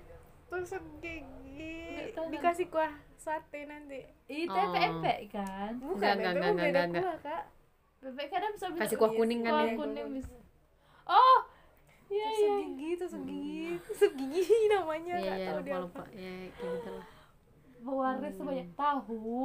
Tusuk 0.48 0.84
gigi. 0.98 2.14
Dikasih 2.14 2.68
kuah 2.68 2.90
sate 3.16 3.66
nanti. 3.66 4.02
Itu 4.26 4.50
Oh. 4.50 4.72
PPE 4.72 5.30
kan? 5.30 5.78
Bukan 5.78 5.94
Enggak, 5.98 6.14
itu 6.14 6.20
enggak, 6.20 6.34
enggak, 6.34 6.54
beda 6.54 6.66
enggak, 6.66 6.86
enggak. 6.86 7.04
kuah 7.04 7.18
kak. 7.22 7.44
PPE 8.00 8.28
kadang 8.28 8.52
bisa 8.54 8.66
kasih 8.74 8.98
kuah 8.98 9.12
kuning 9.12 9.40
kan 9.44 9.52
kuah 9.52 9.66
ya? 9.66 9.76
kuning 9.76 10.08
bisa. 10.16 10.32
oh 11.06 11.38
iya 12.10 12.26
tusuk 12.28 12.42
iya. 12.42 12.56
gigi 12.68 12.90
tusuk 12.98 13.24
gigi 13.24 13.66
tusuk 13.86 14.12
gigi 14.20 14.44
namanya 14.68 15.16
iya 15.16 15.30
nggak 15.30 15.48
tahu 15.48 15.60
dia 15.62 15.76
lupa 15.76 16.00
apa. 16.00 16.02
lupa. 16.02 16.04
Ya 16.12 16.34
kayak 16.50 16.72
gitu 16.74 16.90
lah. 16.92 17.06
Pewaris 17.80 18.34
tuh 18.34 18.44
banyak 18.44 18.70
tahu. 18.74 19.36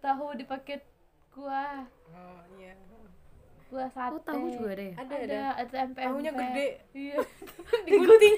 Tahu 0.00 0.24
di 0.34 0.44
paket 0.44 0.82
kuah 1.30 1.84
oh 2.08 2.40
iya. 2.56 2.72
Kuah 3.68 3.86
sate 3.86 4.10
oh 4.10 4.20
tahu 4.20 4.44
juga 4.48 4.74
ada 4.74 4.82
ya? 4.82 4.94
Ada 4.96 5.14
ada 5.14 5.22
ada. 5.22 5.42
ada 5.54 5.70
tempe 5.70 6.00
tahunya 6.00 6.30
gede. 6.32 6.68
Iya. 6.90 7.16
Digunting. 7.86 8.36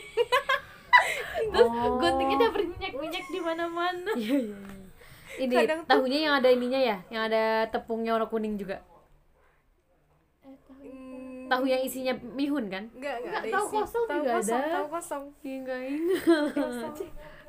terus 1.43 1.67
Oh. 1.67 1.99
guntingnya 1.99 2.37
udah 2.39 2.51
berminyak 2.53 2.93
minyak 2.95 3.25
di 3.27 3.41
mana 3.41 3.65
mana 3.67 4.13
iya 4.15 4.39
iya 4.39 4.59
iya. 4.61 4.87
ini 5.41 5.55
Kadang 5.57 5.81
tuh- 5.83 5.89
tahunya 5.91 6.19
yang 6.21 6.35
ada 6.37 6.49
ininya 6.49 6.79
ya? 6.79 6.97
Yang 7.09 7.23
ada 7.27 7.43
tepungnya 7.69 8.15
warna 8.15 8.29
kuning 8.29 8.55
juga? 8.55 8.79
Hmm, 8.79 8.92
tahu 11.53 11.65
yang 11.65 11.81
isinya 11.81 12.13
mihun 12.31 12.67
kan? 12.67 12.85
Enggak 12.91 13.17
enggak 13.19 13.33
Enggak, 13.35 13.43
ada 13.43 13.53
tahu 13.53 13.67
kosong 13.71 14.05
tahu 14.05 14.19
juga 14.19 14.33
kosong, 14.35 14.57
ada. 14.59 14.73
tahu 14.73 14.87
kosong. 14.89 15.25
Iya 15.41 15.57
enggak 15.59 15.81
ingat. 15.91 16.23
Kosong. 16.55 16.95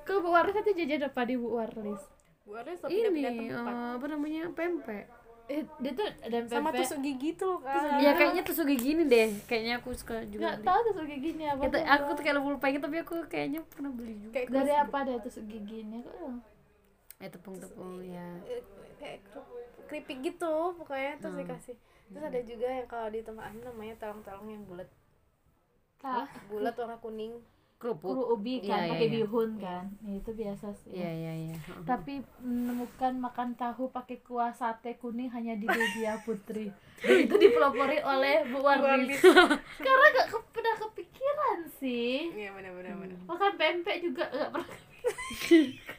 Ke 0.04 0.14
Bu 0.16 0.30
Waris 0.30 0.56
itu 0.58 0.72
jajan 0.76 1.02
apa 1.06 1.22
di 1.24 1.36
Bu 1.36 1.48
Waris 1.54 2.04
Bu 2.44 2.52
pindah-pindah 2.84 3.32
ini 3.32 3.46
tempat. 3.50 3.72
eh, 3.72 3.92
apa 3.96 4.06
namanya 4.06 4.42
pempek. 4.52 5.06
Eh, 5.46 5.60
dia 5.78 5.92
tuh 5.92 6.08
ada 6.22 6.38
sama 6.46 6.72
PPE 6.72 6.80
tusuk 6.80 7.00
gigi 7.02 7.30
tuh 7.34 7.56
kan 7.60 8.00
ya 8.00 8.12
kayaknya 8.14 8.44
tusuk 8.44 8.64
gigi 8.66 8.84
gini 8.90 9.04
deh. 9.06 9.28
Kayaknya 9.44 9.74
aku 9.78 9.92
suka 9.92 10.24
juga 10.26 10.40
nggak 10.42 10.56
beli. 10.58 10.68
tahu 10.68 10.80
tusuk 10.86 11.06
giginya 11.06 11.48
apa 11.50 11.62
tuh. 11.66 11.82
aku 11.84 12.10
tuh 12.10 12.24
kayak 12.24 12.36
lupa 12.38 12.66
inget 12.66 12.82
tapi 12.82 12.98
aku 12.98 13.14
kayaknya 13.26 13.60
pernah 13.66 13.92
beli 13.92 14.14
juga. 14.20 14.34
Kayak 14.34 14.48
dari 14.50 14.74
apa 14.74 14.98
deh 15.04 15.16
tusuk 15.20 15.46
giginya 15.46 16.00
kok. 16.00 16.32
Eh 17.18 17.30
tepung 17.30 17.56
tepung 17.58 17.96
ya. 18.02 18.28
Eh, 18.44 18.64
kayak 18.98 19.20
keripik 19.86 20.20
gitu 20.22 20.54
pokoknya 20.76 21.12
terus 21.18 21.32
Hmm. 21.32 21.42
dikasih 21.44 21.76
terus 22.06 22.24
ada 22.26 22.40
juga 22.42 22.68
yang 22.68 22.86
kalau 22.86 23.08
di 23.08 23.20
tempat 23.20 23.44
Anda 23.46 23.62
namanya 23.66 23.96
talong-talong 23.98 24.48
yang 24.48 24.64
bulat. 24.64 24.90
Tak 25.98 26.28
bulat 26.46 26.74
warna 26.74 26.98
kuning. 26.98 27.40
Kerupuk. 27.76 28.06
Kuru 28.10 28.24
ubi 28.34 28.60
kan 28.60 28.80
Iya, 28.80 28.80
iya, 28.80 28.90
pakai 28.90 29.06
iya. 29.06 29.16
bihun 29.18 29.50
kan. 29.58 29.84
Ya, 30.02 30.14
itu 30.14 30.32
biasa 30.34 30.68
sih. 30.74 30.92
Iya 30.94 31.12
iya 31.12 31.34
iya. 31.42 31.56
Heeh. 31.58 31.84
tapi 31.84 32.14
menemukan 32.40 33.14
makan 33.18 33.50
tahu 33.54 33.88
pakai 33.90 34.20
kuah 34.20 34.52
sate 34.52 34.96
kuning 34.96 35.28
hanya 35.28 35.54
di 35.54 35.66
Dedia 35.66 36.16
Putri. 36.24 36.72
Dan 36.98 37.18
itu 37.22 37.36
dipelopori 37.36 38.00
oleh 38.00 38.48
Bu 38.48 38.64
Warlis 38.64 39.20
karena 39.78 40.06
gak 40.14 40.28
ke- 40.30 40.48
pernah 40.50 40.76
kepikiran 40.78 41.60
sih. 41.74 42.32
Iya 42.34 42.50
benar-benar 42.54 42.96
benar 42.96 43.18
makan 43.26 43.52
pempek 43.54 43.98
juga 44.02 44.24
gak 44.26 44.50
pernah 44.50 44.70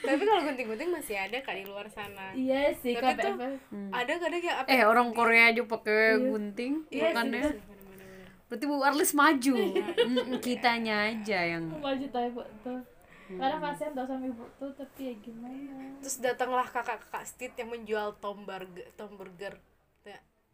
tapi 0.00 0.22
kalau 0.22 0.40
gunting-gunting 0.42 0.90
masih 0.90 1.16
ada 1.16 1.36
kak 1.38 1.54
di 1.54 1.64
luar 1.64 1.86
sana. 1.88 2.32
Iya 2.32 2.72
sih 2.74 2.92
Tapi 2.92 3.04
kan 3.04 3.14
tuh- 3.14 3.36
pempek 3.36 3.60
ada 3.90 4.12
kadang 4.16 4.40
yang 4.40 4.56
apa? 4.56 4.68
Eh 4.68 4.82
orang 4.82 5.08
Korea 5.10 5.44
aja 5.48 5.62
pakai 5.62 6.00
gunting 6.18 6.72
Iya 6.86 7.02
sih, 7.02 7.02
bukannya? 7.10 7.42
benar, 7.42 7.56
benar, 7.58 7.78
benar. 7.84 8.26
berarti 8.46 8.64
Bu 8.64 8.76
Arlis 8.80 9.12
maju. 9.12 9.54
Mm, 9.98 10.32
kitanya 10.38 10.94
aja 11.06 11.38
yang 11.50 11.64
maju 11.68 12.06
tahu 12.08 12.28
tuh. 12.62 12.80
Karena 13.28 13.56
pasien 13.58 13.92
tau 13.92 14.08
sama 14.08 14.24
ibu 14.24 14.40
tuh 14.56 14.72
tapi 14.72 15.00
ya 15.04 15.14
gimana? 15.18 16.00
Terus 16.00 16.16
datanglah 16.18 16.64
kakak-kakak 16.64 17.24
stit 17.24 17.52
yang 17.54 17.68
menjual 17.68 18.16
tom 18.16 18.42
burger 18.42 18.88
tom 18.94 19.12
burger. 19.14 19.52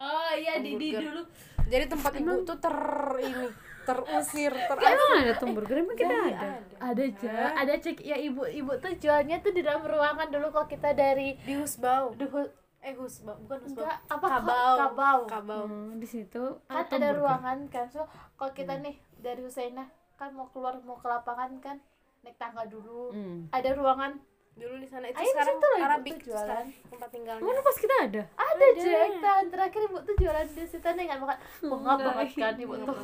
Oh 0.01 0.31
iya 0.35 0.59
Didi 0.59 0.95
Hamburger. 0.95 1.03
dulu. 1.11 1.23
Jadi 1.65 1.85
tempat 1.89 2.13
ibu 2.21 2.33
tuh 2.45 2.59
ter 2.61 2.77
ini 3.25 3.49
terusir 3.85 4.53
ter 4.69 4.79
emang 4.81 5.11
ada 5.21 5.33
tuh 5.37 5.49
burger 5.53 5.77
emang 5.85 5.97
kita 5.97 6.13
ada? 6.13 6.49
ada. 6.81 7.03
Aja 7.05 7.33
ada 7.53 7.75
cek 7.77 8.01
ya 8.01 8.17
ibu 8.17 8.43
ibu 8.49 8.73
tuh 8.81 8.93
jualnya 8.97 9.45
tuh 9.45 9.53
di 9.53 9.61
dalam 9.61 9.85
ruangan 9.85 10.29
dulu 10.33 10.49
kalau 10.53 10.69
kita 10.69 10.97
dari 10.97 11.37
di 11.45 11.55
Husbau. 11.57 12.17
Duhu, 12.17 12.49
eh 12.81 12.97
Husbau 12.97 13.37
bukan 13.45 13.59
Husbau. 13.65 13.85
Enggak 13.85 13.99
apa 14.09 14.27
Kabau. 14.27 14.75
Kabau. 14.77 15.19
Kabau. 15.29 15.63
Hmm, 15.69 16.01
di 16.01 16.09
situ. 16.09 16.45
Kan 16.69 16.89
ada 16.89 17.09
ruangan 17.13 17.59
kan. 17.69 17.87
So 17.93 18.09
kalau 18.41 18.53
kita 18.57 18.81
nih 18.81 18.97
dari 19.21 19.41
Husaina 19.45 19.89
kan 20.17 20.33
mau 20.33 20.49
keluar 20.49 20.81
mau 20.85 20.97
ke 20.97 21.09
lapangan 21.09 21.61
kan 21.61 21.77
naik 22.25 22.41
tangga 22.41 22.65
dulu. 22.65 23.13
Hmm. 23.13 23.53
ada 23.53 23.77
ruangan 23.77 24.17
dulu 24.55 24.75
di 24.79 24.87
sana 24.87 25.11
itu 25.11 25.19
Ayo, 25.19 25.25
di 25.25 25.31
sekarang 25.35 25.57
ibu 25.57 25.67
Arabik 25.77 26.15
tuh 26.15 26.31
jualan. 26.31 26.67
tempat 26.87 27.09
tinggalnya. 27.11 27.43
Mana 27.43 27.61
pas 27.61 27.75
kita 27.75 27.95
ada? 28.01 28.23
ada 28.33 28.67
Jack 28.77 29.11
tahun 29.19 29.47
terakhir 29.51 29.81
ibu 29.85 29.99
tuh 29.99 30.15
jualan 30.15 30.47
di 30.47 30.65
situ 30.65 30.87
nih 30.87 31.05
nggak? 31.05 31.19
Makan 31.19 31.39
bengap 31.65 31.99
banget 32.01 32.29
kan 32.33 32.55
ibu 32.55 32.75
tuh. 32.79 32.95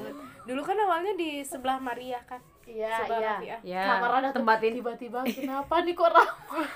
dulu 0.47 0.61
kan 0.63 0.77
awalnya 0.79 1.13
di 1.15 1.31
sebelah 1.43 1.79
Maria 1.79 2.23
kan 2.23 2.39
iya 2.65 3.03
sebelah 3.03 3.43
iya. 3.43 3.57
Ya, 3.61 3.83
kamar 3.85 4.11
ada 4.17 4.29
tuh. 4.31 4.37
Tempatin. 4.41 4.73
Tiba-tiba 4.79 5.19
kenapa 5.27 5.75
nih 5.83 5.93
kok 5.93 6.09
ramai 6.09 6.67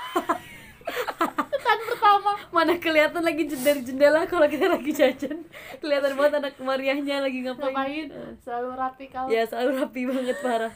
kan 1.75 1.81
pertama. 1.85 2.33
Mana 2.49 2.73
kelihatan 2.77 3.21
lagi 3.21 3.43
dari 3.51 3.81
jendela 3.81 4.23
kalau 4.25 4.47
kita 4.47 4.71
lagi 4.71 4.91
jajan. 4.91 5.43
Kelihatan 5.77 6.15
banget 6.15 6.33
anak 6.39 6.55
Mariahnya 6.57 7.19
lagi 7.19 7.43
ngapain, 7.43 7.75
ngapain? 7.75 8.07
Selalu 8.41 8.71
rapi 8.73 9.05
kalau 9.09 9.29
ya 9.29 9.43
selalu 9.43 9.71
rapi 9.77 10.01
banget 10.07 10.39
parah. 10.39 10.75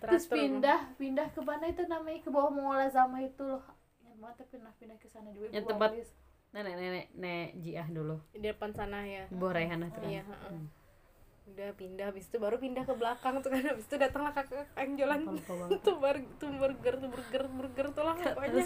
Terus 0.00 0.24
Teratur. 0.24 0.34
pindah 0.34 0.80
pindah 0.96 1.26
ke 1.28 1.40
mana 1.40 1.64
itu 1.66 1.82
namanya? 1.84 2.18
Ke 2.18 2.28
bawah 2.28 2.50
Mola 2.50 2.88
Zama 2.88 3.20
itu 3.20 3.40
loh. 3.40 3.60
Ingat 4.00 4.16
banget 4.18 4.36
tapi 4.38 4.48
pindah 4.50 4.72
pindah 4.74 4.96
ke 4.96 5.06
sana 5.06 5.28
juga 5.30 5.46
Yang 5.48 5.64
tempat- 5.66 5.92
nenek 6.50 6.74
nenek 6.74 7.06
nenek 7.12 7.48
jiah 7.58 7.88
dulu. 7.88 8.16
Di 8.30 8.40
depan 8.40 8.70
sana 8.70 9.02
ya. 9.02 9.24
Bawah 9.28 9.52
Raihanah 9.54 9.88
tuh 9.90 10.00
kan. 10.00 10.08
iya 10.08 10.22
heeh. 10.22 10.83
Udah 11.44 11.68
pindah 11.76 12.08
habis 12.08 12.24
itu 12.24 12.40
baru 12.40 12.56
pindah 12.56 12.88
ke 12.88 12.94
belakang 12.96 13.38
tuh 13.44 13.52
kan. 13.52 13.62
Habis 13.62 13.84
itu 13.84 13.96
datanglah 14.00 14.32
kakak 14.32 14.64
yang 14.74 14.92
jualan 14.96 15.20
tuh 15.84 15.96
bar- 16.00 16.30
tuh 16.40 16.50
burger 16.56 16.94
tuh 16.96 17.08
burger 17.12 17.44
burger 17.52 17.86
tuh 17.92 18.02
lah 18.02 18.14
pokoknya. 18.16 18.64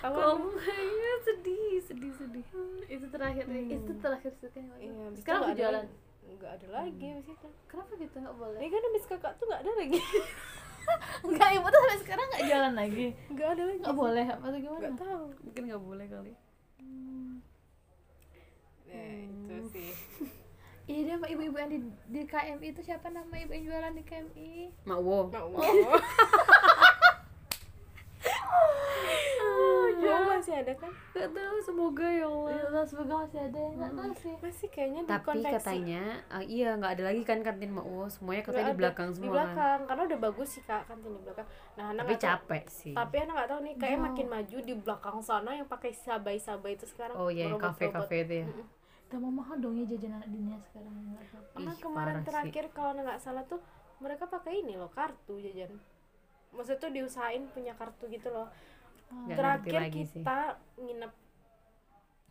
tahu 0.00 0.14
kok 0.16 0.54
kayaknya 0.64 1.10
sedih 1.28 1.74
sedih 1.84 2.12
sedih. 2.16 2.44
Itu 2.88 3.06
terakhir 3.12 3.44
itu 3.46 3.92
terakhir 4.00 4.32
sih 4.40 4.48
kan 4.48 4.64
iya 4.80 4.92
sekarang 5.20 5.40
aku 5.44 5.60
jualan. 5.60 5.86
nggak 6.30 6.52
ada 6.62 6.68
lagi 6.72 7.06
habis 7.10 7.28
itu. 7.28 7.48
Kenapa 7.68 7.92
gitu? 7.98 8.16
Nggak 8.16 8.36
boleh. 8.38 8.58
Ya 8.58 8.68
kan 8.70 8.82
habis 8.86 9.04
kakak 9.04 9.32
tuh 9.36 9.44
nggak 9.50 9.62
ada 9.66 9.72
lagi. 9.76 10.00
Nggak 11.22 11.50
ibu 11.54 11.66
tuh 11.70 11.78
sampai 11.84 11.98
sekarang 12.02 12.26
nggak 12.32 12.44
jalan 12.50 12.72
lagi. 12.74 13.06
Nggak 13.30 13.48
ada 13.52 13.62
lagi. 13.68 13.78
Nggak 13.84 13.98
boleh 14.00 14.26
apa 14.26 14.46
tuh 14.48 14.58
gimana? 14.58 14.80
Nggak 14.80 14.94
tahu. 14.98 15.24
Mungkin 15.44 15.62
nggak 15.68 15.82
boleh 15.84 16.06
kali. 16.08 16.32
Ya 18.90 19.04
itu 19.22 19.54
sih 19.70 19.90
iya 20.90 21.00
dia 21.04 21.14
sama 21.14 21.26
ibu-ibu 21.28 21.54
yang 21.54 21.70
di, 21.70 21.78
di 22.08 22.20
KMI 22.24 22.66
itu 22.68 22.80
siapa 22.82 23.06
nama 23.08 23.30
ibu 23.32 23.52
yang 23.52 23.64
jualan 23.64 23.92
di 23.92 24.02
KMI 24.02 24.50
mak 24.84 24.98
wo. 24.98 25.18
Mau 25.28 25.46
mau 25.48 25.62
Oh, 29.40 29.86
masih 30.30 30.56
ada 30.56 30.72
kan? 30.74 30.88
nggak 31.10 31.30
tahu 31.30 31.56
semoga 31.60 32.08
ya 32.10 32.24
Allah. 32.24 32.50
Ya 32.50 32.62
Allah 32.66 32.84
semoga 32.84 33.14
masih 33.20 33.40
ada. 33.42 33.58
Yang 33.60 33.74
nggak 33.76 33.92
tahu 33.92 34.12
sih. 34.14 34.34
Masih 34.40 34.68
kayaknya 34.70 35.00
di 35.00 35.10
tapi 35.10 35.26
konveksi. 35.26 35.54
katanya 35.54 36.02
ah, 36.28 36.42
iya 36.42 36.68
nggak 36.74 36.92
ada 36.96 37.02
lagi 37.04 37.22
kan 37.22 37.38
kantin 37.40 37.70
mak 37.70 37.84
wo. 37.84 38.04
Semuanya 38.08 38.42
katanya 38.42 38.66
di 38.66 38.78
belakang 38.78 39.08
Di 39.08 39.14
semua 39.14 39.28
kan. 39.28 39.34
belakang, 39.36 39.78
karena 39.84 40.02
udah 40.06 40.18
bagus 40.20 40.48
sih 40.50 40.62
kak 40.62 40.82
kantin 40.86 41.10
di 41.10 41.20
belakang. 41.22 41.46
Nah, 41.76 41.84
anak 41.86 42.00
tapi 42.00 42.08
nggak 42.08 42.18
tahu- 42.18 42.32
capek 42.32 42.64
sih. 42.68 42.94
Tapi 42.96 43.14
anak 43.18 43.34
nggak 43.36 43.48
tahu 43.48 43.60
nih, 43.60 43.74
kayak 43.76 43.98
makin 44.00 44.26
maju 44.28 44.56
di 44.60 44.74
belakang 44.74 45.18
sana 45.20 45.50
yang 45.52 45.68
pakai 45.68 45.90
sabai-sabai 45.94 46.72
itu 46.74 46.86
sekarang. 46.86 47.14
oh 47.14 47.28
iya 47.28 47.44
yang 47.46 47.60
kafe 47.60 47.86
berobot-robot. 47.86 48.08
kafe 48.08 48.16
itu 48.22 48.34
ya 48.34 48.46
tambah 49.10 49.28
mahal 49.28 49.58
dong 49.58 49.74
ya 49.74 49.84
jajan 49.84 50.16
anak 50.16 50.30
dunia 50.30 50.56
sekarang 50.62 50.94
nggak 50.94 51.26
Ih, 51.58 51.76
kemarin 51.76 52.22
terakhir 52.22 52.64
kalau 52.70 52.94
nggak 52.94 53.18
salah 53.18 53.42
tuh 53.44 53.58
mereka 53.98 54.24
pakai 54.24 54.62
ini 54.62 54.74
loh 54.74 54.88
kartu 54.88 55.36
jajan. 55.36 55.74
Maksudnya 56.50 56.78
tuh 56.78 56.90
diusahain 56.90 57.44
punya 57.48 57.74
kartu 57.74 58.06
gitu 58.06 58.30
loh. 58.30 58.48
Ngerti 59.10 59.36
terakhir 59.36 59.74
lagi 59.76 60.02
sih. 60.04 60.22
kita 60.22 60.38
nginep 60.78 61.12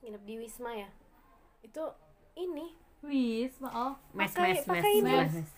nginep 0.01 0.21
di 0.23 0.33
Wisma 0.39 0.71
ya. 0.73 0.89
Itu 1.61 1.83
ini 2.33 2.73
Wisma 2.99 3.69
oh 3.69 3.93
mes 4.11 4.27
Pakai- 4.29 4.49
mes 4.49 4.57
mes 4.57 4.65
pakai 4.65 4.91
ini. 4.93 5.11
mes 5.13 5.33
mes. 5.35 5.51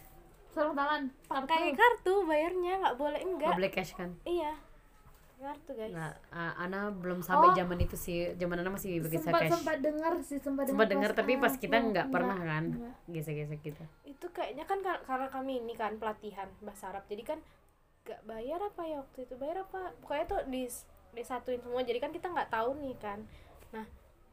sarung 0.51 0.75
tangan 0.75 1.07
pakai 1.25 1.71
kartu 1.71 2.27
bayarnya 2.27 2.73
nggak 2.77 2.95
boleh 2.99 3.19
nggak 3.23 3.39
enggak 3.39 3.55
boleh 3.55 3.71
cash 3.71 3.95
kan 3.95 4.11
iya 4.27 4.51
kartu 5.41 5.71
guys 5.73 5.91
Nah, 5.91 6.13
Ana 6.55 6.89
belum 6.89 7.19
sampai 7.19 7.49
Oh. 7.49 7.55
zaman 7.55 7.77
itu 7.77 7.95
sih. 7.95 8.31
Zaman 8.33 8.55
Ana 8.55 8.69
masih 8.69 8.97
bisa 8.99 9.17
sempat 9.19 9.41
cash. 9.41 9.51
sempat 9.51 9.77
dengar 9.79 10.13
sih 10.21 10.37
sempat 10.37 10.63
Sempat 10.65 10.87
dengar 10.87 11.11
dengar 11.11 11.19
tapi 11.19 11.33
pas 11.35 11.53
kita 11.55 11.75
aku. 11.75 11.87
nggak 11.89 12.07
pernah 12.07 12.37
kan 12.37 12.63
gesek-gesek 13.05 13.59
gitu. 13.63 13.83
itu 14.05 14.25
kayaknya 14.29 14.63
kan 14.63 14.79
kar- 14.79 15.01
karena 15.01 15.27
kami 15.27 15.57
ini 15.57 15.73
kan 15.73 15.97
pelatihan 15.97 16.45
bahasa 16.59 16.89
Arab 16.89 17.03
jadi 17.05 17.25
kan 17.25 17.39
gak 18.03 18.21
bayar 18.23 18.57
apa 18.59 18.81
ya 18.83 18.97
waktu 18.99 19.19
itu 19.23 19.33
bayar 19.35 19.61
apa 19.61 19.93
pokoknya 19.97 20.25
tuh 20.27 20.41
di 20.47 20.65
disatuin 21.11 21.59
semua 21.59 21.81
jadi 21.81 21.97
kan 21.97 22.09
kita 22.09 22.27
nggak 22.27 22.49
tahu 22.49 22.77
nih 22.77 22.95
kan 22.95 23.19
nah 23.69 23.85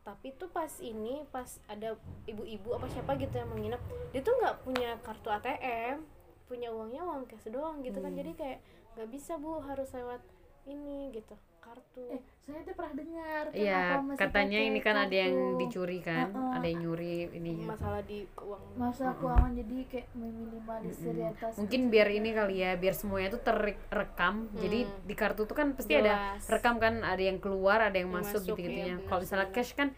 tapi 0.03 0.33
tuh 0.33 0.49
pas 0.49 0.71
ini 0.79 1.21
pas 1.27 1.45
ada 1.67 1.97
ibu-ibu 2.25 2.71
apa 2.71 2.87
siapa 2.87 3.13
gitu 3.15 3.35
yang 3.35 3.49
menginap 3.49 3.81
dia 4.11 4.21
tuh 4.21 4.33
nggak 4.35 4.57
punya 4.63 4.97
kartu 4.99 5.29
ATM 5.29 6.01
punya 6.47 6.69
uangnya 6.69 7.03
uang 7.03 7.25
cash 7.27 7.45
doang 7.47 7.81
gitu 7.81 7.99
kan 7.99 8.09
jadi 8.11 8.33
kayak 8.33 8.59
nggak 8.95 9.09
bisa 9.09 9.37
bu 9.37 9.61
harus 9.61 9.89
lewat 9.91 10.21
ini 10.69 11.11
gitu 11.11 11.33
kartu 11.59 12.01
eh 12.09 12.21
saya 12.41 12.65
tuh 12.65 12.73
pernah 12.73 12.95
dengar 12.95 13.45
Iya, 13.51 13.77
kenapa 13.77 14.01
masih 14.07 14.21
katanya 14.23 14.59
ini 14.63 14.79
kan 14.79 14.97
ada 14.97 15.17
yang 15.19 15.35
dicuri 15.59 15.99
kan, 16.01 16.27
Heeh. 16.29 16.53
ada 16.55 16.65
yang 16.65 16.81
nyuri 16.81 17.29
ininya. 17.31 17.67
masalah 17.69 18.01
di 18.03 18.25
keuangan 18.31 18.73
masa 18.75 19.05
keuangan 19.15 19.53
jadi 19.53 19.77
kayak 19.85 20.07
meminimalisir 20.15 21.13
ya 21.13 21.29
atas 21.31 21.53
Mungkin 21.57 21.81
biar 21.89 22.09
ini 22.09 22.31
kali 22.33 22.57
ya, 22.59 22.71
biar 22.75 22.95
semuanya 22.95 23.29
tuh 23.31 23.43
terekam. 23.43 24.35
Jadi 24.55 24.79
di 25.03 25.15
kartu 25.15 25.45
tuh 25.45 25.53
kan 25.53 25.73
pasti 25.73 25.93
ada 25.93 26.09
Jelas. 26.09 26.49
rekam 26.49 26.75
kan, 26.79 27.01
ada 27.03 27.21
yang 27.21 27.37
keluar, 27.37 27.83
ada 27.83 27.93
yang 27.95 28.09
Yang 28.09 28.17
masuk, 28.17 28.33
masuk, 28.35 28.49
gitu-gitunya. 28.51 28.85
iya, 28.87 28.97
benar 28.97 29.07
Kalau 29.07 29.21
misalnya 29.21 29.49
cash 29.51 29.73
kan 29.75 29.89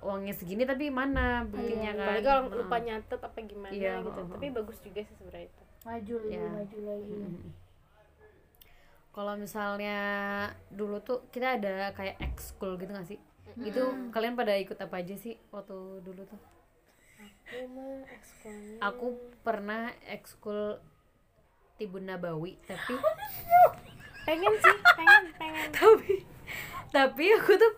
uangnya 0.00 0.32
segini 0.32 0.64
tapi 0.64 0.88
mana 0.90 1.44
buktinya 1.44 1.92
kan? 1.92 2.04
apalagi 2.06 2.24
kalau 2.26 2.42
lupa 2.54 2.76
nyatet 2.78 3.20
apa 3.20 3.38
gimana 3.42 3.68
Iya, 3.70 3.92
gitu 4.00 4.16
heeh. 4.16 4.32
tapi 4.32 4.46
bagus 4.50 4.76
juga 4.80 5.00
sih 5.00 5.14
sebenarnya 5.14 5.46
itu 5.46 5.62
maju 5.80 6.14
lagi 6.18 6.28
Iya. 6.30 6.48
maju 6.50 6.78
lagi 6.82 7.12
Kalau 9.10 9.34
misalnya 9.34 9.98
dulu 10.70 11.02
tuh 11.02 11.26
kita 11.34 11.58
ada 11.58 11.90
kayak 11.98 12.16
ekskul 12.22 12.78
gitu 12.78 12.94
gak 12.94 13.08
sih? 13.10 13.18
Itu 13.58 13.82
kalian 14.14 14.38
pada 14.38 14.54
ikut 14.54 14.78
apa 14.78 15.02
aja 15.02 15.14
sih 15.18 15.34
waktu 15.50 16.00
dulu 16.00 16.22
tuh? 16.24 16.40
aku 17.20 17.66
mah 17.74 18.06
ekskulnya 18.14 18.78
Aku 18.80 19.06
pernah 19.42 19.90
ekskul 20.06 20.78
Tibun 21.76 22.06
Nabawi, 22.06 22.54
tapi 22.62 22.94
pengen 24.28 24.52
sih 24.62 24.76
pengen 24.94 25.24
pengen 25.34 25.68
tapi 25.80 26.22
tapi 26.94 27.24
aku 27.34 27.52
tuh 27.58 27.72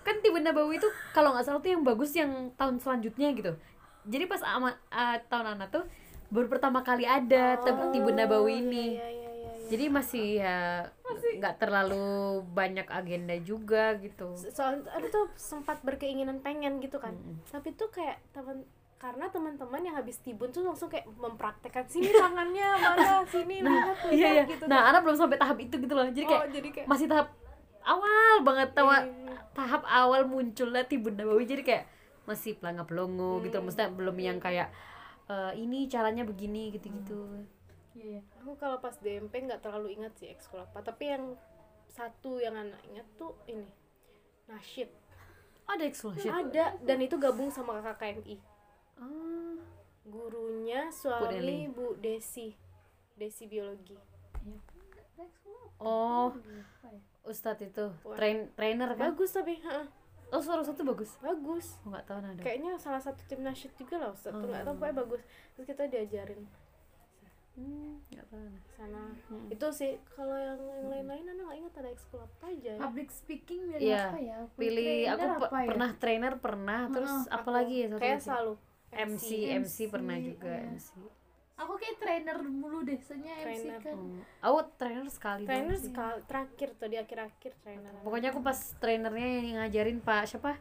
kan 0.00 0.16
Tibun 0.24 0.40
Nabawi 0.40 0.80
tuh 0.80 0.88
kalau 1.12 1.36
nggak 1.36 1.44
salah 1.44 1.60
tuh 1.60 1.68
yang 1.76 1.84
bagus 1.84 2.16
yang 2.16 2.48
tahun 2.56 2.80
selanjutnya 2.80 3.28
gitu. 3.36 3.52
Jadi 4.08 4.24
pas 4.24 4.40
ama, 4.40 4.72
ah, 4.88 5.20
tahun 5.28 5.60
anak 5.60 5.68
tuh 5.68 5.84
baru 6.32 6.48
pertama 6.48 6.80
kali 6.80 7.04
ada 7.04 7.60
Tib- 7.60 7.92
Tibun 7.92 8.16
Nabawi 8.16 8.64
ini. 8.64 8.96
iya 8.96 9.04
iya 9.04 9.06
iya 9.06 9.08
iya. 9.12 9.19
Jadi 9.70 9.84
masih 9.86 10.26
ya 10.36 10.58
nggak 11.40 11.56
terlalu 11.56 12.08
banyak 12.44 12.86
agenda 12.86 13.34
juga 13.40 13.94
gitu. 13.96 14.34
soal 14.50 14.82
ada 14.84 15.06
tuh 15.06 15.30
sempat 15.34 15.80
berkeinginan 15.80 16.40
pengen 16.40 16.78
gitu 16.78 16.98
kan 16.98 17.14
tapi 17.46 17.72
tuh 17.72 17.88
kayak 17.88 18.20
teman 18.30 18.60
karena 18.96 19.26
teman-teman 19.26 19.80
yang 19.80 19.96
habis 19.96 20.20
tibun 20.20 20.52
tuh 20.52 20.60
langsung 20.60 20.92
kayak 20.92 21.08
mempraktekkan 21.08 21.88
sini 21.88 22.12
tangannya 22.12 22.68
mana 22.76 23.24
sini 23.24 23.64
lihat 23.64 23.96
lihat 24.04 24.12
Iya 24.12 24.28
iya. 24.30 24.44
gitu 24.44 24.64
Nah, 24.68 24.92
Ana 24.92 25.00
belum 25.00 25.16
sampai 25.16 25.40
tahap 25.40 25.56
itu 25.56 25.72
gitu 25.72 25.94
loh. 25.96 26.04
Jadi 26.04 26.24
oh 26.24 26.30
kayak 26.30 26.52
jadi 26.52 26.68
kayak 26.68 26.86
masih 26.86 27.06
tahap 27.08 27.28
awal 27.80 28.34
banget 28.44 28.68
tawa 28.76 28.96
Iya. 29.00 29.32
tahap 29.56 29.82
awal 29.88 30.28
munculnya 30.28 30.84
Tibun 30.84 31.16
Nabawi 31.16 31.48
jadi 31.48 31.62
kayak 31.64 31.84
masih 32.28 32.60
pelanga 32.60 32.84
pelongo 32.84 33.40
gitu 33.40 33.56
loh. 33.56 33.64
Maksudnya 33.64 33.88
belum 33.88 34.16
yang 34.20 34.36
kayak 34.36 34.68
eh, 35.26 35.52
ini 35.56 35.88
caranya 35.88 36.28
begini 36.28 36.68
gitu-gitu. 36.68 37.40
Iya 38.00 38.20
aku 38.36 38.56
kalau 38.56 38.78
pas 38.78 38.96
DMP 38.96 39.44
nggak 39.44 39.60
terlalu 39.60 39.94
ingat 39.94 40.16
sih 40.16 40.26
ekskul 40.26 40.58
apa 40.58 40.80
tapi 40.80 41.08
yang 41.08 41.36
satu 41.86 42.38
yang 42.38 42.56
anak 42.56 42.80
ingat 42.86 43.04
tuh 43.14 43.36
ini 43.44 43.68
nasyid 44.46 44.88
Ada 45.66 45.84
exclusion. 45.84 46.32
ada 46.32 46.74
dan 46.80 46.98
itu 46.98 47.14
gabung 47.16 47.48
sama 47.48 47.78
kakak 47.78 48.16
KMI 48.16 48.40
Ah. 48.96 49.56
gurunya 50.02 50.88
suami 50.90 51.30
Bu 51.68 51.94
Desi 51.94 52.52
Desi 53.12 53.44
biologi. 53.44 53.96
Oh, 55.78 56.32
Ustadz 57.22 57.62
itu 57.62 57.84
train 58.14 58.48
trainer 58.50 58.90
kan? 58.90 59.12
bagus 59.12 59.30
tapi 59.30 59.60
ha, 59.62 59.88
Oh, 60.28 60.38
suara 60.38 60.60
satu 60.60 60.84
bagus. 60.84 61.16
bagus. 61.18 61.74
Oh, 61.80 61.90
nggak 61.90 62.04
tahu 62.06 62.18
nada. 62.20 62.38
kayaknya 62.38 62.76
salah 62.76 62.96
satu 62.98 63.18
tim 63.24 63.40
nasyid 63.40 63.72
juga 63.74 63.98
lah 63.98 64.10
Ustaz 64.10 64.30
tuh 64.30 64.44
nggak 64.44 64.62
tahu 64.62 64.74
pokoknya 64.74 64.96
bagus. 64.96 65.20
Terus 65.52 65.66
kita 65.66 65.82
diajarin 65.86 66.40
nggak 68.06 68.26
tahu. 68.26 68.40
Nada. 68.40 68.60
sana 68.70 69.02
itu 69.48 69.66
sih 69.70 69.92
kalau 70.08 70.34
yang 70.34 70.56
yang 70.58 70.86
lain-lain 70.88 71.24
anak 71.26 71.44
nggak 71.44 71.58
ingat 71.58 71.74
ada 71.76 71.90
ekskul 71.90 72.18
apa 72.18 72.44
aja 72.48 72.70
ya 72.70 72.80
public 72.80 73.08
speaking 73.10 73.60
milih 73.66 73.80
Iya, 73.82 74.02
apa 74.04 74.18
ya 74.18 74.38
Pilih 74.54 74.88
aku 75.06 75.26
apa 75.42 75.58
ya? 75.58 75.68
pernah 75.68 75.90
trainer 75.94 76.34
pernah, 76.36 76.80
terus 76.88 77.14
apa 77.28 77.50
lagi 77.50 77.74
ya 77.76 77.86
satu 77.88 77.98
kayak 77.98 78.12
lagi? 78.12 78.24
selalu 78.24 78.52
MC, 78.90 79.28
MC 79.56 79.76
pernah 79.86 80.16
juga 80.18 80.54
MC. 80.66 80.88
aku 81.54 81.72
kayak 81.76 81.96
trainer 81.98 82.36
mulu 82.42 82.80
deh 82.80 82.98
soalnya 82.98 83.32
MC 83.38 83.64
kan 83.78 83.92
Hmm. 83.92 84.20
Aku 84.40 84.58
trainer 84.74 85.06
sekali 85.06 85.44
trainer 85.44 85.76
sih. 85.76 85.84
sekali 85.86 86.20
terakhir 86.24 86.68
tuh 86.74 86.88
di 86.88 86.96
akhir-akhir 86.96 87.52
trainer 87.58 87.92
Pokoknya 88.00 88.28
aku 88.30 88.40
pas 88.40 88.56
trainernya 88.74 89.28
yang 89.38 89.56
ngajarin 89.58 89.98
Pak 90.00 90.22
siapa? 90.26 90.52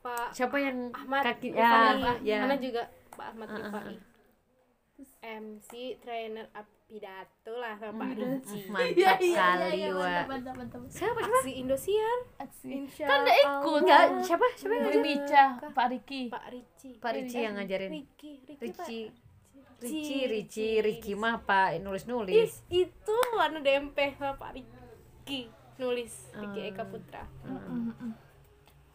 Pak 0.00 0.28
Siapa 0.32 0.56
yang 0.58 0.90
Ahmad 0.90 1.22
kaki 1.24 1.48
Rifai. 1.48 1.96
ya, 1.96 2.12
ya. 2.20 2.38
mana 2.42 2.58
juga 2.58 2.82
Pak 3.10 3.26
Ahmad 3.30 3.46
Ah, 3.46 3.54
ah, 3.54 3.62
Rifai 3.62 3.96
MC 5.24 5.70
trainer 5.98 6.46
pidato 6.84 7.52
lah 7.56 7.74
sama 7.74 7.96
Pak 7.96 8.10
Rinci 8.14 8.58
Mantap 8.74 9.18
kali, 9.18 9.68
iya, 9.74 9.88
Wak. 9.90 10.28
mantap 10.28 10.54
mantap 10.54 10.78
mantap 10.78 10.80
Siapa 10.92 11.16
siapa? 11.16 11.38
aksi 11.40 11.52
Indosiar 11.56 12.18
aksi 12.36 12.68
kan 13.00 13.18
udah 13.24 13.36
ikut 13.40 13.78
Enggak, 13.80 14.04
siapa? 14.20 14.44
Siapa 14.52 14.72
yang 14.72 14.82
ngajarin? 14.84 15.02
Mica 15.02 15.44
Pak 15.72 15.86
Riki 15.88 16.22
Pak 16.28 16.44
Ricci 16.46 16.90
Pak 17.00 17.12
Ricci 17.14 17.38
yang 17.40 17.54
ngajarin. 17.56 17.90
Ricci. 17.90 18.32
Ricci 18.54 19.00
Ricci, 19.74 20.18
Ricci, 20.24 20.68
Ricci 20.80 21.12
mah 21.14 21.40
Pak 21.40 21.76
Ih, 21.76 21.80
nulis-nulis. 21.80 22.62
itu 22.68 23.16
anu 23.36 23.58
DMP 23.60 23.98
Pak 24.14 24.50
Ricci 24.54 25.48
nulis 25.76 26.30
Ah. 26.32 26.46
Eka 26.46 26.84
Putra 26.84 27.24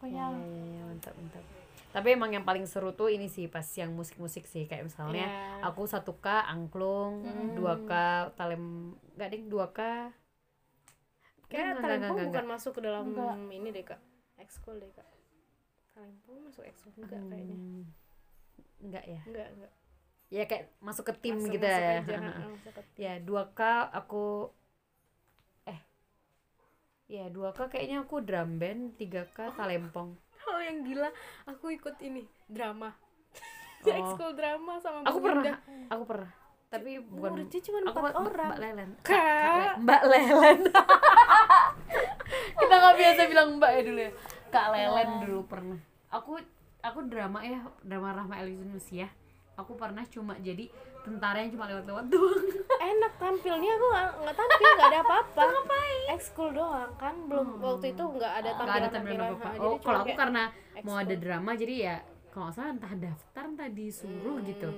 pokoknya 0.00 0.32
ya, 0.32 0.48
ya, 0.48 0.64
ya, 0.72 0.82
mantap, 0.88 1.12
mantap. 1.12 1.44
Tapi 1.90 2.14
emang 2.14 2.30
yang 2.30 2.42
paling 2.42 2.62
seru 2.64 2.90
tuh 2.90 3.08
ini 3.08 3.26
sih 3.26 3.46
pas 3.46 3.66
yang 3.74 3.90
musik-musik 3.90 4.44
sih 4.44 4.64
kayak 4.64 4.86
misalnya 4.86 5.26
Iya. 5.26 5.66
aku 5.66 5.82
1K 5.84 6.26
angklung, 6.46 7.26
2K 7.52 7.92
talem 8.32 8.62
enggak 9.12 9.28
ding 9.28 9.44
2K. 9.46 9.80
kayak 11.44 11.66
Enggak, 11.66 11.66
enggak, 11.66 11.82
Talempong 11.82 12.14
enggak, 12.14 12.26
bukan 12.30 12.46
masuk 12.48 12.72
ke 12.72 12.80
dalam 12.80 13.04
Enggak. 13.08 13.34
ini 13.50 13.68
deh 13.70 13.82
kak 13.84 14.00
ekskul 14.38 14.78
deh 14.78 14.86
kak 14.88 15.08
Talempong 15.90 16.38
masuk 16.40 16.62
ekskul 16.62 16.94
enggak 16.96 17.18
kayaknya 17.26 17.56
Hmm, 17.58 17.82
enggak 18.80 19.04
ya. 19.04 19.20
enggak 19.26 19.48
enggak 19.50 19.72
Ya 20.30 20.46
kayak 20.46 20.70
masuk 20.78 21.04
ke 21.04 21.14
tim 21.18 21.34
Masuk- 21.34 21.50
gitu 21.50 21.66
masuk 21.66 21.82
ya. 21.82 21.90
aja, 21.98 22.14
ha, 22.22 22.46
masuk 22.46 22.72
ke 22.72 22.82
tim. 22.86 23.02
ya 23.02 23.12
2K 23.18 23.60
aku 23.90 24.24
eh 25.66 25.80
ya 27.08 27.26
2K 27.26 27.58
kayaknya 27.66 27.98
aku 28.00 28.22
drum 28.22 28.50
band 28.56 28.94
3K 28.94 29.38
talempong 29.50 30.14
hal 30.46 30.58
yang 30.64 30.78
gila. 30.86 31.10
Aku 31.48 31.72
ikut 31.72 31.96
ini 32.02 32.26
drama. 32.46 32.92
Oh. 33.80 33.88
ekskul 33.88 34.36
drama 34.36 34.76
sama 34.76 35.08
aku 35.08 35.24
pernah. 35.24 35.56
Aku 35.88 36.04
pernah. 36.04 36.28
Tapi 36.68 37.00
bukan 37.00 37.32
muridnya 37.32 37.60
cuma 37.64 37.80
empat 37.80 38.12
orang. 38.12 38.48
Mbak 38.52 38.60
Lelen. 38.60 38.90
Kak. 39.00 39.72
Mbak 39.80 40.02
Lelen. 40.04 40.60
Kita 42.60 42.74
nggak 42.76 42.96
biasa 43.00 43.20
bilang 43.24 43.56
Mbak 43.56 43.70
ya 43.72 43.80
dulu 43.80 44.00
ya. 44.04 44.12
Kak 44.52 44.66
Lelen 44.76 45.10
dulu 45.24 45.48
pernah. 45.48 45.80
Aku 46.12 46.36
aku 46.84 46.98
drama 47.08 47.40
ya 47.40 47.64
drama 47.80 48.12
Rahma 48.12 48.44
Elizunusia 48.44 49.08
aku 49.60 49.76
pernah 49.76 50.04
cuma 50.08 50.40
jadi 50.40 50.72
tentara 51.00 51.38
yang 51.40 51.50
cuma 51.56 51.64
lewat-lewat 51.68 52.04
doang. 52.12 52.44
Enak 52.92 53.12
tampilnya 53.16 53.70
aku 53.76 53.86
nggak 54.20 54.36
tampil 54.36 54.68
nggak 54.76 54.88
ada 54.92 55.00
apa-apa. 55.04 55.44
Ekskul 56.14 56.50
doang 56.52 56.90
kan 56.98 57.14
belum 57.26 57.62
waktu 57.62 57.86
itu 57.94 58.04
nggak 58.04 58.32
ada 58.42 58.48
nggak 58.56 58.76
ada 58.76 58.88
tampilan 58.88 58.90
tampilan 58.90 59.20
apa 59.20 59.30
apa 59.30 59.44
tampilan 59.44 59.68
oh 59.70 59.76
kalau 59.78 59.98
aku 60.02 60.12
karena 60.18 60.42
mau 60.82 60.96
ada 60.98 61.14
drama 61.14 61.50
jadi 61.54 61.74
ya 61.76 61.96
kalau 62.30 62.48
salah 62.54 62.70
entah 62.74 62.94
daftar 62.94 63.44
entah 63.46 63.70
disuruh 63.70 64.38
gitu. 64.44 64.70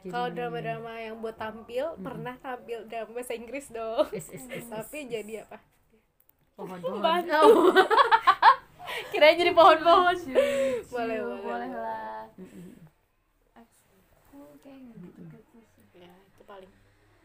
Jadi- 0.00 0.12
kalau 0.16 0.28
drama-drama 0.32 0.92
yang 0.96 1.20
buat 1.20 1.36
tampil 1.36 1.92
pernah 2.00 2.34
tampil 2.40 2.88
drama 2.88 3.10
bahasa 3.12 3.36
Inggris 3.36 3.68
dong. 3.68 4.08
Is, 4.16 4.32
is, 4.32 4.48
is, 4.48 4.64
tapi 4.64 5.04
jadi 5.04 5.44
apa? 5.44 5.60
Pohon-pohon. 6.56 7.00
Bantu. 7.04 7.42
Oh. 7.44 7.68
kirain 9.12 9.36
jadi 9.36 9.52
pohon-pohon. 9.52 10.16
Boleh 10.24 10.84
Cium, 10.88 10.88
boleh 10.88 11.18
boleh. 11.44 11.68
lah 11.68 12.24
kayak 14.70 14.82
gitu. 15.02 15.20
Ya 15.96 16.12
itu 16.14 16.42
paling. 16.44 16.70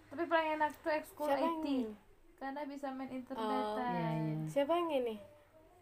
Tapi 0.09 0.23
paling 0.25 0.49
enak 0.55 0.71
tuh 0.81 0.91
ekskul 0.91 1.27
siapa 1.27 1.39
yang 1.39 1.55
IT 1.55 1.65
ini? 1.67 1.93
Karena 2.35 2.61
bisa 2.65 2.87
main 2.89 3.07
Oh, 3.07 3.15
internetan 3.15 3.89
ya, 3.93 4.09
ya. 4.11 4.35
siapa 4.49 4.73
yang 4.73 4.89
ini? 4.91 5.15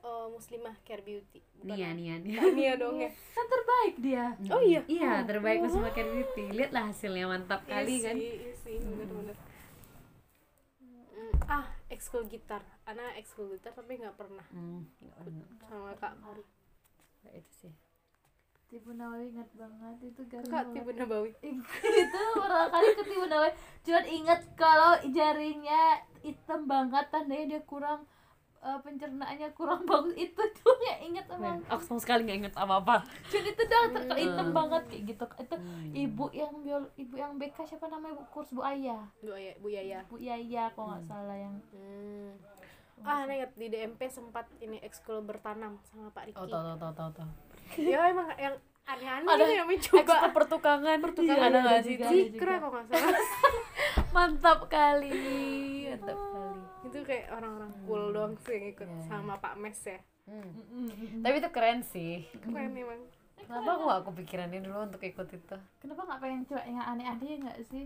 Eh, 0.03 0.27
muslimah 0.27 0.75
care 0.83 0.99
beauty. 0.99 1.39
Bukan 1.57 1.73
Nia 1.73 1.89
Nia 1.95 2.15
Nia. 2.19 2.39
Nia 2.51 2.73
dong 2.75 2.99
ya. 2.99 3.07
Kan 3.31 3.45
terbaik 3.47 3.95
dia. 3.97 4.25
Oh 4.51 4.59
iya. 4.59 4.83
Iya 4.83 5.23
terbaik 5.23 5.63
Musma 5.63 5.89
Care 5.89 6.11
Beauty. 6.11 6.51
Lihatlah 6.51 6.91
hasilnya 6.91 7.23
mantap 7.23 7.63
Iya 7.63 7.71
kali 7.71 7.87
sih, 7.89 7.99
kan? 8.03 8.15
iya 8.19 8.51
sih 8.53 8.75
bener-bener. 8.83 9.37
Mm, 11.13 11.33
ah 11.47 11.65
ekskul 11.87 12.27
gitar. 12.27 12.59
Anak 12.83 13.15
ekskul 13.15 13.47
gitar 13.49 13.71
tapi 13.71 13.95
nggak 13.95 14.19
pernah. 14.19 14.43
Hmm, 14.51 14.83
bener. 15.23 15.47
sama 15.63 15.95
kak 15.95 16.19
Mari 16.19 16.43
itu 17.31 17.51
sih 17.55 17.73
Tibu 18.73 18.89
Nawawi 18.91 19.29
ingat 19.29 19.49
banget 19.53 19.95
itu 20.01 20.21
garing 20.25 20.49
kak. 20.49 20.65
Tibu 20.73 20.89
Nabawi 20.91 21.29
itu 21.45 22.21
pertama 22.33 22.65
kali 22.67 22.87
ke 22.91 23.03
Tibu 23.05 23.25
Nawawi 23.27 23.51
cuman 23.85 24.05
ingat 24.09 24.41
kalau 24.57 24.97
jarinya 25.07 25.81
hitam 26.19 26.65
banget 26.65 27.05
tandanya 27.07 27.45
dia 27.47 27.61
kurang 27.63 28.09
eh, 28.59 28.79
pencernaannya 28.81 29.53
kurang 29.53 29.85
bagus. 29.91 30.17
Itu 30.17 30.41
tuh 30.57 30.73
yang 30.81 30.99
ingat 31.05 31.29
emang 31.29 31.61
aku. 31.69 31.85
sama 31.85 31.99
sekali 32.01 32.25
nggak 32.25 32.39
inget 32.41 32.55
apa 32.55 32.73
apa 32.81 32.95
cuman 33.29 33.45
itu 33.45 33.61
dah 33.61 33.83
ter- 33.93 34.17
hitam 34.17 34.47
banget 34.49 34.83
kayak 34.89 35.03
gitu. 35.05 35.23
Itu 35.37 35.55
Hmm. 35.55 35.93
ibu 35.93 36.25
yang 36.33 36.53
biol 36.59 36.83
ibu 36.97 37.13
yang 37.13 37.37
BK 37.37 37.69
siapa 37.69 37.85
namanya? 37.85 38.17
Bu 38.17 38.25
kurs 38.31 38.49
Bu 38.49 38.65
Ayah. 38.65 39.05
Bu 39.21 39.37
Ayah 39.37 39.53
Bu 39.61 39.67
Yaya. 39.69 39.99
Bu 40.09 40.17
Yaya 40.17 40.73
kalau 40.73 40.97
nggak 40.97 41.05
salah 41.05 41.37
yang 41.37 41.53
hmm. 41.69 42.33
ah 43.03 43.27
ingat 43.27 43.51
di 43.53 43.67
DMP 43.67 43.99
sempat 44.07 44.47
ini 44.57 44.79
ekskul 44.79 45.21
bertanam 45.21 45.77
sama 45.83 46.09
Pak 46.09 46.23
Riki. 46.25 46.39
Oh 46.39 46.47
tau 46.47 46.63
tau 46.63 46.77
tau 46.79 46.93
tau 46.95 47.11
tau 47.13 47.29
ya 47.77 47.99
emang 48.09 48.27
yang 48.35 48.55
aneh-aneh 48.83 49.27
Ada 49.27 49.43
gitu 49.43 49.53
yang 49.55 49.67
mencoba 49.67 49.99
ekspor 50.03 50.31
pertukangan. 50.35 50.97
Pertukangan 50.99 51.39
ada 51.39 51.47
ada 51.49 51.59
nggak 51.63 51.81
sih? 51.83 51.95
Zikra 51.97 52.53
kok 52.59 52.69
nggak 52.69 52.85
salah. 52.91 53.23
Mantap 54.15 54.59
kali 54.67 55.11
mantap 55.93 56.19
kali. 56.19 56.59
Itu 56.83 56.97
kayak 57.05 57.25
orang-orang 57.31 57.71
cool 57.85 58.03
doang 58.11 58.33
sih 58.43 58.53
yang 58.53 58.65
ikut 58.73 58.87
Iya. 58.87 59.01
sama 59.07 59.33
Pak 59.39 59.55
Mes 59.57 59.79
ya. 59.81 59.99
Hmm. 60.23 61.19
tapi 61.19 61.35
itu 61.43 61.49
keren 61.51 61.79
sih. 61.83 62.23
Keren 62.39 62.71
emang. 62.73 63.01
Kenapa 63.43 63.75
aku 63.75 63.83
gak 63.91 64.03
kepikiran 64.07 64.47
ini 64.55 64.63
dulu 64.63 64.87
untuk 64.87 65.03
ikut 65.03 65.27
itu? 65.27 65.57
Kenapa 65.83 66.01
nggak 66.07 66.19
pengen 66.23 66.41
coba 66.47 66.63
yang 66.63 66.79
aneh-aneh 66.79 67.27
ya 67.27 67.37
nggak 67.43 67.59
sih? 67.67 67.85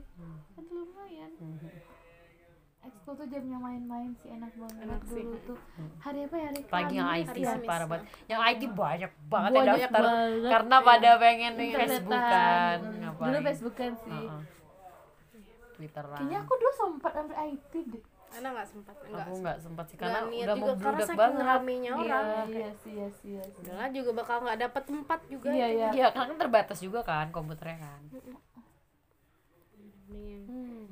Kan 0.54 0.64
lumayan 0.70 1.32
Expo 2.88 3.12
tuh 3.14 3.28
jamnya 3.28 3.58
main-main 3.58 4.10
sih 4.16 4.30
enak 4.30 4.52
banget 4.54 4.80
Enak 4.82 5.02
sih. 5.04 5.22
dulu 5.22 5.38
tuh 5.44 5.58
hari 6.00 6.20
apa 6.24 6.36
ya 6.36 6.46
hari 6.48 6.62
pagi 6.66 6.96
yang 6.96 7.10
IT 7.14 7.28
sih 7.36 7.44
parah 7.62 7.80
ya. 7.80 7.86
banget 7.86 8.06
yang 8.26 8.42
IT 8.42 8.62
banyak 8.70 9.12
banget 9.28 9.52
Banyak 9.52 9.66
yang 9.68 9.78
daftar 9.84 10.04
banget. 10.04 10.50
karena 10.50 10.76
pada 10.82 11.10
pengen. 11.18 11.54
Facebookan 11.58 12.78
Hmm. 12.80 13.00
ngapain 13.02 13.28
dulu 13.28 13.40
Facebookan 13.44 13.92
sih 13.98 14.12
Heeh. 14.14 14.42
Twitteran 15.74 16.18
kayaknya 16.18 16.38
aku 16.42 16.54
dulu 16.56 16.72
sempat 16.74 17.12
ambil 17.14 17.38
IT 17.46 17.74
deh 17.86 18.04
anak 18.30 18.52
nggak 18.54 18.68
sempat 18.68 18.96
enggak 19.00 19.24
aku 19.24 19.36
nggak 19.40 19.58
sempat 19.58 19.86
sih 19.88 19.98
karena 19.98 20.20
udah 20.20 20.36
juga, 20.54 20.54
mau 20.54 20.76
karena 20.78 21.00
saking 21.02 21.16
banget 21.18 21.44
ramenya 21.44 21.92
Iya. 21.92 22.02
orang. 22.18 22.48
iya 22.50 22.70
sih 22.76 22.92
iya 22.94 23.08
sih 23.14 23.30
iya 23.30 23.44
sih 23.46 23.62
udahlah 23.62 23.88
juga 23.90 24.10
bakal 24.14 24.38
nggak 24.42 24.60
dapet 24.60 24.84
tempat 24.86 25.20
juga 25.28 25.48
iya 25.50 25.68
iya 25.70 25.88
iya 25.92 26.08
karena 26.10 26.28
kan 26.28 26.38
terbatas 26.38 26.80
juga 26.80 27.00
kan 27.02 27.28
komputernya 27.30 27.78
kan 27.80 28.02
hmm. 30.08 30.84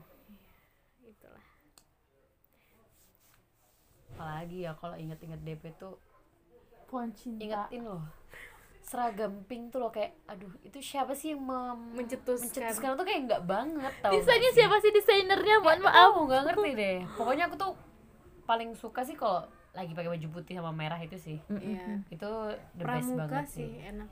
itulah 1.05 1.43
apalagi 4.15 4.63
ya 4.63 4.71
kalau 4.79 4.95
inget-inget 4.95 5.43
DP 5.43 5.75
tuh 5.75 5.99
pohon 6.87 7.11
cinta. 7.11 7.43
ingetin 7.67 7.83
loh. 7.83 7.99
Seragam 8.79 9.43
pink 9.43 9.73
tuh 9.73 9.81
loh 9.81 9.91
kayak 9.91 10.15
aduh 10.23 10.47
itu 10.61 10.77
siapa 10.79 11.11
sih 11.11 11.35
yang 11.35 11.43
mem- 11.43 11.99
Mencetuskan. 11.99 12.47
mencetuskan 12.47 12.89
tuh 12.95 13.03
kayak 13.03 13.21
nggak 13.27 13.43
banget 13.43 13.93
tau 13.99 14.13
desainnya 14.13 14.51
sih? 14.53 14.57
siapa 14.61 14.75
sih 14.79 14.91
desainernya? 14.93 15.55
Mohon 15.59 15.79
maaf. 15.83 15.93
tahu, 16.15 16.17
nggak 16.29 16.41
ngerti 16.47 16.69
deh. 16.71 16.97
Pokoknya 17.17 17.43
aku 17.49 17.55
tuh 17.57 17.71
paling 18.45 18.71
suka 18.77 19.01
sih 19.03 19.17
kalau 19.17 19.43
lagi 19.75 19.91
pakai 19.91 20.07
baju 20.07 20.27
putih 20.31 20.55
sama 20.55 20.71
merah 20.71 21.01
itu 21.01 21.17
sih. 21.19 21.37
Iya. 21.51 22.07
Itu 22.07 22.29
the 22.77 22.85
best 22.87 23.11
pramuka 23.11 23.19
banget 23.27 23.45
sih. 23.51 23.67
sih 23.67 23.71
enak. 23.83 24.09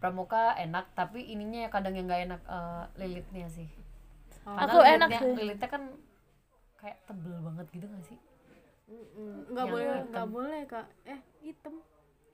Pramuka 0.00 0.42
enak 0.56 0.90
tapi 0.96 1.22
ininya 1.22 1.68
ya 1.68 1.70
kadang 1.70 1.94
yang 1.94 2.10
nggak 2.10 2.22
enak 2.26 2.40
eh, 2.42 2.84
lilitnya 2.98 3.46
sih. 3.46 3.68
Oh. 4.48 4.56
Aku 4.56 4.80
enak 4.80 5.06
lilitnya, 5.06 5.20
sih. 5.20 5.36
lilitnya 5.36 5.68
kan 5.68 5.82
kayak 6.80 6.98
tebel 7.04 7.36
banget 7.44 7.66
gitu 7.76 7.86
gak 7.86 8.04
sih. 8.08 8.18
Nggak 8.88 9.64
Yang 9.64 9.68
boleh 9.70 9.96
nggak 10.08 10.28
boleh 10.28 10.60
kak. 10.64 10.86
Eh 11.04 11.20
hitam. 11.42 11.74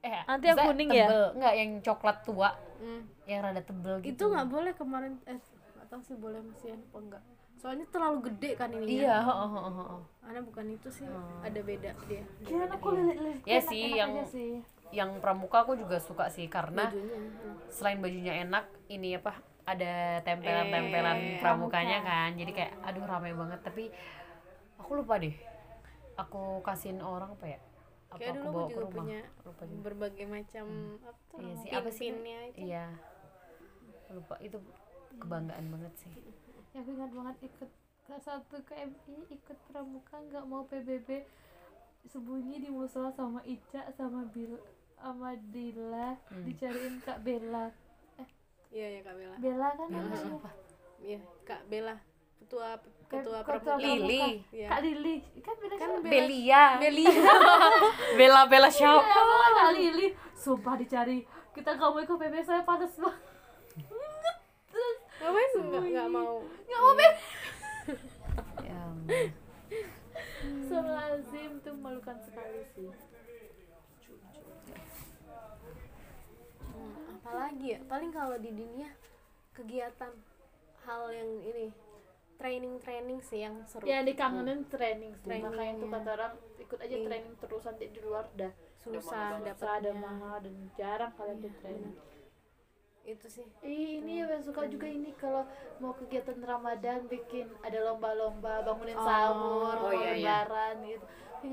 Eh 0.01 0.21
Nanti 0.25 0.47
yang 0.47 0.59
kuning 0.61 0.89
ya? 0.89 1.07
tebel. 1.07 1.25
nggak 1.35 1.55
yang 1.55 1.71
coklat 1.81 2.17
tua. 2.23 2.51
Mm. 2.79 3.03
yang 3.25 3.41
rada 3.41 3.63
tebel 3.63 3.95
gitu. 4.01 4.11
Itu 4.13 4.25
nggak 4.29 4.49
boleh 4.49 4.73
kemarin. 4.73 5.13
Eh 5.25 5.39
nggak 5.41 5.87
tahu 5.89 6.01
sih 6.01 6.17
boleh 6.17 6.41
masih 6.41 6.73
apa 6.73 6.99
enggak 6.99 7.25
soalnya 7.55 7.87
terlalu 7.89 8.29
gede 8.29 8.61
kan 8.61 8.69
ini 8.69 9.01
iya 9.01 9.25
oh, 9.25 9.41
oh, 9.47 9.57
oh, 9.57 9.79
oh. 9.97 10.01
Ana 10.21 10.43
bukan 10.43 10.69
itu 10.69 10.91
sih 10.91 11.07
Oh. 11.07 11.41
ada 11.41 11.57
beda 11.57 11.97
dia. 12.05 12.21
Kira 12.43 12.69
aku 12.69 12.93
lilit-lilit 12.93 13.41
Ya 13.47 13.57
sih, 13.57 13.95
yang- 13.95 14.21
sih. 14.27 14.61
yang 14.93 15.17
pramuka 15.17 15.65
aku 15.65 15.73
juga 15.73 15.97
suka 15.97 16.29
sih 16.29 16.45
karena 16.45 16.93
bajunya 16.93 17.17
enak. 17.17 17.57
selain 17.71 17.99
bajunya 18.03 18.35
enak 18.43 18.65
ini 18.91 19.17
apa 19.17 19.33
ada 19.65 20.21
tempelan-tempelan 20.21 21.17
Eh, 21.17 21.41
pramukanya 21.41 22.05
kan. 22.05 22.37
Jadi 22.37 22.53
kayak 22.53 22.73
aduh 22.85 23.01
rame 23.01 23.33
banget. 23.33 23.61
Tapi 23.63 23.85
aku 24.77 24.91
lupa 24.95 25.17
deh 25.17 25.33
aku 26.15 26.43
kasihin 26.61 26.99
orang 26.99 27.33
apa 27.33 27.47
ya? 27.49 27.61
Apa 28.09 28.17
kayak 28.17 28.31
aku 28.31 28.39
dulu 28.39 28.49
bawa 28.49 28.61
aku 28.61 28.69
ke 28.69 28.73
juga 28.73 28.85
rumah? 28.85 29.05
punya 29.05 29.21
lupa 29.43 29.63
juga. 29.65 29.81
berbagai 29.83 30.27
macam 30.27 30.67
apa 31.01 31.21
tuh 31.27 31.37
iya 31.41 31.55
sih 31.57 31.71
apa 31.71 31.89
sih? 31.91 32.09
itu. 32.09 32.61
Iya. 32.61 32.87
Lupa 34.11 34.35
itu 34.39 34.59
kebanggaan 35.17 35.67
banget 35.69 35.93
sih. 35.97 36.13
Ya 36.71 36.79
aku 36.81 36.91
ingat 36.93 37.11
banget 37.11 37.37
ikut 37.45 37.71
kelas 38.05 38.23
satu 38.23 38.57
KMI 38.63 38.95
ikut 39.31 39.59
pramuka 39.65 40.17
nggak 40.21 40.45
mau 40.45 40.63
PBB 40.65 41.25
sembunyi 42.05 42.61
di 42.61 42.69
musola 42.69 43.09
sama 43.11 43.41
Ica 43.43 43.89
sama 43.91 44.29
Bil 44.29 44.61
sama 44.95 45.33
Dila. 45.49 46.15
Hmm. 46.29 46.45
dicariin 46.45 47.01
Kak 47.01 47.21
Bella. 47.21 47.73
Iya 48.69 48.87
ya 48.91 49.01
kak 49.03 49.15
Bella. 49.15 49.37
Bella 49.39 49.69
kan 49.73 49.87
Ya, 49.87 49.95
namanya? 49.97 50.19
sumpah. 50.19 50.55
iya 50.99 51.19
kak 51.45 51.63
Bella 51.65 51.95
ketua 52.37 52.75
ketua 53.21 53.41
pramuka. 53.47 53.75
Lili. 53.79 54.23
Iya. 54.51 54.69
Kak 54.71 54.81
Lili. 54.83 55.15
Kan 55.45 55.55
Bella 55.61 55.77
kan 55.77 55.89
siapa? 55.89 56.09
Belia. 56.09 56.63
Beli 56.81 57.05
Bella 58.19 58.43
Bella 58.51 58.71
siapa? 58.71 59.05
Iya, 59.05 59.49
Kak 59.55 59.73
Lili. 59.77 60.07
Sumpah 60.35 60.75
dicari. 60.79 61.19
Kita 61.55 61.71
nggak 61.79 61.91
mau 61.91 62.01
ikut 62.03 62.17
PBB 62.19 62.43
saya 62.43 62.63
panas 62.67 62.93
banget. 62.99 63.23
Ngapain 65.23 65.51
nggak 65.55 65.85
nggak 65.95 66.09
mau? 66.11 66.43
Nggak 66.43 66.81
mau 66.83 66.93
PBB 66.99 67.15
ya. 68.69 68.83
Azim 71.15 71.63
tuh 71.63 71.73
memalukan 71.79 72.19
sekali 72.27 72.67
sih. 72.75 72.91
Hmm, 76.75 77.23
apalagi 77.23 77.79
ya? 77.79 77.79
Paling 77.87 78.11
kalau 78.11 78.35
di 78.43 78.51
dunia 78.51 78.91
kegiatan 79.55 80.11
hal 80.85 81.03
yang 81.15 81.31
ini 81.47 81.71
training 82.37 82.75
training 82.83 83.19
sih 83.23 83.41
yang 83.47 83.63
seru. 83.67 83.85
Ya 83.87 84.03
dikangenin 84.03 84.67
training 84.69 85.13
sih 85.23 85.29
Training, 85.31 85.51
makanya 85.51 85.73
tuh 85.81 85.89
iya. 85.89 85.95
kata 85.99 86.11
orang 86.19 86.33
ikut 86.61 86.79
aja 86.81 86.97
Iya. 86.97 87.05
training 87.07 87.35
terus 87.41 87.63
nanti 87.67 87.85
di 87.91 88.01
luar 88.03 88.25
dah. 88.37 88.53
Susah 88.85 89.41
susah 89.41 89.73
ada 89.81 89.93
mahal 89.97 90.37
dan 90.45 90.55
jarang 90.77 91.13
kalian 91.17 91.39
tuh 91.41 91.55
training 91.63 91.95
itu 93.05 93.27
sih. 93.29 93.45
Ih, 93.61 94.01
ini 94.01 94.25
yang 94.25 94.41
suka 94.41 94.65
juga 94.65 94.89
ini 94.89 95.13
kalau 95.21 95.45
mau 95.77 95.93
kegiatan 95.93 96.41
Ramadan 96.41 97.05
bikin 97.05 97.53
ada 97.61 97.93
lomba-lomba 97.93 98.65
bangunin 98.65 98.97
Oh, 98.97 99.05
sahur, 99.05 99.77
oh 99.77 99.93
mau 99.93 99.93
iya, 99.93 100.13
iya. 100.17 100.41
lebaran 100.41 100.75
gitu. 100.89 101.05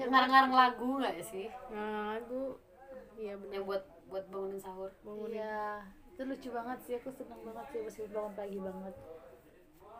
Ngarang-ngarang 0.07 0.53
lagu 0.55 0.89
nggak 1.03 1.19
sih? 1.19 1.51
Nah 1.75 2.15
lagu. 2.15 2.55
Iya 3.19 3.35
benar 3.35 3.53
yang 3.59 3.65
buat 3.67 3.83
buat 4.07 4.25
bangunin 4.31 4.59
sahur. 4.63 4.89
Iya, 5.27 5.83
itu 6.15 6.21
lucu 6.23 6.47
banget 6.55 6.77
sih. 6.87 6.93
Aku 7.03 7.11
seneng 7.11 7.43
banget 7.43 7.65
sih 7.75 7.79
meskipun 7.83 8.11
bangun 8.15 8.33
pagi 8.39 8.59
banget. 8.63 8.95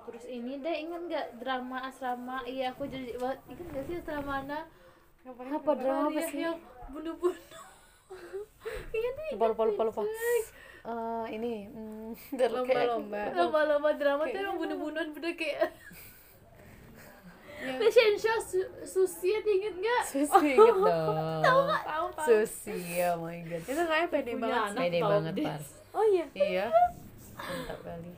Terus 0.01 0.25
ini 0.25 0.57
deh 0.57 0.75
ingat 0.81 1.01
nggak 1.05 1.27
drama 1.37 1.77
asrama? 1.85 2.41
Iya 2.43 2.73
aku 2.73 2.85
jadi 2.85 3.15
buat 3.17 3.37
ingat 3.45 3.67
nggak 3.69 3.85
sih 3.85 3.95
asrama 3.99 4.33
Ana? 4.41 4.59
apa 5.21 5.71
drama 5.77 6.09
apa 6.09 6.21
sih? 6.27 6.41
Yang 6.41 6.57
bunuh-bunuh. 6.89 7.39
Iya 8.91 9.09
nih. 9.15 9.29
lupa 9.33 9.45
lupa 9.49 9.63
lupa 9.65 9.81
lupa. 9.87 10.01
Eh, 10.81 11.25
ini 11.37 11.53
mm, 11.71 12.11
lomba-lomba 12.35 13.21
Lomba-lomba 13.39 13.89
drama 13.95 14.23
tuh 14.27 14.41
yang 14.41 14.57
bunuh-bunuhan 14.57 15.13
bener 15.13 15.33
kayak 15.33 15.69
fashion 17.61 18.17
show 18.17 18.37
su 18.41 18.59
susi 18.81 19.37
inget 19.37 19.77
nggak? 19.77 20.01
Susi 20.03 20.57
inget 20.57 20.75
dong. 20.75 21.41
Tahu 21.45 21.59
tahu. 21.85 22.05
Susi 22.25 22.73
oh 23.05 23.21
my 23.21 23.37
god. 23.45 23.61
Itu 23.61 23.81
kayaknya 23.85 24.07
pede 24.09 24.33
banget 24.35 24.73
pede 24.73 24.99
banget 24.99 25.33
pas 25.45 25.65
oh 25.93 26.05
iya. 26.09 26.25
Iya. 26.33 26.65
Mantap 27.37 27.79
kali 27.85 28.11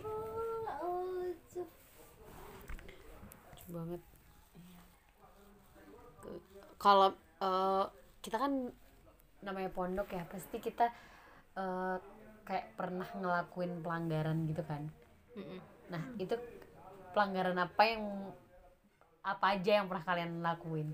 Oh, 0.83 1.03
lucu. 1.19 1.61
lucu 3.51 3.62
banget. 3.73 4.01
Kalau 6.77 7.09
eh, 7.41 7.85
kita 8.21 8.37
kan 8.37 8.53
namanya 9.43 9.69
pondok 9.73 10.13
ya 10.13 10.23
pasti 10.29 10.61
kita 10.61 10.93
eh, 11.57 11.97
kayak 12.45 12.77
pernah 12.77 13.09
ngelakuin 13.17 13.81
pelanggaran 13.81 14.45
gitu 14.45 14.61
kan. 14.63 14.85
Nah 15.89 16.03
itu 16.21 16.37
pelanggaran 17.17 17.57
apa 17.57 17.83
yang 17.89 18.03
apa 19.23 19.55
aja 19.55 19.81
yang 19.81 19.87
pernah 19.87 20.03
kalian 20.03 20.43
lakuin 20.43 20.91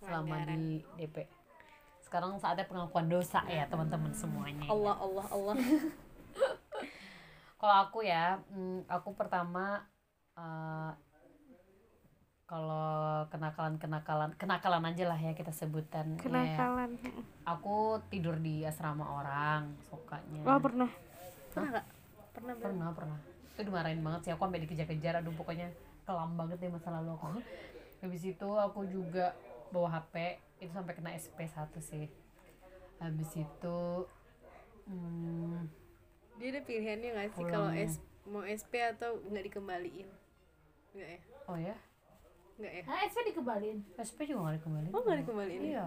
selama 0.00 0.48
di 0.48 0.80
DP 0.96 1.28
sekarang 2.08 2.40
saatnya 2.40 2.64
pengakuan 2.64 3.04
dosa 3.04 3.44
ya 3.44 3.68
teman-teman 3.68 4.08
semuanya. 4.16 4.64
Allah 4.64 4.96
Allah 4.96 5.26
Allah. 5.28 5.56
Kalau 7.60 7.76
aku 7.84 8.00
ya 8.00 8.40
mm, 8.48 8.88
aku 8.88 9.12
pertama 9.12 9.84
eh, 10.32 10.90
kalau 12.48 13.28
kenakalan 13.28 13.76
kenakalan 13.76 14.32
kenakalan 14.40 14.80
aja 14.88 15.04
lah 15.04 15.20
ya 15.20 15.36
kita 15.36 15.52
sebutan 15.52 16.16
Ya, 16.16 16.24
kenakalan 16.24 16.96
aku 17.44 18.00
tidur 18.08 18.40
di 18.40 18.64
asrama 18.64 19.04
orang 19.04 19.76
sukanya. 19.84 20.40
Oh 20.48 20.56
pernah? 20.56 20.88
Pernah 21.52 21.68
nggak? 21.76 21.86
Pernah 22.32 22.54
pernah 22.56 22.72
pernah 22.72 22.88
pernah. 22.96 23.18
Itu 23.52 23.60
dimarahin 23.68 24.00
banget 24.00 24.20
sih 24.24 24.32
aku 24.32 24.48
sampai 24.48 24.64
dikejar-kejar 24.64 25.20
aduh 25.20 25.36
pokoknya 25.36 25.68
kelam 26.08 26.40
banget 26.40 26.56
deh 26.56 26.72
masa 26.72 26.88
lalu 26.88 27.12
aku. 27.20 27.36
Habis 28.00 28.22
itu 28.24 28.48
aku 28.48 28.80
juga 28.88 29.36
bawa 29.68 30.00
HP 30.00 30.40
itu 30.64 30.72
sampai 30.72 30.96
kena 30.96 31.12
SP1 31.20 31.68
sih. 31.84 32.08
Habis 32.96 33.44
itu 33.44 33.78
hmm, 34.88 35.68
dia 36.40 36.48
ada 36.48 36.60
pilihannya 36.64 37.08
nggak 37.12 37.28
sih 37.36 37.44
kalau 37.44 37.68
S 37.76 38.00
mau 38.24 38.40
SP 38.40 38.80
atau 38.80 39.20
nggak 39.28 39.52
dikembaliin? 39.52 40.08
Nggak 40.96 41.10
ya? 41.12 41.20
Oh 41.44 41.60
ya 41.60 41.76
nggak 42.58 42.72
ya? 42.74 42.82
Nah 42.90 42.98
SP 43.06 43.16
dikembaliin 43.30 43.78
SP 43.96 44.18
juga 44.26 44.50
gak 44.50 44.54
dikembaliin 44.60 44.92
oh 44.92 45.00
nggak 45.06 45.18
dikembaliin 45.22 45.62
ya? 45.62 45.66
iya. 45.66 45.84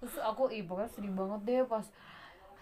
Terus 0.00 0.16
aku 0.24 0.48
ih 0.48 0.64
pokoknya 0.64 0.90
sedih 0.94 1.12
banget 1.12 1.40
deh 1.44 1.62
pas 1.68 1.86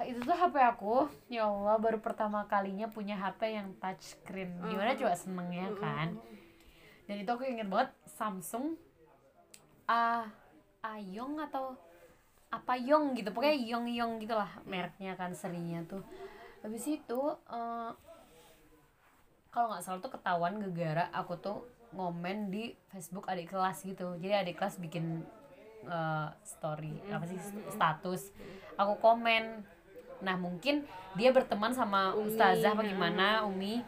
itu 0.04 0.20
tuh 0.20 0.36
HP 0.36 0.60
aku 0.60 1.08
ya 1.32 1.48
Allah 1.48 1.80
baru 1.80 2.04
pertama 2.04 2.44
kalinya 2.44 2.84
punya 2.92 3.16
HP 3.16 3.56
yang 3.56 3.72
touch 3.80 4.18
screen. 4.18 4.52
Gimana 4.68 4.92
coba 4.92 5.16
senengnya 5.16 5.72
kan? 5.80 6.20
Dan 7.08 7.22
itu 7.22 7.30
aku 7.32 7.48
inget 7.48 7.64
banget 7.64 7.96
Samsung 8.04 8.76
A 9.88 10.28
Ayong 10.84 11.40
atau 11.40 11.80
apa 12.52 12.76
Yong 12.76 13.16
gitu. 13.16 13.32
Pokoknya 13.32 13.56
Yong 13.56 13.88
Yong 13.88 14.12
gitulah 14.20 14.50
mereknya 14.68 15.16
kan 15.16 15.32
serinya 15.32 15.80
tuh. 15.88 16.04
Habis 16.60 16.84
itu 16.92 17.20
eh, 17.48 17.90
kalau 19.48 19.72
nggak 19.72 19.80
salah 19.80 20.04
tuh 20.04 20.12
ketahuan 20.12 20.60
gegara 20.60 21.08
aku 21.16 21.40
tuh 21.40 21.64
ngomen 21.94 22.50
di 22.50 22.74
Facebook 22.90 23.28
adik 23.30 23.52
kelas 23.52 23.84
gitu. 23.86 24.18
Jadi 24.18 24.34
adik 24.34 24.56
kelas 24.58 24.80
bikin 24.82 25.22
eh, 25.86 26.28
story 26.42 26.98
apa 27.12 27.24
sih 27.28 27.38
status. 27.70 28.32
Aku 28.80 28.98
komen. 28.98 29.62
Nah 30.24 30.36
mungkin 30.40 30.88
dia 31.14 31.30
berteman 31.30 31.76
sama 31.76 32.16
ustazah 32.16 32.72
apa 32.72 32.82
gimana 32.82 33.44
umi? 33.44 33.84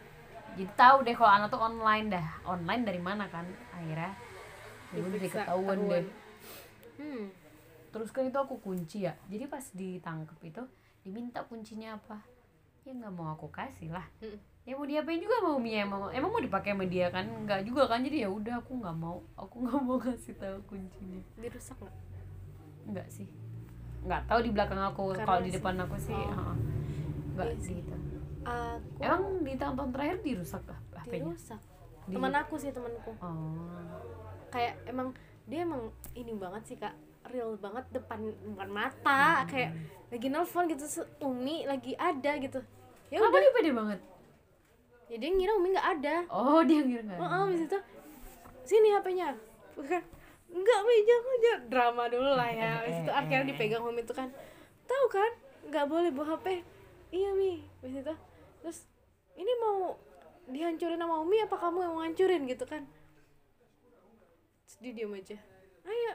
Jadi 0.58 0.74
tahu 0.74 1.06
deh 1.06 1.14
kalau 1.14 1.30
anak 1.30 1.48
tuh 1.54 1.62
online 1.62 2.06
dah. 2.10 2.26
Online 2.44 2.82
dari 2.82 3.00
mana 3.00 3.30
kan? 3.30 3.46
Akhirnya. 3.74 4.12
Ya 4.88 4.98
udah 5.04 5.10
Diperiksa, 5.20 5.44
ketahuan 5.44 5.78
deh. 5.86 6.06
hmm. 6.98 7.24
Terus 7.92 8.08
kan 8.12 8.24
itu 8.24 8.38
aku 8.40 8.60
kunci 8.60 9.04
ya. 9.04 9.14
Jadi 9.28 9.44
pas 9.48 9.64
ditangkep 9.72 10.38
itu 10.44 10.62
diminta 11.04 11.40
kuncinya 11.44 11.96
apa? 11.96 12.20
Ya 12.84 12.96
nggak 12.96 13.12
mau 13.12 13.32
aku 13.36 13.48
kasih 13.52 13.92
lah. 13.92 14.04
Ya 14.68 14.76
mau 14.76 14.84
diapain 14.84 15.16
juga 15.16 15.40
mau 15.40 15.56
Mia 15.56 15.80
emang 15.88 16.12
emang 16.12 16.28
mau 16.28 16.42
dipakai 16.44 16.76
sama 16.76 16.84
dia 16.84 17.08
kan? 17.08 17.24
Nggak 17.24 17.64
juga 17.64 17.88
kan? 17.88 18.04
Jadi 18.04 18.20
ya 18.20 18.28
udah 18.28 18.60
aku 18.60 18.76
nggak 18.76 18.96
mau. 19.00 19.24
Aku 19.40 19.54
nggak 19.64 19.80
mau 19.80 19.96
kasih 19.96 20.36
tahu 20.36 20.60
kuncinya. 20.68 21.24
Dirusak 21.40 21.80
nggak? 21.80 21.96
Nggak 22.92 23.08
sih. 23.08 23.24
Nggak 24.04 24.28
tahu 24.28 24.38
di 24.44 24.50
belakang 24.52 24.80
aku 24.84 25.16
kalau 25.24 25.40
di 25.40 25.56
depan 25.56 25.74
aku 25.80 25.96
sih 25.96 26.12
oh. 26.12 26.20
heeh. 26.20 26.56
nggak 27.32 27.48
Iya 27.48 27.64
sih. 27.64 27.74
gitu. 27.80 27.96
Aku 28.44 29.00
emang 29.00 29.22
di 29.40 29.52
tahun-tahun 29.56 29.90
terakhir 29.96 30.16
dirusak 30.20 30.62
lah 30.68 30.80
HP-nya 31.00 31.32
dirusak. 31.32 31.60
Di- 32.04 32.14
teman 32.16 32.32
aku 32.36 32.54
sih 32.60 32.70
temanku 32.72 33.12
oh. 33.24 33.72
Kayak 34.52 34.84
emang 34.84 35.16
dia 35.48 35.64
emang 35.64 35.88
ini 36.12 36.36
banget 36.36 36.62
sih 36.68 36.76
kak. 36.76 36.92
Real 37.32 37.56
banget 37.56 37.88
depan 37.88 38.20
depan 38.44 38.68
mata. 38.68 39.48
Kayak 39.48 39.72
lagi 40.12 40.28
nelfon 40.28 40.68
gitu 40.68 40.84
Umi 41.24 41.64
lagi 41.64 41.96
ada 41.96 42.36
gitu. 42.36 42.60
Ya 43.08 43.16
kenapa 43.16 43.40
udah. 43.40 43.44
dia 43.48 43.52
pede 43.56 43.72
banget 43.72 44.00
ya 45.08 45.16
dia 45.16 45.30
ngira 45.32 45.52
Umi 45.56 45.68
nggak 45.72 45.88
ada. 46.00 46.16
Oh 46.28 46.60
dia 46.60 46.80
ngira 46.84 47.02
nggak 47.04 47.18
oh, 47.18 47.24
ada. 47.24 47.38
oh 47.44 47.48
itu 47.48 47.78
sini 48.68 48.92
HP-nya 48.92 49.32
Bukan, 49.72 50.02
enggak 50.52 50.78
Umi 50.84 50.94
jangan 51.06 51.36
jangan. 51.40 51.60
Drama 51.72 52.04
dulu 52.12 52.30
lah 52.36 52.50
ya. 52.52 52.70
Habis 52.84 52.96
itu 53.00 53.12
akhirnya 53.12 53.44
dipegang 53.48 53.84
Umi 53.84 54.04
itu 54.04 54.12
kan. 54.12 54.28
Tahu 54.84 55.04
kan 55.08 55.32
nggak 55.68 55.86
boleh 55.88 56.10
bawa 56.12 56.36
HP 56.36 56.62
iya 57.14 57.30
Mi. 57.32 57.64
Habis 57.80 58.04
itu 58.04 58.14
terus 58.60 58.78
ini 59.38 59.52
mau 59.62 59.96
dihancurin 60.48 61.00
sama 61.00 61.16
Umi 61.24 61.36
apa 61.40 61.56
kamu 61.56 61.78
yang 61.80 61.92
mau 61.96 62.00
ngancurin? 62.04 62.42
Gitu 62.44 62.64
kan. 62.68 62.82
Terus 64.68 64.76
dia 64.84 64.92
diam 64.92 65.16
aja. 65.16 65.38
Ayo. 65.88 66.14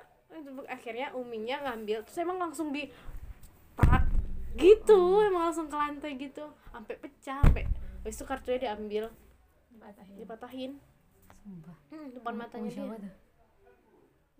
Akhirnya 0.69 1.13
Uminya 1.13 1.62
ngambil 1.65 2.06
terus 2.06 2.17
emang 2.21 2.38
langsung 2.38 2.69
di 2.69 2.89
prak 3.73 4.06
gitu. 4.53 5.21
Emang 5.23 5.49
langsung 5.49 5.65
ke 5.65 5.77
lantai 5.77 6.13
gitu. 6.17 6.45
Sampai 6.69 6.97
pecah 7.01 7.41
sampai 7.41 7.65
habis 8.04 8.16
itu 8.16 8.26
kartunya 8.26 8.60
diambil. 8.62 9.06
Dipatahin. 10.13 10.78
Sumpah. 11.39 11.78
Hmm, 11.89 12.08
depan 12.12 12.34
matanya 12.36 12.68
dia. 12.68 12.76
siapa 12.78 12.96
tuh? 12.96 13.12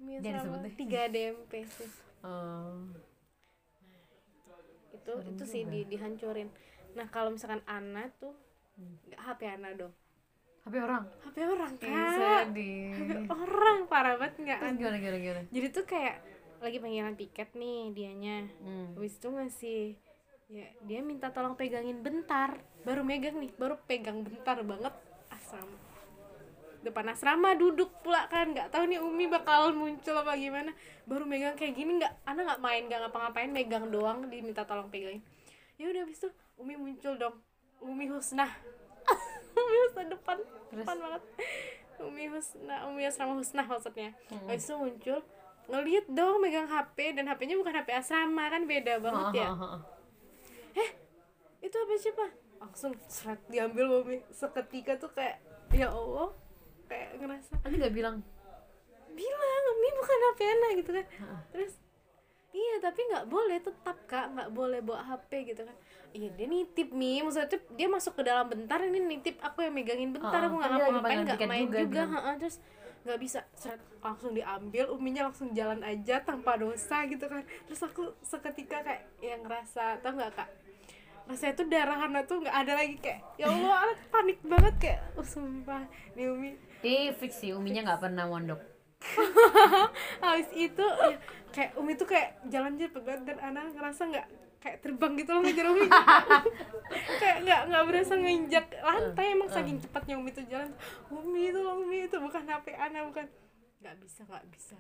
Dia 0.04 0.76
tiga 0.76 1.02
DMP 1.08 1.54
sih. 1.66 1.90
Oh. 2.22 2.92
Itu 4.94 5.12
itu 5.26 5.44
sih 5.44 5.64
di, 5.64 5.84
dihancurin. 5.86 6.48
Nah 6.94 7.08
kalau 7.08 7.32
misalkan 7.32 7.64
Ana 7.66 8.08
tuh 8.14 8.36
Hmm. 8.74 8.98
nggak 9.06 9.22
HP 9.22 9.42
Ana 9.46 9.70
dong. 9.78 9.94
HP 10.66 10.74
orang? 10.82 11.06
HP 11.22 11.36
orang 11.46 11.72
Ih, 11.76 11.86
kak. 11.86 12.10
sedih. 12.18 12.90
HP 12.90 13.12
orang 13.30 13.78
parah 13.86 14.18
banget 14.18 14.34
nggak 14.42 14.60
gimana 14.74 14.98
gimana 14.98 15.18
gimana? 15.20 15.42
Jadi 15.46 15.68
tuh 15.70 15.86
kayak 15.86 16.16
lagi 16.58 16.78
panggilan 16.82 17.14
tiket 17.14 17.54
nih 17.54 17.94
dianya. 17.94 18.50
Hmm. 18.66 18.98
habis 18.98 19.14
itu 19.14 19.28
ngasih 19.30 19.82
ya 20.50 20.68
dia 20.82 21.00
minta 21.02 21.30
tolong 21.30 21.54
pegangin 21.54 22.02
bentar 22.02 22.58
baru 22.84 23.02
megang 23.04 23.40
nih 23.40 23.52
baru 23.56 23.80
pegang 23.88 24.24
bentar 24.28 24.60
banget 24.60 24.94
asrama 25.32 25.94
depan 26.84 27.16
asrama 27.16 27.56
duduk 27.56 27.90
pula 28.04 28.28
kan 28.28 28.52
nggak 28.52 28.68
tahu 28.68 28.84
nih 28.92 29.00
Umi 29.00 29.26
bakal 29.32 29.72
muncul 29.72 30.20
apa 30.20 30.36
gimana. 30.36 30.76
Baru 31.08 31.24
megang 31.24 31.56
kayak 31.56 31.80
gini 31.80 31.96
nggak 31.98 32.28
Ana 32.28 32.44
nggak 32.44 32.60
main 32.60 32.84
nggak 32.92 33.00
ngapa-ngapain 33.08 33.50
megang 33.50 33.88
doang 33.88 34.28
diminta 34.28 34.68
tolong 34.68 34.92
pegangin. 34.92 35.24
Ya 35.80 35.88
udah 35.90 36.04
habis 36.04 36.20
itu 36.20 36.30
Umi 36.60 36.76
muncul 36.76 37.16
dong 37.16 37.40
Umi 37.80 38.06
Husna 38.12 38.46
Umi 39.58 39.76
Husna 39.88 40.04
depan 40.12 40.38
depan 40.76 40.96
banget. 41.00 41.24
Umi 42.04 42.24
Husna 42.28 42.76
Umi 42.92 43.02
asrama 43.08 43.40
Husna 43.40 43.64
maksudnya. 43.64 44.12
Habis 44.52 44.68
itu 44.68 44.76
muncul 44.76 45.20
ngeliat 45.72 46.06
dong 46.12 46.44
megang 46.44 46.68
HP 46.68 47.16
dan 47.16 47.32
HP-nya 47.32 47.56
bukan 47.56 47.72
HP 47.80 47.90
asrama 47.96 48.52
kan 48.52 48.68
beda 48.68 49.00
banget 49.00 49.48
ya. 49.48 49.50
itu 51.64 51.78
apa 51.80 51.96
siapa 51.96 52.43
langsung 52.64 52.96
seret 53.12 53.44
diambil 53.52 54.00
Umi 54.00 54.24
seketika 54.32 54.96
tuh 54.96 55.12
kayak 55.12 55.44
ya 55.76 55.92
Allah 55.92 56.32
kayak 56.88 57.20
ngerasa 57.20 57.60
Nanti 57.60 57.76
nggak 57.76 57.96
bilang? 57.96 58.18
Bilang 59.12 59.64
Umi 59.76 59.90
bukan 60.00 60.18
HP 60.32 60.40
Ana 60.48 60.70
gitu 60.80 60.92
kan. 60.96 61.06
Terus 61.52 61.74
iya 62.54 62.76
tapi 62.80 63.02
nggak 63.12 63.26
boleh 63.28 63.58
tetap 63.60 63.98
kak 64.08 64.32
nggak 64.32 64.50
boleh 64.56 64.80
bawa 64.80 65.04
HP 65.04 65.52
gitu 65.52 65.68
kan. 65.68 65.76
Iya 66.16 66.30
dia 66.40 66.48
nitip 66.48 66.90
mi. 66.96 67.20
Maksudnya 67.20 67.60
dia 67.76 67.88
masuk 67.92 68.14
ke 68.16 68.24
dalam 68.24 68.48
bentar 68.48 68.80
ini 68.80 69.00
nitip 69.04 69.44
aku 69.44 69.68
yang 69.68 69.76
megangin 69.76 70.16
bentar 70.16 70.48
aku 70.48 70.56
kan 70.64 70.72
nggak 70.72 70.72
lagi 70.72 70.80
ngapa-ngapain 70.80 71.20
nggak 71.28 71.50
main 71.50 71.68
juga, 71.68 71.80
juga, 71.84 71.92
bilang. 71.92 72.12
ha-ha, 72.16 72.32
terus 72.40 72.58
nggak 73.04 73.20
bisa 73.20 73.40
seret 73.52 73.84
langsung 74.00 74.32
diambil 74.32 74.88
uminya 74.96 75.28
langsung 75.28 75.52
jalan 75.52 75.84
aja 75.84 76.24
tanpa 76.24 76.56
dosa 76.56 77.04
gitu 77.12 77.28
kan. 77.28 77.44
Terus 77.68 77.82
aku 77.84 78.16
seketika 78.24 78.80
kayak 78.88 79.04
yang 79.20 79.44
ngerasa 79.44 80.00
tau 80.00 80.16
nggak 80.16 80.32
kak 80.32 80.63
rasanya 81.24 81.54
tuh 81.56 81.68
darah 81.72 81.98
Hana 81.98 82.22
tuh 82.28 82.44
nggak 82.44 82.56
ada 82.56 82.74
lagi 82.76 82.96
kayak 83.00 83.24
ya 83.40 83.48
Allah 83.48 83.88
Ana 83.88 83.94
panik 84.12 84.40
banget 84.44 84.76
kayak 84.80 85.00
oh 85.16 85.26
sumpah 85.26 85.84
nih 86.20 86.28
Umi. 86.28 86.52
Di 86.84 87.16
fix 87.16 87.40
sih 87.40 87.56
Uminya 87.56 87.88
nggak 87.88 88.02
pernah 88.04 88.28
mondok. 88.28 88.60
Habis 90.24 90.50
itu 90.52 90.84
ya, 90.84 91.18
kayak 91.56 91.72
Umi 91.80 91.96
tuh 91.96 92.08
kayak 92.08 92.44
jalan 92.52 92.76
cepet 92.76 93.02
banget 93.04 93.24
dan 93.34 93.38
Ana 93.40 93.72
ngerasa 93.72 94.02
nggak 94.12 94.28
kayak 94.64 94.78
terbang 94.80 95.14
gitu 95.20 95.32
loh 95.36 95.42
ngejar 95.44 95.68
Umi. 95.72 95.88
Kayak 97.20 97.38
nggak 97.44 97.62
nggak 97.68 97.84
berasa 97.84 98.14
nginjak 98.16 98.66
lantai 98.80 99.36
emang 99.36 99.50
saking 99.52 99.76
cepatnya 99.84 100.16
Umi 100.16 100.32
tuh 100.32 100.44
jalan 100.48 100.72
Umi 101.12 101.52
itu 101.52 101.60
Umi 101.60 101.98
itu 102.08 102.16
bukan 102.20 102.44
HP 102.48 102.76
Ana 102.76 103.04
bukan. 103.08 103.28
Nggak 103.84 103.96
bisa 104.00 104.24
nggak 104.24 104.46
bisa 104.52 104.80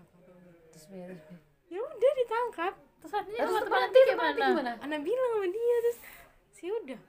terus 0.74 0.89
beres 0.89 1.22
ya 1.70 1.80
udah 1.82 2.12
ditangkap. 2.22 2.74
Terus 3.04 3.14
artinya 3.20 3.41
terus 3.44 3.64
teman 3.68 3.89
gimana? 3.91 4.46
gimana 4.48 4.72
Ana 4.80 4.98
bilang 5.04 5.30
sama 5.36 5.48
dia 5.52 5.76
terus 5.84 6.00
sih 6.64 6.72
udah. 6.72 6.99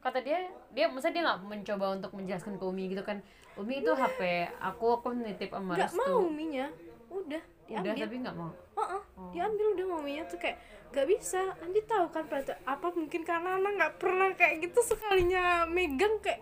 Kata 0.00 0.24
dia 0.24 0.48
dia 0.72 0.88
maksudnya 0.88 1.12
dia 1.12 1.22
nggak 1.22 1.40
mencoba 1.44 1.86
untuk 1.92 2.10
menjelaskan 2.16 2.56
ke 2.56 2.64
Umi 2.64 2.88
gitu 2.88 3.04
kan. 3.04 3.20
Umi 3.54 3.84
itu 3.84 3.92
HP 3.92 4.20
aku 4.56 4.96
aku 4.96 5.12
nitip 5.12 5.52
sama 5.52 5.76
nggak 5.76 5.92
mau 5.92 6.24
Uminya. 6.24 6.72
Udah 7.12 7.42
udah 7.68 7.84
diambil. 7.84 8.00
tapi 8.00 8.16
nggak 8.24 8.36
mau. 8.36 8.48
Heeh, 8.78 9.02
diambil 9.28 9.66
udah 9.76 9.86
maminya 9.90 10.24
tuh 10.24 10.38
kayak 10.38 10.56
gak 10.88 11.04
bisa. 11.04 11.52
Nanti 11.58 11.84
tahu 11.84 12.08
kan 12.08 12.24
pada 12.24 12.56
apa 12.64 12.88
mungkin 12.88 13.20
karena 13.20 13.60
anak 13.60 13.72
nggak 13.76 13.94
pernah 14.00 14.32
kayak 14.32 14.64
gitu 14.64 14.80
sekalinya 14.80 15.68
megang 15.68 16.16
kayak 16.18 16.40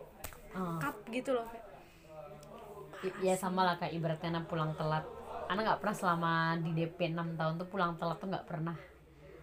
Oh. 0.55 0.79
cup 0.79 0.97
gitu 1.11 1.35
loh 1.35 1.45
kayak. 1.45 1.67
I- 3.03 3.19
ya 3.23 3.35
sama 3.35 3.61
lah 3.61 3.77
kayak 3.77 3.93
ibaratnya 3.93 4.33
anak 4.33 4.47
pulang 4.47 4.73
telat. 4.73 5.05
Anak 5.47 5.63
nggak 5.65 5.81
pernah 5.83 5.97
selama 5.97 6.33
di 6.57 6.71
DP 6.73 7.11
6 7.11 7.37
tahun 7.37 7.55
tuh 7.59 7.69
pulang 7.69 7.93
telat 7.97 8.17
tuh 8.17 8.29
nggak 8.31 8.47
pernah. 8.47 8.77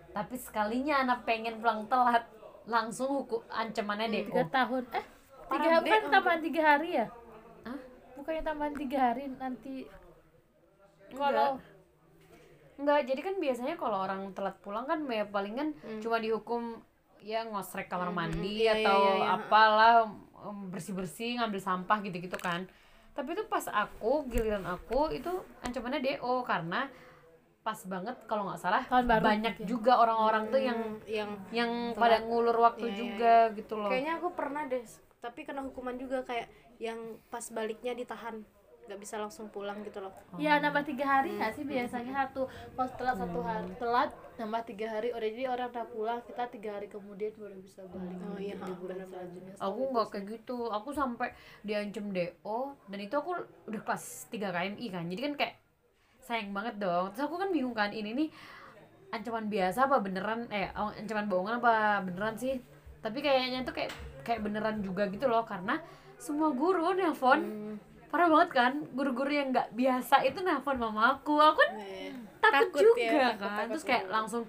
Tapi 0.09 0.35
sekalinya 0.37 1.01
anak 1.01 1.21
pengen 1.23 1.59
pulang 1.59 1.85
telat 1.85 2.25
langsung 2.65 3.09
hukum 3.11 3.43
ancamannya 3.47 4.07
DO 4.09 4.19
tiga 4.29 4.43
tahun 4.47 4.83
eh 4.91 5.05
tiga 5.49 5.67
Parah, 5.69 5.81
kan 5.81 6.01
Dek. 6.01 6.11
tambahan 6.11 6.41
tiga 6.41 6.61
hari 6.63 6.89
ya 6.95 7.05
Hah? 7.63 7.79
bukannya 8.15 8.43
tambahan 8.43 8.73
tiga 8.73 8.97
hari 8.99 9.23
nanti 9.29 9.75
Enggak. 11.11 11.19
kalau 11.19 11.49
Enggak, 12.73 13.05
jadi 13.05 13.21
kan 13.21 13.35
biasanya 13.37 13.75
kalau 13.77 14.01
orang 14.01 14.33
telat 14.33 14.57
pulang 14.59 14.89
kan 14.89 15.05
ya 15.05 15.29
palingan 15.29 15.77
Hmm. 15.77 16.01
cuma 16.01 16.17
dihukum 16.17 16.81
ya 17.21 17.45
ngosrek 17.45 17.85
kamar 17.85 18.09
mandi 18.09 18.65
iya, 18.65 18.73
iya, 18.75 18.83
atau 18.83 18.99
iya, 18.99 19.13
iya. 19.15 19.27
apalah 19.37 19.95
bersih-bersih 20.73 21.39
ngambil 21.39 21.61
sampah 21.61 22.03
gitu-gitu 22.03 22.35
kan. 22.35 22.67
Tapi 23.13 23.31
itu 23.31 23.45
pas 23.45 23.63
aku 23.69 24.25
giliran 24.27 24.65
aku 24.65 25.13
itu 25.13 25.29
ancamannya 25.61 26.01
DO 26.01 26.43
karena 26.43 26.89
pas 27.63 27.79
banget 27.83 28.15
kalau 28.23 28.43
nggak 28.45 28.59
salah 28.59 28.83
Tahun 28.83 29.05
baru. 29.05 29.23
banyak 29.23 29.53
gitu 29.55 29.63
ya. 29.63 29.67
juga 29.69 29.91
orang-orang 29.97 30.43
tuh 30.47 30.61
yang 30.61 30.79
Hmm, 30.83 30.99
yang 31.07 31.29
yang 31.49 31.71
pada 31.93 32.19
ngulur 32.21 32.57
waktu 32.61 32.85
Iya, 32.85 32.91
iya, 32.91 32.99
juga 32.99 33.33
gitu 33.55 33.73
loh. 33.73 33.87
kayaknya 33.87 34.13
aku 34.15 34.29
pernah 34.31 34.63
deh 34.65 34.83
tapi 35.17 35.39
kena 35.41 35.63
hukuman 35.63 35.95
juga 35.95 36.19
kayak 36.21 36.51
yang 36.77 36.99
pas 37.27 37.47
baliknya 37.49 37.95
ditahan 37.95 38.43
nggak 38.83 38.99
bisa 38.99 39.15
langsung 39.15 39.47
pulang 39.47 39.79
gitu 39.79 40.03
loh. 40.03 40.11
Ya 40.35 40.59
nambah 40.59 40.83
tiga 40.83 41.07
hari 41.07 41.31
nggak 41.33 41.55
sih? 41.55 41.63
Biasanya 41.63 42.27
satu 42.27 42.51
kalau 42.75 42.91
telat 42.91 43.15
satu 43.15 43.39
hari 43.39 43.71
telat 43.73 44.11
nambah 44.35 44.61
tiga 44.65 44.91
hari 44.91 45.15
udah 45.15 45.23
jadi 45.25 45.45
orang 45.47 45.71
udah 45.71 45.87
pulang 45.87 46.19
kita 46.21 46.43
tiga 46.51 46.75
hari 46.75 46.91
kemudian 46.91 47.31
baru 47.33 47.55
bisa 47.57 47.79
balik. 47.87 48.19
Oh, 48.21 48.35
iya, 48.35 48.59
bener-bener. 48.59 49.07
selanjutnya 49.07 49.53
aku 49.57 49.81
nggak 49.87 50.07
kayak 50.11 50.25
gitu 50.29 50.57
aku 50.67 50.89
sampai 50.91 51.31
diancam 51.61 52.11
DO 52.11 52.59
dan 52.83 52.99
itu 52.99 53.15
aku 53.15 53.31
udah 53.63 53.81
kelas 53.81 54.03
3 54.27 54.51
KMI 54.51 54.85
kan 54.89 55.07
jadi 55.07 55.21
kan 55.23 55.33
kayak 55.39 55.55
sayang 56.23 56.55
banget 56.55 56.79
dong. 56.79 57.11
Terus 57.11 57.27
aku 57.27 57.35
kan 57.35 57.51
bingung 57.51 57.75
kan 57.75 57.91
ini 57.91 58.15
nih 58.15 58.29
ancaman 59.11 59.51
biasa 59.51 59.85
apa 59.85 59.99
beneran? 59.99 60.47
Eh 60.49 60.71
oh, 60.73 60.89
ancaman 60.89 61.27
bohongan 61.27 61.59
apa 61.59 62.01
beneran 62.01 62.35
sih? 62.39 62.57
Tapi 63.03 63.19
kayaknya 63.19 63.67
tuh 63.67 63.75
kayak 63.75 63.91
kayak 64.23 64.41
beneran 64.41 64.79
juga 64.79 65.11
gitu 65.11 65.27
loh 65.27 65.43
karena 65.43 65.77
semua 66.15 66.55
guru 66.55 66.95
nelpon 66.95 67.39
Hmm. 67.43 67.75
parah 68.07 68.31
banget 68.31 68.49
kan? 68.55 68.73
Guru-guru 68.95 69.29
yang 69.29 69.51
nggak 69.51 69.75
biasa 69.75 70.23
itu 70.23 70.39
nelpon 70.39 70.79
mama 70.79 71.19
aku. 71.19 71.35
Aku 71.35 71.59
kan 71.59 71.71
takut, 72.39 72.71
Takut 72.71 72.81
juga 72.81 73.03
ya, 73.03 73.11
takut, 73.35 73.39
kan? 73.43 73.57
takut 73.59 73.69
terus 73.75 73.85
kayak 73.85 74.05
langsung 74.07 74.43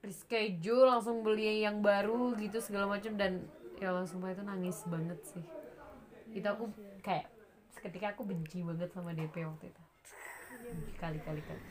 reschedule 0.00 0.88
langsung 0.88 1.20
beli 1.20 1.60
yang 1.60 1.84
baru 1.84 2.32
gitu 2.40 2.56
segala 2.60 2.88
macam 2.88 3.16
dan 3.20 3.44
ya 3.76 3.92
langsung 3.92 4.20
itu 4.24 4.40
nangis 4.44 4.84
banget 4.88 5.18
sih. 5.24 5.44
Itu 6.30 6.46
aku 6.46 6.68
kayak 7.00 7.28
seketika 7.72 8.12
aku 8.12 8.28
benci 8.28 8.60
banget 8.60 8.92
sama 8.92 9.12
DP 9.12 9.44
waktu 9.48 9.72
itu 9.72 9.82
kali-kali 10.98 11.42
kali 11.42 11.62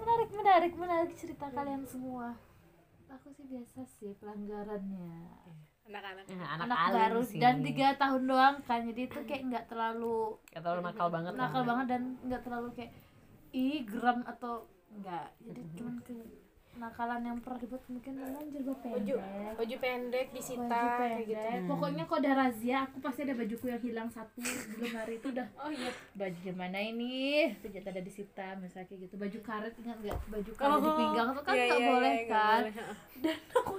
menarik 0.00 0.30
menarik 0.32 0.72
menarik 0.74 1.12
cerita 1.16 1.46
kalian 1.52 1.84
semua. 1.84 2.36
Aku 3.10 3.28
sih 3.34 3.44
biasa 3.46 3.84
sih 3.84 4.16
pelanggarannya. 4.16 5.12
Anak-anak. 5.90 6.24
Nah, 6.30 6.48
anak, 6.54 6.66
anak, 6.70 6.78
alim 6.78 7.00
baru 7.02 7.20
sih. 7.26 7.40
dan 7.42 7.54
tiga 7.66 7.88
tahun 7.98 8.22
doang 8.30 8.56
kan 8.62 8.80
jadi 8.86 9.00
itu 9.10 9.18
kayak 9.26 9.42
nggak 9.50 9.64
terlalu 9.66 10.38
Gak 10.54 10.62
terlalu 10.62 10.80
nakal 10.86 11.08
banget 11.10 11.32
nakal 11.34 11.62
banget 11.66 11.86
dan 11.90 12.02
nggak 12.22 12.42
terlalu 12.46 12.68
kayak 12.78 12.92
ih 13.50 13.82
geram 13.82 14.22
atau 14.22 14.70
enggak 14.94 15.34
jadi 15.42 15.60
cuman 15.74 15.96
ke 16.06 16.14
nakalan 16.78 17.20
yang 17.26 17.38
pernah 17.42 17.58
dibuat 17.58 17.82
mungkin 17.90 18.12
memang 18.14 18.46
jilbab 18.54 18.78
baju 18.78 19.14
pendek. 19.18 19.54
baju 19.58 19.76
pendek 19.82 20.26
disita 20.30 20.62
baju 20.70 20.98
kayak 21.02 21.20
gitu. 21.26 21.42
Pendek 21.42 21.66
pokoknya 21.66 22.04
kalau 22.06 22.20
ada 22.22 22.32
razia 22.46 22.76
aku 22.86 22.96
pasti 23.02 23.20
ada 23.26 23.34
bajuku 23.34 23.64
yang 23.66 23.82
hilang 23.82 24.08
satu 24.08 24.38
belum 24.78 24.92
hari 24.94 25.14
itu 25.18 25.28
udah. 25.34 25.48
Oh 25.58 25.70
iya. 25.74 25.90
Baju 26.14 26.40
yang 26.46 26.58
mana 26.58 26.78
ini? 26.78 27.50
Ternyata 27.58 27.88
ada 27.90 28.02
disita 28.06 28.46
misalnya 28.62 28.86
kayak 28.86 29.00
gitu. 29.10 29.14
Baju 29.18 29.38
karet 29.42 29.74
ingat 29.82 29.98
nggak? 29.98 30.18
Baju 30.30 30.52
karet 30.54 30.78
di 30.80 30.90
pinggang 30.94 31.28
itu 31.34 31.42
kan 31.42 31.54
iya, 31.54 31.64
nggak 31.66 31.80
iya, 31.80 31.90
boleh 31.90 32.14
iya, 32.14 32.30
kan? 32.30 32.60
boleh. 32.62 32.74
dan 33.20 33.38
aku 33.52 33.74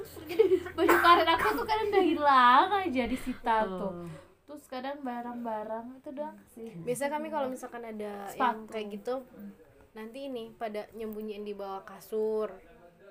baju 0.76 0.96
karet 1.02 1.28
aku 1.32 1.48
tuh 1.58 1.66
kadang 1.66 1.88
udah 1.90 2.06
hilang 2.06 2.68
aja 2.76 3.04
disita 3.08 3.56
tuh. 3.66 3.94
Oh. 4.04 4.10
terus 4.52 4.68
kadang 4.68 5.00
barang-barang 5.00 5.96
itu 5.96 6.10
doang 6.12 6.36
sih. 6.52 6.76
Biasa 6.84 7.08
kami 7.08 7.32
kalau 7.32 7.48
misalkan 7.48 7.88
ada 7.88 8.28
yang 8.36 8.68
Sepatu. 8.68 8.68
kayak 8.68 8.88
gitu 9.00 9.24
nanti 9.92 10.32
ini 10.32 10.56
pada 10.56 10.88
nyembunyiin 10.96 11.44
di 11.44 11.52
bawah 11.52 11.84
kasur 11.84 12.48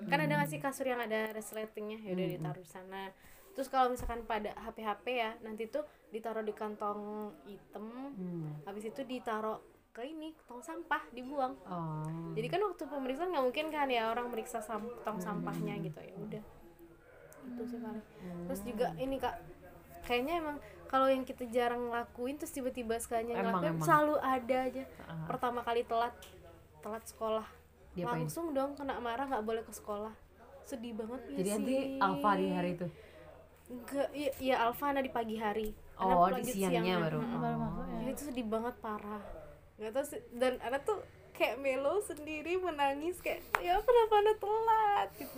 kan 0.03 0.19
ada 0.19 0.33
nggak 0.35 0.49
sih 0.49 0.59
kasur 0.59 0.87
yang 0.87 0.99
ada 0.99 1.31
resletingnya? 1.31 1.99
Ya 1.99 2.13
udah 2.13 2.27
ditaruh 2.31 2.61
di 2.61 2.71
sana. 2.71 3.03
Terus 3.51 3.67
kalau 3.67 3.89
misalkan 3.89 4.25
pada 4.25 4.55
HP 4.57 4.81
HP 4.81 5.05
ya 5.13 5.31
nanti 5.41 5.67
tuh 5.67 5.83
ditaruh 6.09 6.41
di 6.41 6.53
kantong 6.53 7.01
hitam 7.45 7.85
Hmm. 8.11 8.63
habis 8.63 8.87
itu 8.87 9.03
ditaruh 9.03 9.59
ke 9.91 10.07
ini 10.07 10.33
tong 10.45 10.61
sampah 10.61 11.03
dibuang. 11.11 11.59
Oh. 11.65 12.07
jadi 12.31 12.47
kan 12.49 12.63
waktu 12.63 12.85
pemeriksaan 12.85 13.29
nggak 13.29 13.45
mungkin 13.45 13.67
kan 13.69 13.91
ya 13.91 14.09
orang 14.09 14.31
meriksa 14.31 14.61
sam- 14.61 14.95
tong 15.01 15.19
sampahnya 15.19 15.75
gitu. 15.81 15.99
Ya 15.99 16.15
udah. 16.17 16.45
Itu 17.45 17.63
sih 17.67 17.79
paling. 17.79 18.05
Terus 18.47 18.61
juga 18.63 18.87
ini 18.97 19.19
kak 19.19 19.35
kayaknya 20.03 20.39
emang 20.39 20.57
kalau 20.87 21.07
yang 21.07 21.23
kita 21.23 21.43
jarang 21.47 21.87
ngelakuin 21.87 22.35
terus 22.35 22.51
tiba-tiba 22.51 22.97
sekalinya 22.97 23.35
ngelakuin 23.37 23.75
emang. 23.75 23.85
selalu 23.85 24.15
ada 24.17 24.57
aja. 24.63 24.83
Ah. 25.03 25.27
pertama 25.27 25.61
kali 25.61 25.83
telat 25.83 26.15
telat 26.81 27.05
sekolah 27.05 27.47
Diapain? 27.93 28.22
langsung 28.22 28.51
dong 28.51 28.72
kena 28.72 28.97
marah 28.97 29.26
nggak 29.26 29.43
boleh 29.43 29.62
ke 29.62 29.72
sekolah 29.72 30.14
sedih 30.62 30.95
banget 30.95 31.20
ya 31.26 31.36
Jadi 31.36 31.49
nanti 31.51 31.74
sih. 31.74 31.99
alfa 31.99 32.30
di 32.32 32.47
hari 32.49 32.70
itu. 32.72 32.86
enggak 33.68 34.09
iya, 34.12 34.30
iya 34.38 34.57
alfa 34.61 34.84
ada 34.88 35.01
di 35.01 35.11
pagi 35.11 35.36
hari 35.36 35.68
Oh, 35.97 36.24
Anak 36.24 36.41
di 36.41 36.49
lanjut 36.49 36.55
siangnya 36.57 36.97
baru. 36.99 37.18
Masuk 37.20 37.41
ya 37.84 37.99
Ya, 38.01 38.09
itu 38.09 38.22
sedih 38.24 38.47
banget 38.47 38.74
parah 38.78 39.22
nggak 39.76 39.91
tahu 39.91 40.05
sih 40.07 40.20
dan 40.32 40.53
anak 40.61 40.80
tuh 40.82 41.01
kayak 41.32 41.57
melo 41.57 42.01
sendiri 42.01 42.57
menangis 42.57 43.16
kayak 43.18 43.41
ya 43.59 43.76
kenapa 43.78 44.14
anda 44.14 44.34
telat 44.34 45.09
gitu 45.14 45.36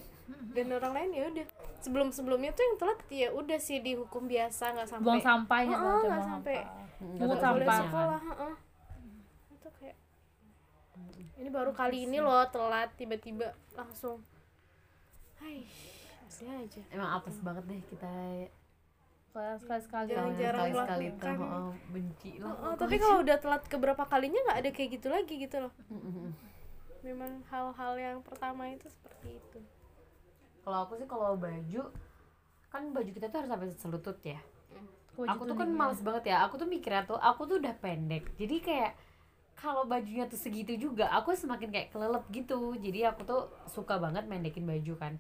dan 0.50 0.66
orang 0.72 0.92
lain 0.92 1.10
ya 1.12 1.22
udah 1.28 1.46
sebelum 1.78 2.08
sebelumnya 2.08 2.50
tuh 2.50 2.64
yang 2.64 2.76
telat 2.76 2.98
ya 3.08 3.28
udah 3.30 3.58
sih 3.58 3.78
dihukum 3.78 4.26
biasa 4.26 4.64
nggak 4.72 4.88
sampai 4.88 5.04
buang 5.04 5.22
sampah 5.22 5.60
ya 5.60 5.68
Ah, 5.68 5.78
buang 5.78 6.02
nggak 6.04 6.26
sampai 6.26 6.56
Nggak 7.02 7.26
boleh 7.28 7.66
sampah. 7.66 7.78
sekolah 7.84 8.20
ini 11.42 11.50
baru 11.50 11.74
kali 11.74 12.06
ini 12.06 12.22
loh 12.22 12.46
telat 12.54 12.94
tiba-tiba 12.94 13.50
langsung 13.74 14.22
hai 15.42 15.66
aja 16.42 16.82
Emang 16.90 17.10
apes 17.18 17.38
banget 17.42 17.64
deh 17.66 17.82
kita 17.86 18.10
sekali 19.32 19.80
sekali 19.82 20.06
Jarang-jarang 20.12 20.68
sekali-sekali 20.70 21.06
tuh 21.16 21.32
melakukan. 21.32 21.62
oh, 21.66 21.72
benci 21.88 22.30
lah. 22.36 22.52
Oh, 22.60 22.74
tapi 22.76 22.96
kalau 23.00 23.24
udah 23.24 23.36
telat 23.40 23.62
keberapa 23.66 24.02
kalinya 24.04 24.40
nggak 24.50 24.58
ada 24.60 24.70
kayak 24.74 24.90
gitu 24.98 25.08
lagi 25.08 25.34
gitu 25.38 25.56
loh 25.62 25.72
memang 27.02 27.42
hal-hal 27.50 27.92
yang 27.98 28.18
pertama 28.22 28.70
itu 28.70 28.86
seperti 28.86 29.34
itu 29.34 29.58
Kalau 30.62 30.86
aku 30.86 30.94
sih 30.94 31.08
kalau 31.10 31.34
baju 31.34 31.82
kan 32.70 32.82
baju 32.94 33.10
kita 33.10 33.26
tuh 33.28 33.42
harus 33.42 33.50
sampai 33.50 33.68
selutut 33.74 34.18
ya. 34.22 34.38
Baju 35.18 35.28
aku 35.28 35.42
tuh 35.44 35.56
kan 35.58 35.68
males 35.74 36.00
banget 36.00 36.30
ya. 36.30 36.46
Aku 36.46 36.54
tuh 36.54 36.70
mikirnya 36.70 37.02
tuh 37.04 37.18
aku 37.18 37.44
tuh 37.50 37.58
udah 37.58 37.74
pendek. 37.82 38.30
Jadi 38.38 38.62
kayak 38.62 38.94
kalau 39.54 39.86
bajunya 39.86 40.26
tuh 40.26 40.36
segitu 40.36 40.74
juga, 40.74 41.06
aku 41.10 41.32
semakin 41.32 41.70
kayak 41.70 41.88
kelelep 41.94 42.24
gitu. 42.30 42.74
Jadi 42.76 43.06
aku 43.06 43.22
tuh 43.22 43.42
suka 43.70 43.96
banget 43.96 44.26
mendekin 44.26 44.66
baju 44.66 44.94
kan. 44.98 45.14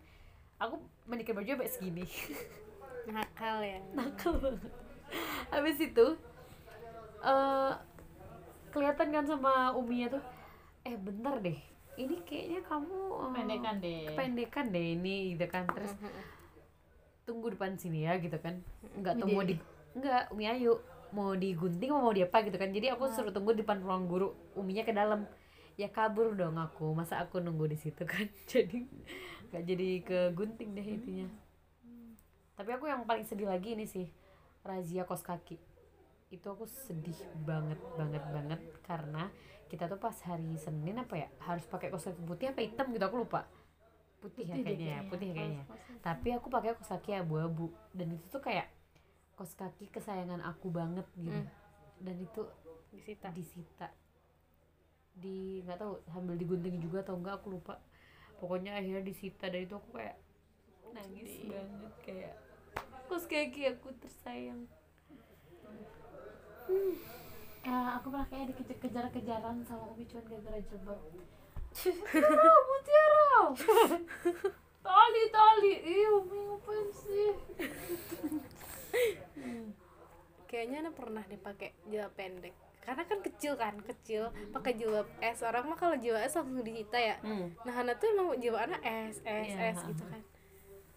Aku 0.58 0.78
mendekin 1.06 1.34
baju 1.34 1.48
sampai 1.54 1.70
segini. 1.70 2.04
nakal 3.02 3.58
ya 3.58 3.82
nakal 3.98 4.38
banget 4.38 4.70
habis 5.50 5.74
itu 5.82 6.06
eh 7.22 7.72
kelihatan 8.70 9.08
kan 9.10 9.24
sama 9.26 9.74
uminya 9.74 10.14
tuh 10.14 10.22
eh 10.86 10.94
bentar 10.94 11.38
deh 11.42 11.58
ini 11.98 12.22
kayaknya 12.22 12.62
kamu 12.62 12.94
eh, 12.94 13.30
Pendekan 13.34 13.76
deh. 13.82 14.02
kependekan 14.06 14.66
deh 14.70 14.86
ini 14.94 15.34
gitu 15.34 15.46
kan 15.50 15.66
terus 15.66 15.92
tunggu 17.22 17.50
depan 17.54 17.74
sini 17.74 18.06
ya 18.06 18.18
gitu 18.18 18.38
kan 18.38 18.62
nggak 18.98 19.18
tuh 19.18 19.26
mau 19.30 19.42
di 19.42 19.54
nggak 19.98 20.30
umi 20.30 20.44
ayu 20.46 20.78
mau 21.16 21.32
digunting 21.36 21.90
mau 21.92 22.12
diapa 22.18 22.36
gitu 22.46 22.56
kan. 22.62 22.70
Jadi 22.76 22.86
aku 22.94 23.04
suruh 23.14 23.32
tunggu 23.34 23.52
di 23.54 23.60
depan 23.64 23.78
ruang 23.84 24.04
guru 24.10 24.28
uminya 24.60 24.84
ke 24.88 24.92
dalam. 25.00 25.20
Ya 25.80 25.88
kabur 25.88 26.36
dong 26.36 26.56
aku 26.60 26.92
masa 26.98 27.14
aku 27.24 27.40
nunggu 27.44 27.64
di 27.72 27.78
situ 27.80 28.02
kan. 28.04 28.26
Jadi 28.52 28.78
nggak 29.52 29.64
jadi 29.68 29.88
ke 30.08 30.18
gunting 30.38 30.70
deh 30.76 30.86
intinya. 30.96 31.28
Tapi 32.56 32.70
aku 32.76 32.84
yang 32.88 33.02
paling 33.08 33.24
sedih 33.26 33.48
lagi 33.48 33.74
ini 33.74 33.86
sih 33.88 34.06
razia 34.62 35.02
kos 35.08 35.24
kaki. 35.24 35.56
Itu 36.32 36.46
aku 36.54 36.64
sedih 36.68 37.16
banget 37.48 37.80
banget 37.98 38.24
banget. 38.34 38.60
Karena 38.86 39.28
kita 39.70 39.88
tuh 39.88 39.98
pas 40.00 40.14
hari 40.28 40.54
Senin 40.60 40.96
apa 41.00 41.14
ya 41.16 41.28
harus 41.48 41.64
pakai 41.66 41.88
kos 41.92 42.04
kaki 42.08 42.22
putih 42.28 42.46
apa 42.52 42.60
hitam 42.64 42.86
gitu 42.92 43.04
aku 43.04 43.16
lupa. 43.24 43.48
Putih, 44.22 44.46
ya 44.46 44.54
Putih 44.54 44.62
deh 44.64 44.76
kayaknya 44.78 44.88
ya 44.96 45.00
putih 45.10 45.28
kayaknya 45.34 45.62
kos- 45.66 46.00
tapi 46.06 46.28
aku 46.36 46.48
pakai 46.52 46.70
kos 46.78 46.90
kaki 46.92 47.10
abu-abu. 47.18 47.66
Dan 47.96 48.08
itu 48.16 48.26
tuh 48.30 48.42
kayak 48.42 48.66
kos 49.42 49.58
kaki 49.58 49.90
kesayangan 49.90 50.38
aku 50.46 50.70
banget 50.70 51.02
gitu 51.18 51.34
Hmm. 51.34 51.50
dan 51.98 52.14
itu 52.14 52.46
disita 52.94 53.34
disita 53.34 53.90
di 55.12 55.66
nggak 55.66 55.82
tahu 55.82 55.98
sambil 56.06 56.38
digunting 56.38 56.78
juga 56.78 57.02
atau 57.02 57.18
enggak 57.18 57.42
aku 57.42 57.58
lupa 57.58 57.82
pokoknya 58.38 58.78
akhirnya 58.78 59.02
disita 59.02 59.50
dan 59.50 59.66
itu 59.66 59.74
aku 59.74 59.98
kayak 59.98 60.14
nangis 60.94 61.42
banget 61.42 61.94
kayak 62.06 62.34
kos 63.10 63.26
kaki 63.26 63.66
aku 63.66 63.90
tersayang 63.98 64.62
Ah, 67.62 67.98
aku 67.98 68.10
pernah 68.10 68.26
kayak 68.26 68.54
dikejar-kejaran 68.54 69.62
sama 69.62 69.90
Umi 69.90 70.02
cuman 70.06 70.24
gara-gara 70.26 70.58
jilbab. 70.62 70.98
Mutiara, 71.78 72.50
mutiara. 72.66 73.98
tali, 74.86 75.22
tali. 75.30 75.72
Ih, 75.78 76.06
Umi 76.18 76.38
ngapain 76.42 76.88
sih? 76.90 77.30
kayaknya 80.50 80.84
Ana 80.84 80.92
pernah 80.92 81.22
deh 81.24 81.40
pakai 81.40 81.72
jilbab 81.88 82.12
pendek. 82.16 82.54
Karena 82.82 83.06
kan 83.06 83.22
kecil 83.22 83.54
kan 83.54 83.78
kecil 83.78 84.34
pakai 84.50 84.74
jilbab 84.74 85.06
S. 85.22 85.46
Orang 85.46 85.70
mah 85.70 85.78
kalau 85.78 85.96
jilbab 85.96 86.26
S 86.26 86.36
langsung 86.36 86.60
disita 86.66 86.98
ya. 86.98 87.16
Hmm. 87.22 87.54
nah 87.62 87.72
Hana 87.72 87.94
tuh 87.96 88.10
emang 88.12 88.36
jilbab 88.36 88.68
Ana 88.68 88.78
S 88.82 89.22
S 89.22 89.48
Iya, 89.54 89.72
S 89.72 89.78
gitu 89.86 90.04
kan 90.06 90.22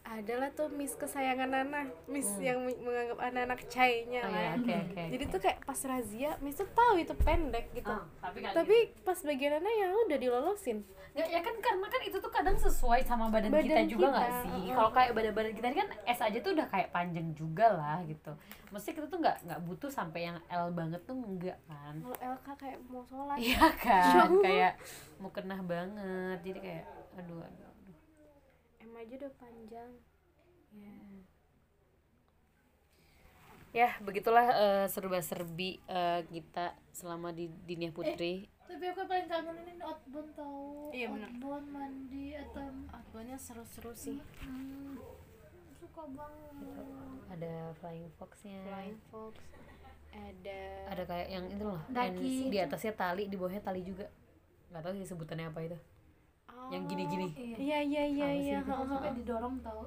adalah 0.06 0.47
tuh 0.49 0.70
Miss 0.70 0.93
kesayangan 0.93 1.49
Ana 1.49 1.82
Miss 2.06 2.30
yang 2.38 2.62
meng- 2.62 2.78
menganggap 2.78 3.18
Ana 3.20 3.39
anak 3.43 3.66
cainya 3.66 4.22
Hmm. 4.22 4.30
Oh, 4.30 4.32
lah 4.32 4.39
iya, 4.39 4.51
oke 4.53 4.74
oke. 4.88 5.03
jadi 5.10 5.24
tuh 5.28 5.39
kayak 5.39 5.58
pas 5.62 5.80
razia 5.82 6.32
Miss 6.39 6.56
tuh 6.56 6.70
tahu 6.70 6.95
itu 6.95 7.14
pendek 7.16 7.74
gitu. 7.74 7.89
Ah, 7.89 8.06
tapi 8.20 8.38
kan 8.39 8.53
tapi 8.53 8.76
pas 9.01 9.18
bagian 9.18 9.58
Ana 9.58 9.72
ya 9.72 9.88
udah 9.99 10.16
dilolosin. 10.16 10.86
Nggak, 11.12 11.28
ya 11.28 11.39
kan 11.39 11.56
karena 11.58 11.88
kan 11.88 12.01
itu 12.03 12.18
tuh 12.18 12.28
kadang 12.28 12.53
sesuai 12.56 13.01
sama 13.01 13.28
badan, 13.28 13.47
Badan 13.49 13.66
kita 13.66 13.82
juga 13.88 14.08
nggak 14.12 14.32
sih? 14.38 14.51
uh-uh. 14.51 14.76
kalau 14.76 14.91
kayak 14.91 15.12
badan-badan 15.12 15.53
kita 15.53 15.66
ini 15.66 15.78
kan 15.80 15.89
S 16.06 16.20
aja 16.20 16.38
tuh 16.38 16.51
udah 16.53 16.68
kayak 16.68 16.89
panjang 16.91 17.28
juga 17.32 17.68
lah 17.72 17.97
gitu. 18.03 18.32
Mesti 18.70 18.89
kita 18.91 19.08
tuh 19.08 19.20
nggak 19.20 19.38
nggak 19.41 19.60
butuh 19.64 19.89
sampai 19.89 20.28
yang 20.28 20.38
L 20.45 20.70
banget 20.70 21.01
tuh 21.01 21.16
enggak 21.16 21.58
kan? 21.66 21.95
Kalau 21.97 22.18
LK 22.20 22.47
kayak 22.58 22.78
mau 22.86 23.01
sholat. 23.01 23.38
Iya 23.38 23.66
kan? 23.76 24.28
Kayak 24.45 24.74
mau 25.18 25.32
kena 25.32 25.58
banget. 25.60 26.38
Jadi 26.43 26.60
kayak 26.62 26.84
aduh 27.16 27.39
aduh, 27.41 27.72
aduh. 28.96 29.00
M 29.00 29.04
aja 29.04 29.14
udah 29.20 29.34
panjang 29.36 29.91
ya 33.76 33.91
begitulah 34.00 34.48
eh, 34.56 34.86
serba-serbi 34.88 35.84
eh, 35.84 36.24
kita 36.32 36.80
selama 36.96 37.36
di 37.36 37.52
Dinia 37.68 37.91
Putri 37.91 38.48
Tapi 38.66 38.82
aku 38.91 39.06
paling 39.06 39.30
kangen 39.30 39.62
ini 39.62 39.78
outbound 39.78 40.34
tau. 40.34 40.89
Iya. 40.89 41.12
Outbound 41.12 41.68
mandi 41.70 42.34
atau 42.34 42.66
Outboundnya 42.89 43.38
seru-seru 43.38 43.91
sih 43.93 44.18
hmm, 44.41 44.96
suka 45.76 46.08
banget. 46.08 46.56
ada 47.30 47.54
Flying 47.78 48.10
Foxnya 48.16 48.64
Flying 48.64 49.00
Fox 49.12 49.36
ada 50.16 50.60
ada 50.96 51.04
kayak 51.04 51.28
yang 51.28 51.46
itu 51.52 51.64
loh 51.68 51.82
Daki. 51.91 52.24
yang 52.24 52.48
di 52.48 52.58
atasnya 52.64 52.93
tali 52.96 53.28
di 53.28 53.36
bawahnya 53.36 53.60
tali 53.60 53.84
juga 53.84 54.08
nggak 54.72 54.82
tahu 54.82 54.93
sih 54.96 55.08
sebutannya 55.08 55.52
apa 55.52 55.60
itu 55.68 55.78
yang 56.74 56.84
gini-gini. 56.89 57.28
Iya. 57.36 57.58
iya 57.58 57.80
iya 57.84 58.03
iya 58.06 58.30
iya. 58.34 58.58
itu? 58.62 58.72
ha, 58.72 58.82
ha, 58.82 58.86
sampai 58.88 59.12
didorong 59.16 59.56
tau. 59.62 59.86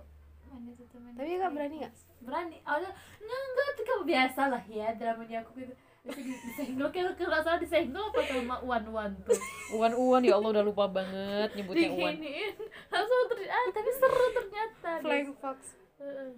Itu 0.58 0.84
Tapi. 0.90 1.32
Kak 1.38 1.50
berani 1.54 1.76
nggak? 1.82 1.94
berani. 2.18 2.56
Awalnya 2.66 2.90
nggak 3.22 3.40
enggak 3.46 3.68
tuh 3.74 3.84
kamu 3.86 4.02
biasa 4.06 4.42
lah 4.50 4.62
ya 4.66 4.86
dramanya 4.94 5.38
aku 5.44 5.50
gitu. 5.62 5.74
Itu 6.08 6.20
di- 6.24 6.40
disenggol 6.50 6.88
kayak 6.88 7.14
kalau 7.18 7.30
nggak 7.30 7.42
salah 7.44 7.60
disenggol 7.60 8.04
apa 8.10 8.20
sama 8.24 8.56
Wan 8.64 8.84
Wan 8.90 9.12
tuh? 9.26 9.38
Uan 9.76 9.92
Uan 9.94 10.22
ya 10.24 10.34
Allah 10.38 10.50
udah 10.56 10.64
lupa 10.64 10.84
banget 10.88 11.50
nyebutnya 11.58 11.88
Uan 11.92 12.14
diginiin. 12.16 12.54
Langsung 12.90 13.18
ter 13.28 13.38
ah 13.50 13.64
tapi 13.70 13.90
seru 13.92 14.26
ternyata 14.34 14.90
Flying 15.04 15.32
Fox. 15.36 15.58
Heeh. 16.00 16.30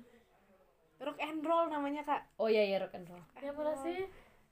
Rock 1.00 1.18
and 1.20 1.40
Roll 1.40 1.66
namanya 1.72 2.02
kak. 2.04 2.22
Oh 2.36 2.48
iya 2.50 2.60
iya 2.66 2.76
rock 2.76 2.92
and 2.92 3.08
roll. 3.08 3.24
Yang 3.40 3.56
mana 3.56 3.72
sih? 3.80 3.98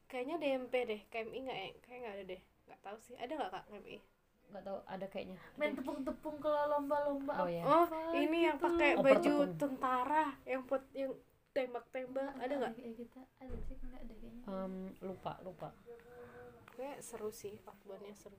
Kayaknya 0.09 0.37
DMP 0.41 0.75
deh 0.89 1.01
KMI 1.13 1.39
nggak 1.45 1.59
ya 1.61 1.69
kayak 1.85 1.99
nggak 2.01 2.15
ada 2.15 2.25
deh. 2.25 2.41
Nggak 2.69 2.81
tahu 2.81 2.97
sih. 3.05 3.15
Ada 3.21 3.33
nggak 3.37 3.51
kak 3.53 3.65
KMI 3.69 3.99
nggak 4.49 4.65
tahu 4.65 4.79
ada 4.89 5.07
kayaknya. 5.13 5.37
Main 5.61 5.73
tepung-tepung 5.77 6.37
kalau 6.41 6.63
lomba-lomba 6.73 7.35
oh 7.45 7.49
iya. 7.49 7.63
Oh 7.69 7.85
apa 7.85 8.17
ini 8.17 8.49
yang 8.49 8.57
gitu. 8.57 8.67
pakai 8.69 8.91
Oh, 8.97 9.05
baju 9.05 9.33
pertepung. 9.45 9.59
tentara 9.61 10.25
yang 10.49 10.63
pot 10.65 10.83
yang 10.97 11.13
tembak-tembak 11.53 12.31
ada 12.39 12.55
nggak? 12.57 12.75
kita 12.97 13.21
ada 13.41 13.57
sih 13.67 13.77
nggak 13.77 14.01
ada 14.05 14.15
kayaknya. 14.17 14.43
Em, 14.49 14.75
lupa 15.05 15.33
lupa. 15.45 15.69
Kayak 16.79 16.99
seru 17.05 17.29
sih 17.29 17.61
outboundnya 17.67 18.15
seru. 18.17 18.39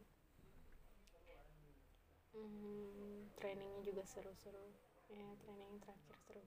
Hmm, 2.34 3.28
trainingnya 3.38 3.82
juga 3.84 4.03
seru-seru. 4.07 4.66
Ya 5.10 5.26
training 5.41 5.78
terakhir 5.82 6.16
seru. 6.26 6.43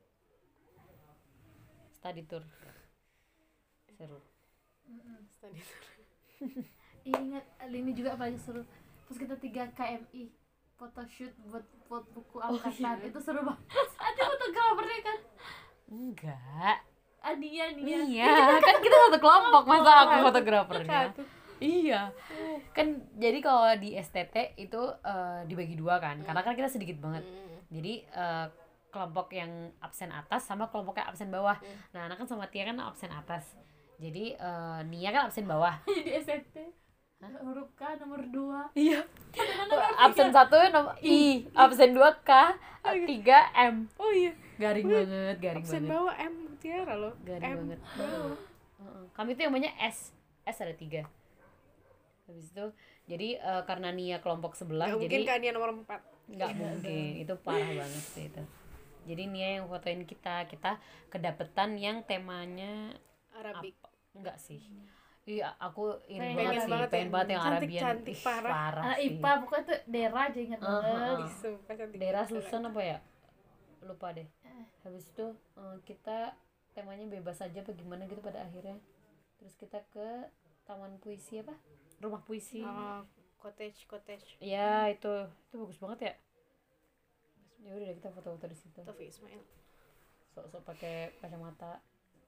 Study 1.93 2.23
tour. 2.27 2.43
Seru. 3.95 4.19
Study 5.39 5.61
tour. 5.61 5.83
Ingat 7.03 7.45
ini 7.71 7.93
juga 7.95 8.15
paling 8.15 8.39
seru 8.39 8.63
terus 9.07 9.19
kita 9.19 9.35
tiga 9.39 9.69
KMI 9.75 10.33
photoshoot 10.83 11.35
buat 11.47 11.65
buat 11.87 12.05
buku 12.11 12.37
angkatan. 12.43 12.99
itu 13.07 13.19
seru 13.23 13.47
banget. 13.47 13.63
Ada 14.11 14.23
fotografernya 14.27 14.99
kan? 15.07 15.19
Enggak. 15.93 16.77
Ania 17.23 17.71
Nia 17.79 18.03
iya 18.03 18.35
kan 18.67 18.77
kita 18.83 18.97
satu 19.07 19.19
kelompok. 19.23 19.63
Masa 19.71 19.93
aku 20.11 20.17
fotografernya? 20.27 21.15
Iya. 21.63 22.11
Kan 22.75 23.07
jadi 23.15 23.39
kalau 23.39 23.71
di 23.79 23.95
STT 23.95 24.59
itu 24.59 24.83
eh, 25.07 25.41
dibagi 25.47 25.79
dua 25.79 26.03
kan? 26.03 26.19
Karena 26.27 26.43
kan 26.43 26.59
kita 26.59 26.67
sedikit 26.67 26.99
banget. 26.99 27.23
Hmm. 27.23 27.51
jadi 27.73 27.95
eh, 28.05 28.47
kelompok 28.93 29.33
yang 29.33 29.73
absen 29.81 30.13
atas 30.13 30.45
sama 30.45 30.69
kelompok 30.69 30.99
yang 31.01 31.09
absen 31.09 31.33
bawah. 31.33 31.57
Hmm. 31.57 31.79
nah 31.97 32.01
anak 32.11 32.21
kan 32.21 32.29
sama 32.29 32.51
Tia 32.51 32.67
kan 32.67 32.77
absen 32.83 33.15
atas. 33.15 33.55
Jadi 34.03 34.35
eh, 34.35 34.81
Nia 34.91 35.15
kan 35.15 35.31
absen 35.31 35.47
bawah. 35.47 35.79
Jadi 36.27 36.82
SNT 37.23 37.39
huruf 37.47 37.71
K 37.79 37.83
nomor 38.03 38.19
dua. 38.35 38.67
Iya. 38.75 39.07
Absen 40.03 40.35
satu 40.35 40.59
nomor 40.75 40.99
I. 40.99 41.47
Absen 41.55 41.95
dua 41.95 42.19
K. 42.27 42.59
Tiga 42.83 43.47
M. 43.55 43.87
Oh 43.95 44.11
iya. 44.11 44.35
Garing 44.59 44.91
banget 44.91 45.39
garing 45.39 45.63
absen 45.63 45.87
banget. 45.87 45.95
bawah 45.95 46.15
M 46.19 46.35
Mutiara 46.51 46.95
loh. 46.99 47.15
Garing 47.23 47.47
M. 47.47 47.59
banget. 47.63 47.81
Bawah. 47.95 48.35
Heeh. 48.83 49.05
kami 49.15 49.39
tuh 49.39 49.43
yang 49.47 49.55
namanya 49.55 49.71
S. 49.79 50.11
S 50.43 50.57
ada 50.67 50.75
tiga. 50.75 51.07
Habis 52.27 52.51
itu 52.51 52.67
jadi 53.07 53.39
eh, 53.39 53.63
karena 53.71 53.95
Nia 53.95 54.19
kelompok 54.19 54.59
sebelah 54.59 54.91
Nggak 54.91 54.99
jadi 54.99 55.07
mungkin 55.07 55.23
kan 55.31 55.39
dia 55.39 55.53
nomor 55.55 55.71
4 55.87 56.11
nggak 56.23 56.51
mungkin. 56.55 57.11
itu 57.23 57.35
parah 57.47 57.71
banget 57.71 58.05
sih 58.19 58.27
itu. 58.27 58.43
Jadi 59.07 59.23
Nia 59.31 59.49
yang 59.63 59.71
fotoin 59.71 60.03
kita 60.03 60.51
kita 60.51 60.83
kedapetan 61.07 61.79
yang 61.79 62.03
temanya 62.03 62.99
Arabik 63.31 63.79
apa? 63.79 63.95
Enggak 64.19 64.43
sih 64.43 64.59
iya 65.25 65.55
aku 65.57 65.83
ini 66.07 66.19
Pengen 66.19 66.37
banget 66.37 66.59
sih 66.59 66.69
banget 66.69 66.89
pengen 66.91 67.05
ya. 67.05 67.13
banget 67.13 67.29
yang 67.29 67.39
Cantik- 67.39 67.55
Arabian 67.55 67.83
cantik, 67.85 68.13
Ih, 68.13 68.23
parah. 68.23 68.53
parah 68.53 68.83
anak 68.85 68.97
sih. 68.97 69.07
IPA 69.09 69.31
pokoknya 69.39 69.65
tuh 69.65 69.79
daerah 69.87 70.23
aja 70.25 70.41
ingat 70.41 70.59
Ah, 70.59 70.67
banget. 70.67 70.91
Ah, 70.93 71.15
ah. 71.15 71.29
Sumpah 71.33 71.75
cantik 71.77 71.97
daerah 71.97 72.23
banget. 72.23 72.43
Susan 72.43 72.63
apa 72.65 72.81
ya? 72.83 72.99
Lupa 73.81 74.09
deh. 74.11 74.29
Eh. 74.43 74.65
habis 74.83 75.05
itu 75.07 75.27
eh, 75.57 75.77
kita 75.81 76.19
temanya 76.73 77.07
bebas 77.09 77.39
aja 77.39 77.55
apa 77.57 77.71
gimana 77.73 78.03
gitu 78.05 78.19
pada 78.19 78.41
akhirnya. 78.41 78.75
Terus 79.37 79.55
kita 79.55 79.79
ke 79.89 80.09
taman 80.65 80.99
puisi 80.99 81.39
apa? 81.39 81.55
Rumah 81.99 82.21
puisi. 82.21 82.61
Oh, 82.61 83.07
cottage 83.39 83.87
cottage. 83.87 84.27
Ya 84.39 84.87
itu. 84.87 85.15
Itu 85.45 85.55
bagus 85.57 85.79
banget 85.79 85.99
ya. 86.01 86.15
Ya 87.61 87.73
udah 87.73 87.95
kita 87.95 88.11
foto-foto 88.11 88.45
di 88.45 88.55
situ. 88.55 88.81
Taufik 88.81 89.07
Ismail. 89.09 89.39
Sok-sok 90.29 90.63
pakai 90.65 91.15
kacamata 91.17 91.79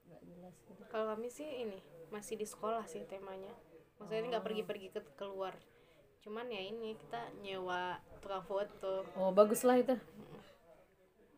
nggak 0.09 0.23
jelas 0.25 0.55
gitu. 0.69 0.83
Kalau 0.89 1.07
kami 1.15 1.29
sih 1.33 1.49
ini 1.49 1.79
masih 2.13 2.39
di 2.39 2.47
sekolah 2.47 2.85
sih 2.87 3.03
temanya. 3.09 3.53
Maksudnya 3.99 4.21
ini 4.21 4.29
nggak 4.35 4.45
pergi-pergi 4.45 4.89
ke 4.95 5.01
keluar. 5.19 5.55
Cuman 6.25 6.49
ya 6.49 6.63
ini 6.65 6.97
kita 6.97 7.21
nyewa 7.45 8.01
tukang 8.25 8.45
foto. 8.45 9.05
Oh 9.19 9.31
bagus 9.31 9.61
lah 9.65 9.77
itu. 9.77 9.97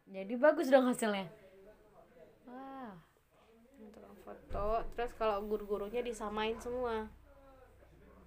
Jadi 0.07 0.35
bagus 0.39 0.71
dong 0.71 0.87
hasilnya. 0.87 1.27
Wah. 2.47 2.95
Tukang 3.91 4.17
foto. 4.23 4.87
Terus 4.95 5.13
kalau 5.19 5.43
guru-gurunya 5.43 6.07
disamain 6.07 6.55
semua. 6.63 7.11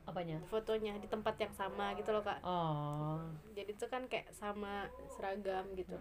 Apanya? 0.03 0.41
Fotonya 0.49 0.97
di 0.97 1.05
tempat 1.05 1.37
yang 1.37 1.53
sama 1.53 1.95
gitu 1.95 2.09
loh 2.11 2.25
kak. 2.25 2.41
Oh. 2.43 3.23
Jadi 3.55 3.71
itu 3.77 3.85
kan 3.87 4.09
kayak 4.09 4.33
sama 4.35 4.89
seragam 5.15 5.69
gitu 5.77 5.95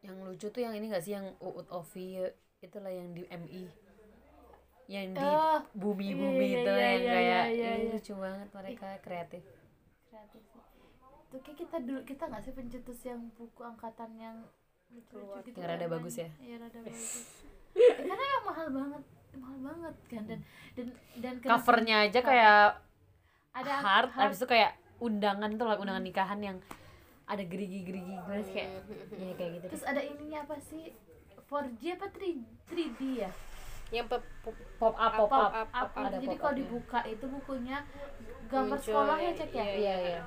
yang 0.00 0.16
lucu 0.22 0.46
tuh 0.48 0.60
yang 0.62 0.74
ini 0.74 0.86
gak 0.88 1.02
sih 1.02 1.12
yang 1.12 1.26
Uut 1.38 1.66
Ovi 1.68 2.22
itulah 2.58 2.90
yang 2.90 3.10
di 3.12 3.26
MI 3.28 3.64
yang 4.88 5.12
di 5.12 5.20
Oh, 5.20 5.60
bumi-bumi 5.76 6.40
iya, 6.40 6.48
iya, 6.48 6.58
itu 6.58 6.72
iya, 6.72 6.80
yang 6.88 7.02
iya, 7.02 7.12
kayak 7.12 7.44
iya, 7.52 7.70
ih, 7.70 7.78
iya. 7.84 7.92
lucu 7.92 8.12
banget 8.16 8.48
mereka 8.50 8.88
kreatif 8.98 9.42
kreatif 10.08 10.42
sih 10.48 10.62
tuh 11.28 11.40
kayak 11.44 11.58
kita 11.60 11.76
dulu 11.84 12.00
kita 12.02 12.22
nggak 12.24 12.42
sih 12.42 12.52
pencetus 12.56 13.00
yang 13.04 13.20
buku 13.36 13.60
angkatan 13.60 14.10
yang 14.16 14.36
Keluar. 15.12 15.44
lucu-lucu 15.44 15.52
gitu 15.52 15.56
Yang 15.60 15.68
rada 15.68 15.84
kan, 15.84 15.92
bagus 15.92 16.14
ya? 16.16 16.28
iya 16.40 16.56
rada 16.56 16.78
bagus 16.86 17.26
Ya, 17.76 17.94
karena 17.94 18.14
emang 18.16 18.44
mahal 18.48 18.68
banget 18.72 19.02
mahal 19.38 19.58
banget 19.60 19.94
kan 20.08 20.22
dan 20.26 20.38
dan 20.74 20.86
dan 21.20 21.34
covernya 21.44 21.96
aja 22.08 22.20
kayak 22.24 22.60
ada 23.52 23.72
hard, 23.76 24.08
hard 24.08 24.08
habis 24.32 24.38
itu 24.40 24.48
kayak 24.48 24.72
undangan 24.98 25.50
tuh 25.54 25.66
lah 25.68 25.76
undangan 25.78 26.02
nikahan 26.02 26.40
yang 26.42 26.58
ada 27.28 27.42
gerigi-gerigi 27.42 28.14
gue 28.16 28.36
kayak 28.48 28.70
ya 29.12 29.32
kayak 29.36 29.50
gitu 29.54 29.64
terus 29.68 29.84
ada 29.84 30.00
ininya 30.00 30.38
apa 30.42 30.56
sih? 30.58 30.96
4G 31.44 31.96
apa 31.96 32.06
3, 32.10 32.44
3D 32.68 33.00
ya? 33.18 33.30
Yang 33.88 34.06
pe- 34.10 34.28
pe- 34.42 34.64
pop 34.76 34.92
up 34.92 35.12
pop 35.14 35.30
up, 35.30 35.48
up, 35.50 35.68
Up, 35.70 35.88
Ada 35.94 36.16
jadi 36.18 36.28
pop 36.30 36.40
kalau 36.42 36.54
dibuka 36.56 37.00
itu 37.04 37.24
bukunya 37.24 37.78
gambar 38.46 38.76
Muncul, 38.76 38.84
sekolah 38.84 39.16
ya 39.16 39.24
ya, 39.24 39.32
cek 39.34 39.50
ya? 39.50 39.64
iya, 39.64 39.72
iya 39.72 39.94
iya. 39.96 40.20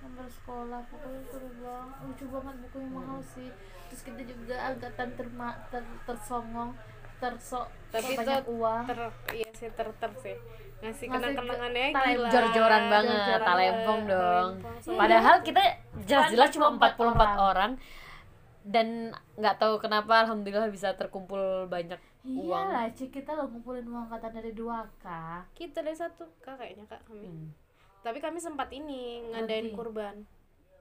gambar 0.00 0.26
sekolah 0.26 0.80
pokoknya 0.86 1.22
seru 1.26 1.48
banget. 1.56 1.96
Lucu 2.02 2.24
banget 2.28 2.54
bukunya 2.60 2.88
mahal 2.88 3.20
sih. 3.20 3.50
Terus 3.86 4.02
kita 4.06 4.22
juga 4.24 4.56
angkatan 4.64 5.08
terma 5.14 5.48
ter, 5.70 5.82
tersongong 6.04 6.70
tersok 7.18 7.66
Tapi 7.90 8.10
banyak 8.16 8.46
uang. 8.48 8.84
ter 8.86 8.98
iya 9.30 9.50
sih 9.52 9.68
ter-ter 9.70 10.10
sih 10.16 10.36
ngasih 10.80 11.06
kenang-kenangannya 11.06 11.86
talem- 11.90 12.16
gila 12.16 12.28
jor-joran 12.28 12.82
banget 12.86 13.12
Jor-joran 13.12 13.42
talempong 13.42 14.00
dong 14.06 14.50
talempong 14.58 14.96
padahal 14.96 15.36
kita 15.40 15.62
jelas-jelas 16.02 16.48
cuma 16.50 16.66
44 16.70 16.96
44 16.96 16.96
orang. 16.96 17.36
orang 17.38 17.72
dan 18.62 18.86
nggak 19.34 19.56
tahu 19.56 19.74
kenapa 19.78 20.12
alhamdulillah 20.20 20.68
bisa 20.68 20.92
terkumpul 20.92 21.40
banyak 21.66 21.96
Iya 22.20 22.36
uang 22.36 22.66
lah, 22.68 22.84
Ci, 22.90 23.08
kita 23.08 23.32
lo 23.32 23.44
ngumpulin 23.46 23.80
uang 23.82 24.04
angkatan 24.04 24.36
dari 24.36 24.52
2K. 24.52 25.06
kita 25.54 25.80
dari 25.80 25.94
satu 25.94 26.28
kak 26.38 26.56
kayaknya 26.56 26.84
kak 26.84 27.00
kami 27.02 27.24
Hmm. 27.24 27.48
tapi 28.00 28.18
kami 28.18 28.36
sempat 28.36 28.68
ini 28.70 29.24
ngadain 29.26 29.64
Berarti. 29.66 29.72
kurban 29.74 30.16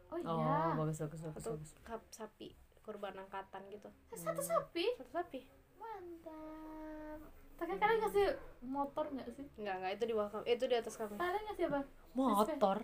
Oh 0.10 0.18
oh 0.18 0.36
iya. 0.36 0.76
bagus 0.76 1.00
bagus 1.02 1.22
bagus, 1.22 1.38
satu 1.38 1.56
bagus. 1.56 1.72
kap 1.82 2.02
sapi 2.10 2.52
kurban 2.82 3.16
angkatan 3.16 3.62
gitu 3.70 3.88
Eh, 4.10 4.18
Satu 4.18 4.41
sapi. 4.41 4.84
satu 4.97 5.12
sapi 5.14 5.39
Mantap. 5.78 7.20
Tapi 7.60 7.74
kalian 7.76 7.99
ngasih 7.99 8.28
motor 8.62 9.05
nggak 9.10 9.28
sih? 9.30 9.45
enggak 9.55 9.76
enggak 9.78 9.91
itu 9.93 10.03
di 10.05 10.14
bawah 10.14 10.30
kami 10.32 10.43
itu 10.47 10.64
di 10.64 10.76
atas 10.76 10.95
kami 10.95 11.14
Kalian 11.14 11.43
ngasih 11.45 11.66
apa? 11.68 11.82
motor? 12.12 12.78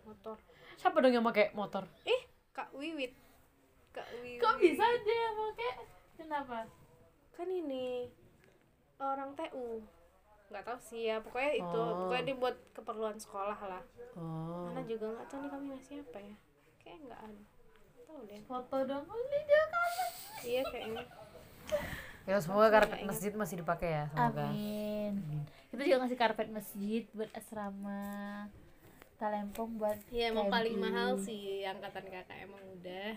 Motor. 0.00 0.36
Siapa 0.74 0.96
dong 0.96 1.12
yang 1.12 1.22
pakai 1.22 1.50
motor? 1.52 1.84
Eh 2.02 2.20
kak 2.50 2.70
Wiwit. 2.72 3.12
Kak 3.90 4.06
Wiwit. 4.16 4.38
Kok 4.38 4.54
bisa 4.56 4.84
dia 5.02 5.16
yang 5.20 5.36
pakai? 5.36 5.70
Kenapa? 6.16 6.58
kan 7.30 7.48
ini 7.48 8.04
orang 8.98 9.32
TU 9.32 9.80
nggak 10.46 10.62
tahu 10.62 10.78
sih 10.78 11.08
ya. 11.08 11.18
Pokoknya 11.18 11.56
itu 11.56 11.80
Oh. 11.80 12.04
pokoknya 12.04 12.24
dibuat 12.26 12.56
keperluan 12.70 13.16
sekolah 13.16 13.56
lah. 13.56 13.82
Oh. 14.12 14.68
Ana 14.68 14.84
juga 14.84 15.08
nggak 15.10 15.26
tahu 15.26 15.38
nih 15.40 15.50
kami 15.50 15.64
ngasih 15.70 15.96
apa 16.02 16.18
ya. 16.18 16.36
Kayak 16.78 16.98
nggak 17.02 17.20
ada. 17.22 17.42
Tahu 18.04 18.18
deh. 18.26 18.40
Foto 18.44 18.76
dong. 18.84 19.04
Oh, 19.04 19.16
ini 19.16 19.38
dia 19.42 19.62
kan. 19.64 19.90
iya 20.40 20.62
kayaknya 20.64 21.04
ya 22.22 22.36
semoga 22.36 22.68
karpet 22.70 23.00
masjid 23.02 23.32
masih 23.32 23.56
dipakai 23.58 23.90
ya 23.90 24.04
semoga 24.08 24.44
Amin. 24.46 25.14
Kita 25.66 25.80
juga 25.80 25.96
ngasih 26.00 26.18
karpet 26.18 26.48
masjid 26.48 27.02
buat 27.10 27.30
asrama. 27.30 28.46
Talempong 29.16 29.76
buat 29.76 30.00
Iya 30.08 30.30
emang 30.30 30.48
paling 30.48 30.74
camping. 30.74 30.84
mahal 30.86 31.10
sih 31.16 31.62
angkatan 31.62 32.04
kakak 32.04 32.38
emang 32.40 32.62
udah 32.72 33.12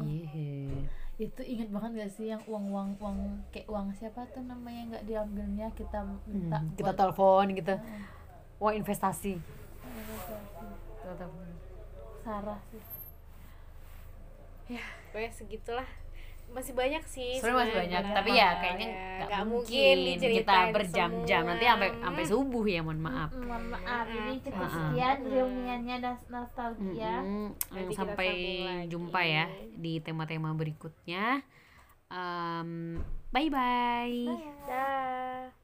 Iya. 0.00 0.86
Itu 1.20 1.42
inget 1.42 1.68
banget 1.68 1.90
gak 1.98 2.12
sih 2.12 2.26
yang 2.28 2.42
uang-uang 2.44 2.96
uang 2.96 3.18
kayak 3.50 3.66
uang 3.66 3.92
siapa 3.92 4.24
tuh 4.28 4.40
namanya 4.40 4.82
nggak 4.90 5.04
diambilnya 5.04 5.68
kita 5.70 6.00
minta 6.24 6.58
Hmm, 6.58 6.72
kita 6.72 6.86
buat 6.86 6.96
telepon 6.96 7.44
gitu 7.52 7.74
wah 8.56 8.72
investasi 8.72 9.36
Kita 10.96 11.12
telepon. 11.14 11.46
Sarah 12.20 12.60
sih. 12.66 12.82
pokoknya 15.04 15.30
segitulah 15.30 15.88
masih 16.50 16.74
banyak 16.74 17.02
sih 17.06 17.38
Sebenarnya 17.38 17.60
masih 17.62 17.74
banyak, 17.78 18.02
sebenarnya. 18.02 18.18
tapi 18.18 18.30
ya 18.34 18.48
kayaknya 18.58 18.88
Ya, 18.90 18.98
nggak 19.16 19.28
nggak 19.30 19.44
mungkin, 19.46 19.96
kita 20.18 20.56
berjam-jam 20.74 21.42
nanti 21.46 21.64
sampai 21.64 21.88
sampai 21.96 22.24
subuh 22.26 22.64
ya 22.64 22.80
mohon 22.80 23.00
maaf. 23.00 23.30
Mm, 23.30 23.44
Mohon 23.46 23.64
maaf, 23.70 24.06
ini 24.08 24.32
cukup 24.42 24.66
sekian 24.66 25.16
reuniannya 25.24 25.96
nostalgia. 26.26 27.14
Nanti 27.22 27.92
kita 27.92 27.98
sampai 27.98 28.30
jumpa 28.86 29.20
ya 29.22 29.44
di 29.72 29.92
tema-tema 30.00 30.50
berikutnya. 30.52 31.40
Um, 32.10 32.98
bye 33.30 33.46
bye. 33.46 34.18
Dah. 34.66 35.54